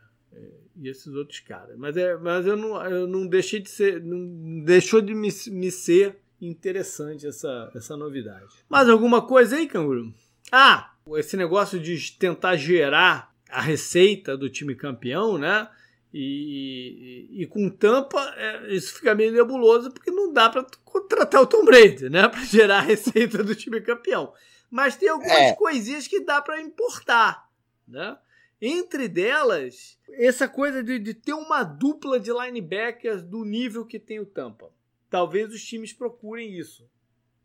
e 0.76 0.88
esses 0.88 1.12
outros 1.12 1.40
caras. 1.40 1.76
Mas, 1.76 1.94
é, 1.94 2.16
mas 2.16 2.46
eu, 2.46 2.56
não, 2.56 2.82
eu 2.86 3.06
não 3.06 3.26
deixei 3.26 3.60
de 3.60 3.68
ser. 3.68 4.02
Não 4.02 4.64
deixou 4.64 5.02
de 5.02 5.14
me, 5.14 5.28
me 5.48 5.70
ser 5.70 6.16
interessante 6.40 7.26
essa, 7.26 7.70
essa 7.76 7.98
novidade. 7.98 8.46
Mais 8.66 8.88
alguma 8.88 9.20
coisa 9.20 9.56
aí, 9.56 9.66
Canguru? 9.66 10.10
Ah, 10.50 10.94
esse 11.18 11.36
negócio 11.36 11.78
de 11.78 12.12
tentar 12.12 12.56
gerar 12.56 13.30
a 13.50 13.60
receita 13.60 14.38
do 14.38 14.48
time 14.48 14.74
campeão, 14.74 15.36
né? 15.36 15.68
E, 16.14 17.28
e, 17.30 17.42
e, 17.42 17.46
com 17.46 17.68
tampa, 17.68 18.20
é, 18.38 18.74
isso 18.74 18.94
fica 18.94 19.14
meio 19.14 19.32
nebuloso 19.32 19.90
porque 19.90 20.10
não 20.10 20.32
dá 20.32 20.48
para 20.48 20.64
contratar 20.82 21.42
o 21.42 21.46
Tom 21.46 21.62
Brady, 21.62 22.08
né? 22.08 22.26
Para 22.30 22.42
gerar 22.42 22.78
a 22.78 22.80
receita 22.80 23.44
do 23.44 23.54
time 23.54 23.82
campeão. 23.82 24.32
Mas 24.70 24.96
tem 24.96 25.08
algumas 25.08 25.32
é. 25.36 25.54
coisinhas 25.54 26.06
que 26.06 26.20
dá 26.20 26.40
para 26.40 26.60
importar, 26.60 27.50
né? 27.86 28.16
Entre 28.62 29.08
delas, 29.08 29.98
essa 30.12 30.46
coisa 30.46 30.82
de, 30.84 30.98
de, 30.98 31.14
ter 31.14 31.32
uma 31.32 31.62
dupla 31.62 32.20
de 32.20 32.30
linebackers 32.30 33.22
do 33.22 33.42
nível 33.42 33.86
que 33.86 33.98
tem 33.98 34.20
o 34.20 34.26
Tampa. 34.26 34.70
Talvez 35.08 35.52
os 35.52 35.64
times 35.64 35.94
procurem 35.94 36.56
isso, 36.58 36.86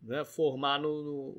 né? 0.02 0.24
formar 0.24 0.78
no, 0.78 1.02
no, 1.02 1.32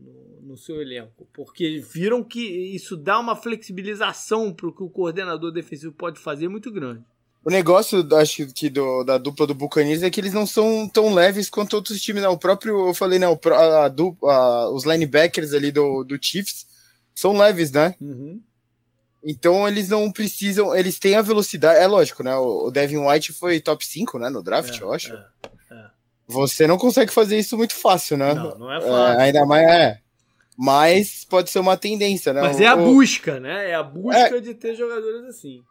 no, 0.00 0.40
no 0.42 0.56
seu 0.56 0.82
elenco, 0.82 1.26
porque 1.32 1.78
viram 1.78 2.24
que 2.24 2.40
isso 2.74 2.96
dá 2.96 3.18
uma 3.18 3.36
flexibilização 3.36 4.52
para 4.52 4.66
o 4.66 4.74
que 4.74 4.82
o 4.82 4.90
coordenador 4.90 5.52
defensivo 5.52 5.92
pode 5.92 6.18
fazer 6.18 6.48
muito 6.48 6.70
grande. 6.70 7.04
O 7.44 7.50
negócio, 7.50 8.06
acho 8.16 8.46
que 8.46 8.70
do, 8.70 9.02
da 9.02 9.18
dupla 9.18 9.46
do 9.48 9.54
Buccaneers 9.54 10.04
é 10.04 10.10
que 10.10 10.20
eles 10.20 10.32
não 10.32 10.46
são 10.46 10.88
tão 10.88 11.12
leves 11.12 11.50
quanto 11.50 11.74
outros 11.74 12.00
times. 12.00 12.24
O 12.24 12.38
próprio, 12.38 12.88
eu 12.88 12.94
falei, 12.94 13.18
não, 13.18 13.38
a, 13.46 13.86
a, 13.86 14.32
a, 14.32 14.70
os 14.70 14.84
linebackers 14.84 15.52
ali 15.52 15.72
do, 15.72 16.04
do 16.04 16.16
Chiefs 16.22 16.66
são 17.12 17.36
leves, 17.36 17.72
né? 17.72 17.96
Uhum. 18.00 18.40
Então 19.24 19.66
eles 19.66 19.88
não 19.88 20.10
precisam, 20.10 20.74
eles 20.74 21.00
têm 21.00 21.16
a 21.16 21.22
velocidade, 21.22 21.80
é 21.80 21.86
lógico, 21.86 22.22
né? 22.22 22.34
O, 22.36 22.66
o 22.66 22.70
Devin 22.70 22.98
White 22.98 23.32
foi 23.32 23.60
top 23.60 23.84
5, 23.84 24.18
né, 24.20 24.28
no 24.28 24.42
draft, 24.42 24.80
é, 24.80 24.82
eu 24.82 24.92
acho. 24.92 25.12
É, 25.12 25.26
é. 25.72 25.86
Você 26.28 26.66
não 26.68 26.78
consegue 26.78 27.12
fazer 27.12 27.38
isso 27.38 27.56
muito 27.56 27.74
fácil, 27.74 28.16
né? 28.16 28.34
Não, 28.34 28.56
não 28.56 28.72
é 28.72 28.80
fácil. 28.80 29.20
É, 29.20 29.22
ainda 29.24 29.44
mais, 29.44 29.68
é. 29.68 29.98
Mas 30.56 31.24
pode 31.24 31.50
ser 31.50 31.58
uma 31.58 31.76
tendência, 31.76 32.32
né? 32.32 32.40
Mas 32.40 32.60
é 32.60 32.66
a 32.66 32.76
busca, 32.76 33.40
né? 33.40 33.70
É 33.70 33.74
a 33.74 33.82
busca 33.82 34.36
é. 34.36 34.40
de 34.40 34.54
ter 34.54 34.76
jogadores 34.76 35.24
assim 35.24 35.62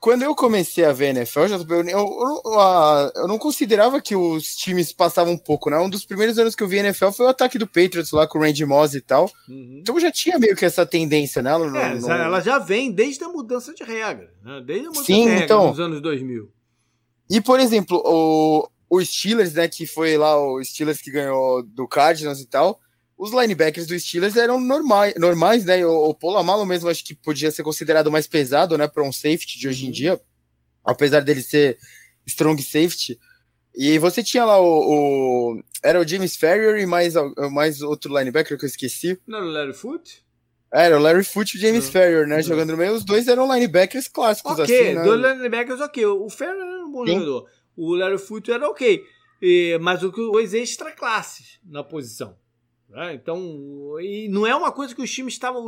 quando 0.00 0.22
eu 0.22 0.34
comecei 0.34 0.82
a 0.82 0.92
ver 0.92 1.14
NFL, 1.14 1.40
eu, 1.40 1.84
eu, 1.86 3.12
eu, 3.14 3.28
não 3.28 3.38
considerava 3.38 4.00
que 4.00 4.16
os 4.16 4.56
times 4.56 4.94
passavam 4.94 5.34
um 5.34 5.38
pouco, 5.38 5.68
né? 5.68 5.78
Um 5.78 5.90
dos 5.90 6.06
primeiros 6.06 6.38
anos 6.38 6.54
que 6.54 6.62
eu 6.62 6.68
vi 6.68 6.78
NFL 6.78 7.10
foi 7.10 7.26
o 7.26 7.28
ataque 7.28 7.58
do 7.58 7.66
Patriots 7.66 8.10
lá 8.10 8.26
com 8.26 8.38
o 8.38 8.40
Randy 8.40 8.64
Moss 8.64 8.94
e 8.94 9.02
tal. 9.02 9.30
Uhum. 9.46 9.80
Então 9.82 10.00
já 10.00 10.10
tinha 10.10 10.38
meio 10.38 10.56
que 10.56 10.64
essa 10.64 10.86
tendência, 10.86 11.42
né? 11.42 11.56
No, 11.58 11.76
é, 11.76 11.94
no... 11.94 12.10
Ela 12.10 12.40
já 12.40 12.58
vem 12.58 12.90
desde 12.90 13.22
a 13.24 13.28
mudança 13.28 13.74
de 13.74 13.84
regra, 13.84 14.32
né? 14.42 14.62
Desde 14.64 14.86
a 14.86 14.88
mudança 14.88 15.04
Sim, 15.04 15.24
de 15.24 15.28
regra 15.28 15.44
então, 15.44 15.68
nos 15.68 15.80
anos 15.80 16.00
2000. 16.00 16.50
E, 17.28 17.40
por 17.42 17.60
exemplo, 17.60 18.02
o, 18.02 18.68
o 18.88 19.04
Steelers, 19.04 19.52
né? 19.52 19.68
Que 19.68 19.86
foi 19.86 20.16
lá 20.16 20.34
o 20.34 20.64
Steelers 20.64 21.02
que 21.02 21.10
ganhou 21.10 21.62
do 21.62 21.86
Cardinals 21.86 22.40
e 22.40 22.46
tal 22.46 22.80
os 23.20 23.32
linebackers 23.32 23.86
do 23.86 24.00
Steelers 24.00 24.34
eram 24.34 24.58
normais, 24.58 25.14
normais 25.16 25.66
né? 25.66 25.84
O, 25.84 26.08
o 26.08 26.14
Polamalu 26.14 26.64
mesmo 26.64 26.88
acho 26.88 27.04
que 27.04 27.14
podia 27.14 27.50
ser 27.50 27.62
considerado 27.62 28.10
mais 28.10 28.26
pesado, 28.26 28.78
né, 28.78 28.88
para 28.88 29.02
um 29.02 29.12
safety 29.12 29.58
de 29.58 29.68
hoje 29.68 29.84
em 29.84 29.88
uhum. 29.88 29.92
dia, 29.92 30.20
apesar 30.82 31.20
dele 31.20 31.42
ser 31.42 31.76
strong 32.26 32.60
safety. 32.62 33.20
E 33.76 33.98
você 33.98 34.22
tinha 34.22 34.42
lá 34.42 34.58
o, 34.58 34.64
o 34.64 35.62
era 35.82 36.00
o 36.00 36.08
James 36.08 36.34
Ferrier 36.34 36.78
e 36.78 36.86
mais 36.86 37.12
mais 37.52 37.82
outro 37.82 38.16
linebacker 38.18 38.58
que 38.58 38.64
eu 38.64 38.68
esqueci. 38.68 39.20
Não 39.26 39.38
era 39.38 39.46
o 39.46 39.50
Larry 39.50 39.74
Foote? 39.74 40.24
Era 40.72 40.98
o 40.98 41.02
Larry 41.02 41.24
Foote 41.24 41.56
e 41.56 41.58
o 41.58 41.60
James 41.60 41.84
uhum. 41.86 41.92
Ferrier, 41.92 42.26
né, 42.26 42.36
uhum. 42.36 42.42
jogando 42.42 42.70
no 42.70 42.78
meio. 42.78 42.94
Os 42.94 43.04
dois 43.04 43.28
eram 43.28 43.52
linebackers 43.52 44.08
clássicos 44.08 44.58
okay, 44.58 44.64
assim, 44.64 44.94
né? 44.94 45.04
dois 45.04 45.20
linebackers 45.20 45.80
OK. 45.80 46.06
O 46.06 46.30
Ferrier 46.30 46.56
era 46.56 46.86
um 46.86 46.90
bom 46.90 47.04
Sim. 47.04 47.12
jogador. 47.12 47.46
O 47.76 47.94
Larry 47.94 48.18
Foote 48.18 48.50
era 48.50 48.66
OK. 48.66 49.04
E, 49.42 49.78
mas 49.82 50.02
o 50.02 50.10
dois 50.10 50.54
extra 50.54 50.90
classes 50.90 51.60
na 51.62 51.84
posição. 51.84 52.34
Né? 52.90 53.14
Então, 53.14 53.38
e 54.00 54.28
não 54.28 54.46
é 54.46 54.54
uma 54.54 54.72
coisa 54.72 54.94
que 54.94 55.02
os 55.02 55.10
times 55.10 55.34
estavam. 55.34 55.64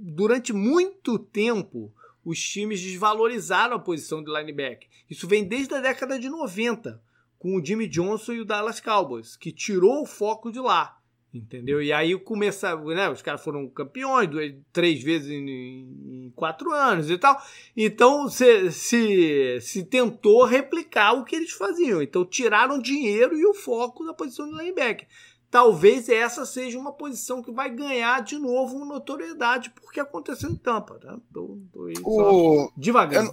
Durante 0.00 0.52
muito 0.52 1.18
tempo, 1.18 1.92
os 2.24 2.40
times 2.40 2.80
desvalorizaram 2.80 3.76
a 3.76 3.80
posição 3.80 4.22
de 4.22 4.30
linebacker. 4.30 4.88
Isso 5.08 5.28
vem 5.28 5.44
desde 5.44 5.74
a 5.74 5.80
década 5.80 6.18
de 6.18 6.28
90, 6.28 7.00
com 7.38 7.56
o 7.56 7.64
Jimmy 7.64 7.86
Johnson 7.86 8.32
e 8.32 8.40
o 8.40 8.44
Dallas 8.44 8.80
Cowboys, 8.80 9.36
que 9.36 9.52
tirou 9.52 10.02
o 10.02 10.06
foco 10.06 10.50
de 10.50 10.58
lá. 10.58 10.96
Entendeu? 11.32 11.82
E 11.82 11.92
aí 11.92 12.18
começa, 12.18 12.74
né? 12.74 13.10
Os 13.10 13.20
caras 13.20 13.44
foram 13.44 13.68
campeões 13.68 14.30
duas, 14.30 14.50
três 14.72 15.02
vezes 15.02 15.30
em, 15.30 15.46
em, 15.46 16.32
quatro 16.34 16.72
anos 16.72 17.10
e 17.10 17.18
tal. 17.18 17.38
Então 17.76 18.30
se, 18.30 18.72
se, 18.72 19.60
se 19.60 19.84
tentou 19.84 20.46
replicar 20.46 21.12
o 21.12 21.24
que 21.24 21.36
eles 21.36 21.52
faziam. 21.52 22.00
Então 22.00 22.24
tiraram 22.24 22.80
dinheiro 22.80 23.36
e 23.36 23.44
o 23.44 23.52
foco 23.52 24.06
da 24.06 24.14
posição 24.14 24.48
de 24.48 24.56
linebacker 24.56 25.06
talvez 25.50 26.08
essa 26.08 26.44
seja 26.44 26.78
uma 26.78 26.92
posição 26.92 27.42
que 27.42 27.50
vai 27.50 27.70
ganhar 27.70 28.22
de 28.22 28.38
novo 28.38 28.84
notoriedade, 28.84 29.70
porque 29.70 30.00
aconteceu 30.00 30.50
em 30.50 30.56
Tampa. 30.56 30.98
Né? 31.02 31.16
Tô, 31.32 31.58
tô 31.72 31.90
o... 32.04 32.72
devagar. 32.76 33.28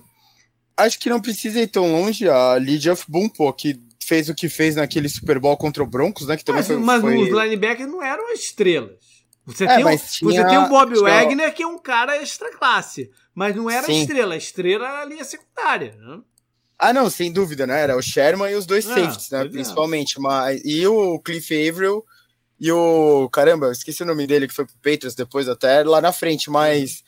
acho 0.77 0.99
que 0.99 1.09
não 1.09 1.21
precisa 1.21 1.59
ir 1.59 1.67
tão 1.67 1.91
longe. 1.91 2.29
A 2.29 2.57
Lydia 2.57 2.93
of 2.93 3.05
Bumpo, 3.07 3.51
que 3.53 3.79
fez 4.03 4.29
o 4.29 4.35
que 4.35 4.47
fez 4.47 4.75
naquele 4.75 5.09
Super 5.09 5.39
Bowl 5.39 5.57
contra 5.57 5.83
o 5.83 5.87
Broncos, 5.87 6.27
né? 6.27 6.37
Que 6.37 6.45
também 6.45 6.59
mas, 6.59 6.67
foi, 6.67 6.77
mas 6.77 7.01
foi... 7.01 7.17
os 7.17 7.29
linebackers 7.29 7.89
não 7.89 8.01
eram 8.01 8.31
estrelas. 8.31 9.15
Você, 9.45 9.65
é, 9.65 9.75
tem, 9.75 9.85
um, 9.85 9.97
tinha... 9.97 10.31
você 10.31 10.47
tem 10.47 10.57
o 10.57 10.69
Bob 10.69 10.93
tinha... 10.93 11.03
Wagner, 11.03 11.53
que 11.53 11.61
é 11.61 11.67
um 11.67 11.77
cara 11.77 12.19
extra 12.19 12.51
classe, 12.51 13.11
mas 13.33 13.55
não 13.55 13.69
era 13.69 13.85
Sim. 13.85 14.01
estrela. 14.01 14.33
A 14.33 14.37
estrela 14.37 14.87
era 14.87 15.01
a 15.01 15.05
linha 15.05 15.23
secundária. 15.23 15.95
Né? 15.95 16.19
Ah, 16.77 16.91
não, 16.91 17.09
sem 17.09 17.31
dúvida, 17.31 17.65
né? 17.65 17.81
Era 17.81 17.97
o 17.97 18.01
Sherman 18.01 18.51
e 18.51 18.55
os 18.55 18.65
dois 18.65 18.85
ah, 18.89 18.95
safeties, 18.95 19.29
né? 19.29 19.45
Principalmente. 19.45 20.19
Mas, 20.19 20.61
e 20.65 20.85
o 20.85 21.19
Cliff 21.19 21.53
Averill 21.53 22.03
e 22.59 22.71
o. 22.71 23.29
Caramba, 23.29 23.67
eu 23.67 23.71
esqueci 23.71 24.03
o 24.03 24.05
nome 24.05 24.27
dele, 24.27 24.47
que 24.47 24.53
foi 24.53 24.65
pro 24.65 24.75
Patriots 24.75 25.15
depois 25.15 25.47
até 25.47 25.83
lá 25.83 26.01
na 26.01 26.11
frente, 26.11 26.49
mas 26.49 27.03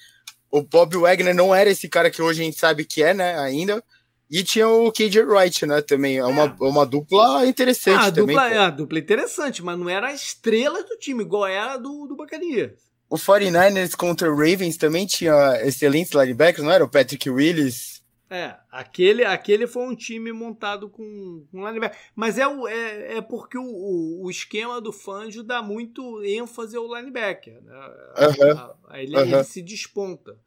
o 0.50 0.62
Bob 0.62 0.98
Wagner 0.98 1.36
não 1.36 1.54
era 1.54 1.70
esse 1.70 1.88
cara 1.90 2.10
que 2.10 2.22
hoje 2.22 2.42
a 2.42 2.46
gente 2.46 2.60
sabe 2.60 2.86
que 2.86 3.04
é, 3.04 3.14
né? 3.14 3.38
Ainda. 3.40 3.84
E 4.30 4.44
tinha 4.44 4.68
o 4.68 4.92
KJ 4.92 5.22
Wright, 5.22 5.66
né? 5.66 5.82
Também. 5.82 6.18
É 6.18 6.26
uma, 6.26 6.44
é. 6.44 6.64
uma 6.64 6.86
dupla 6.86 7.46
interessante 7.46 7.98
ah, 7.98 8.08
a 8.08 8.12
também. 8.12 8.36
Dupla, 8.36 8.54
é, 8.54 8.58
a 8.58 8.70
dupla 8.70 9.00
interessante, 9.00 9.64
mas 9.64 9.78
não 9.80 9.90
era 9.90 10.08
a 10.08 10.14
estrela 10.14 10.84
do 10.84 10.98
time, 10.98 11.24
igual 11.24 11.48
era 11.48 11.78
do, 11.78 12.08
do 12.08 12.16
Bacanias. 12.16 12.72
O 13.10 13.16
49ers 13.16 13.96
contra 13.96 14.30
o 14.30 14.36
Ravens 14.36 14.76
também 14.76 15.06
tinha 15.06 15.62
excelentes 15.64 16.12
linebackers, 16.12 16.66
não 16.66 16.74
era? 16.74 16.84
O 16.84 16.90
Patrick 16.90 17.30
Willis. 17.30 17.97
É, 18.30 18.58
aquele, 18.70 19.24
aquele 19.24 19.66
foi 19.66 19.84
um 19.84 19.96
time 19.96 20.34
montado 20.34 20.90
com, 20.90 21.46
com 21.50 21.66
linebacker. 21.66 21.98
Mas 22.14 22.38
é, 22.38 22.46
o, 22.46 22.68
é, 22.68 23.18
é 23.18 23.22
porque 23.22 23.58
o, 23.58 24.22
o, 24.24 24.30
esquema 24.30 24.82
do 24.82 24.92
Fangio 24.92 25.44
dá 25.44 25.62
muito 25.62 26.22
ênfase 26.24 26.76
ao 26.76 26.94
linebacker. 26.94 27.62
Né? 27.62 27.74
Uhum. 27.74 28.96
ele, 28.96 29.16
uhum. 29.16 29.22
ele, 29.22 29.44
se 29.46 29.62
desponta. 29.62 30.38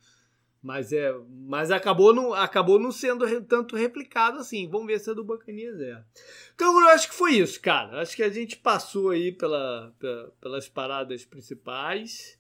Mas, 0.63 0.93
é, 0.93 1.15
mas 1.31 1.71
acabou, 1.71 2.15
não, 2.15 2.35
acabou 2.35 2.79
não 2.79 2.93
sendo 2.93 3.25
tanto 3.45 3.77
replicado 3.77 4.39
assim. 4.39 4.69
Vamos 4.69 4.87
ver 4.87 5.01
se 5.01 5.11
é 5.11 5.15
do 5.15 5.25
Bacanias 5.25 5.81
é. 5.81 6.05
Então 6.55 6.79
eu 6.83 6.89
acho 6.91 7.09
que 7.09 7.15
foi 7.15 7.33
isso, 7.33 7.59
cara. 7.63 8.03
Acho 8.03 8.15
que 8.15 8.23
a 8.23 8.29
gente 8.29 8.59
passou 8.59 9.09
aí 9.09 9.33
pela, 9.33 9.95
pela 9.99 10.31
pelas 10.39 10.69
paradas 10.69 11.25
principais. 11.25 12.39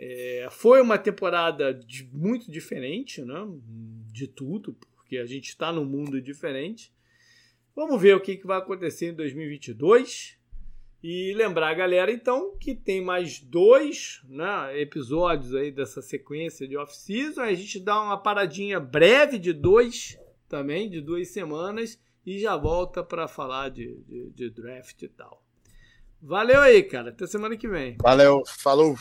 É, 0.00 0.46
foi 0.52 0.80
uma 0.80 0.96
temporada 0.96 1.74
de, 1.74 2.08
muito 2.12 2.48
diferente, 2.52 3.20
né? 3.20 3.44
De 4.12 4.28
tudo, 4.28 4.72
porque 4.94 5.18
a 5.18 5.26
gente 5.26 5.48
está 5.48 5.72
num 5.72 5.84
mundo 5.84 6.22
diferente. 6.22 6.92
Vamos 7.74 8.00
ver 8.00 8.14
o 8.14 8.20
que, 8.20 8.36
que 8.36 8.46
vai 8.46 8.58
acontecer 8.58 9.10
em 9.10 9.14
2022. 9.14 10.38
E 11.02 11.32
lembrar 11.34 11.70
a 11.70 11.74
galera, 11.74 12.10
então, 12.10 12.56
que 12.58 12.74
tem 12.74 13.00
mais 13.00 13.40
dois 13.40 14.20
né, 14.28 14.80
episódios 14.80 15.54
aí 15.54 15.70
dessa 15.70 16.02
sequência 16.02 16.66
de 16.66 16.76
off-season. 16.76 17.40
A 17.40 17.54
gente 17.54 17.78
dá 17.78 18.00
uma 18.00 18.20
paradinha 18.20 18.80
breve 18.80 19.38
de 19.38 19.52
dois 19.52 20.18
também, 20.48 20.90
de 20.90 21.00
duas 21.00 21.28
semanas, 21.28 22.00
e 22.26 22.40
já 22.40 22.56
volta 22.56 23.02
para 23.02 23.28
falar 23.28 23.68
de, 23.68 23.94
de, 24.08 24.30
de 24.30 24.50
draft 24.50 25.02
e 25.02 25.08
tal. 25.08 25.42
Valeu 26.20 26.60
aí, 26.60 26.82
cara. 26.82 27.10
Até 27.10 27.26
semana 27.26 27.56
que 27.56 27.68
vem. 27.68 27.96
Valeu, 28.00 28.42
falou. 28.44 28.96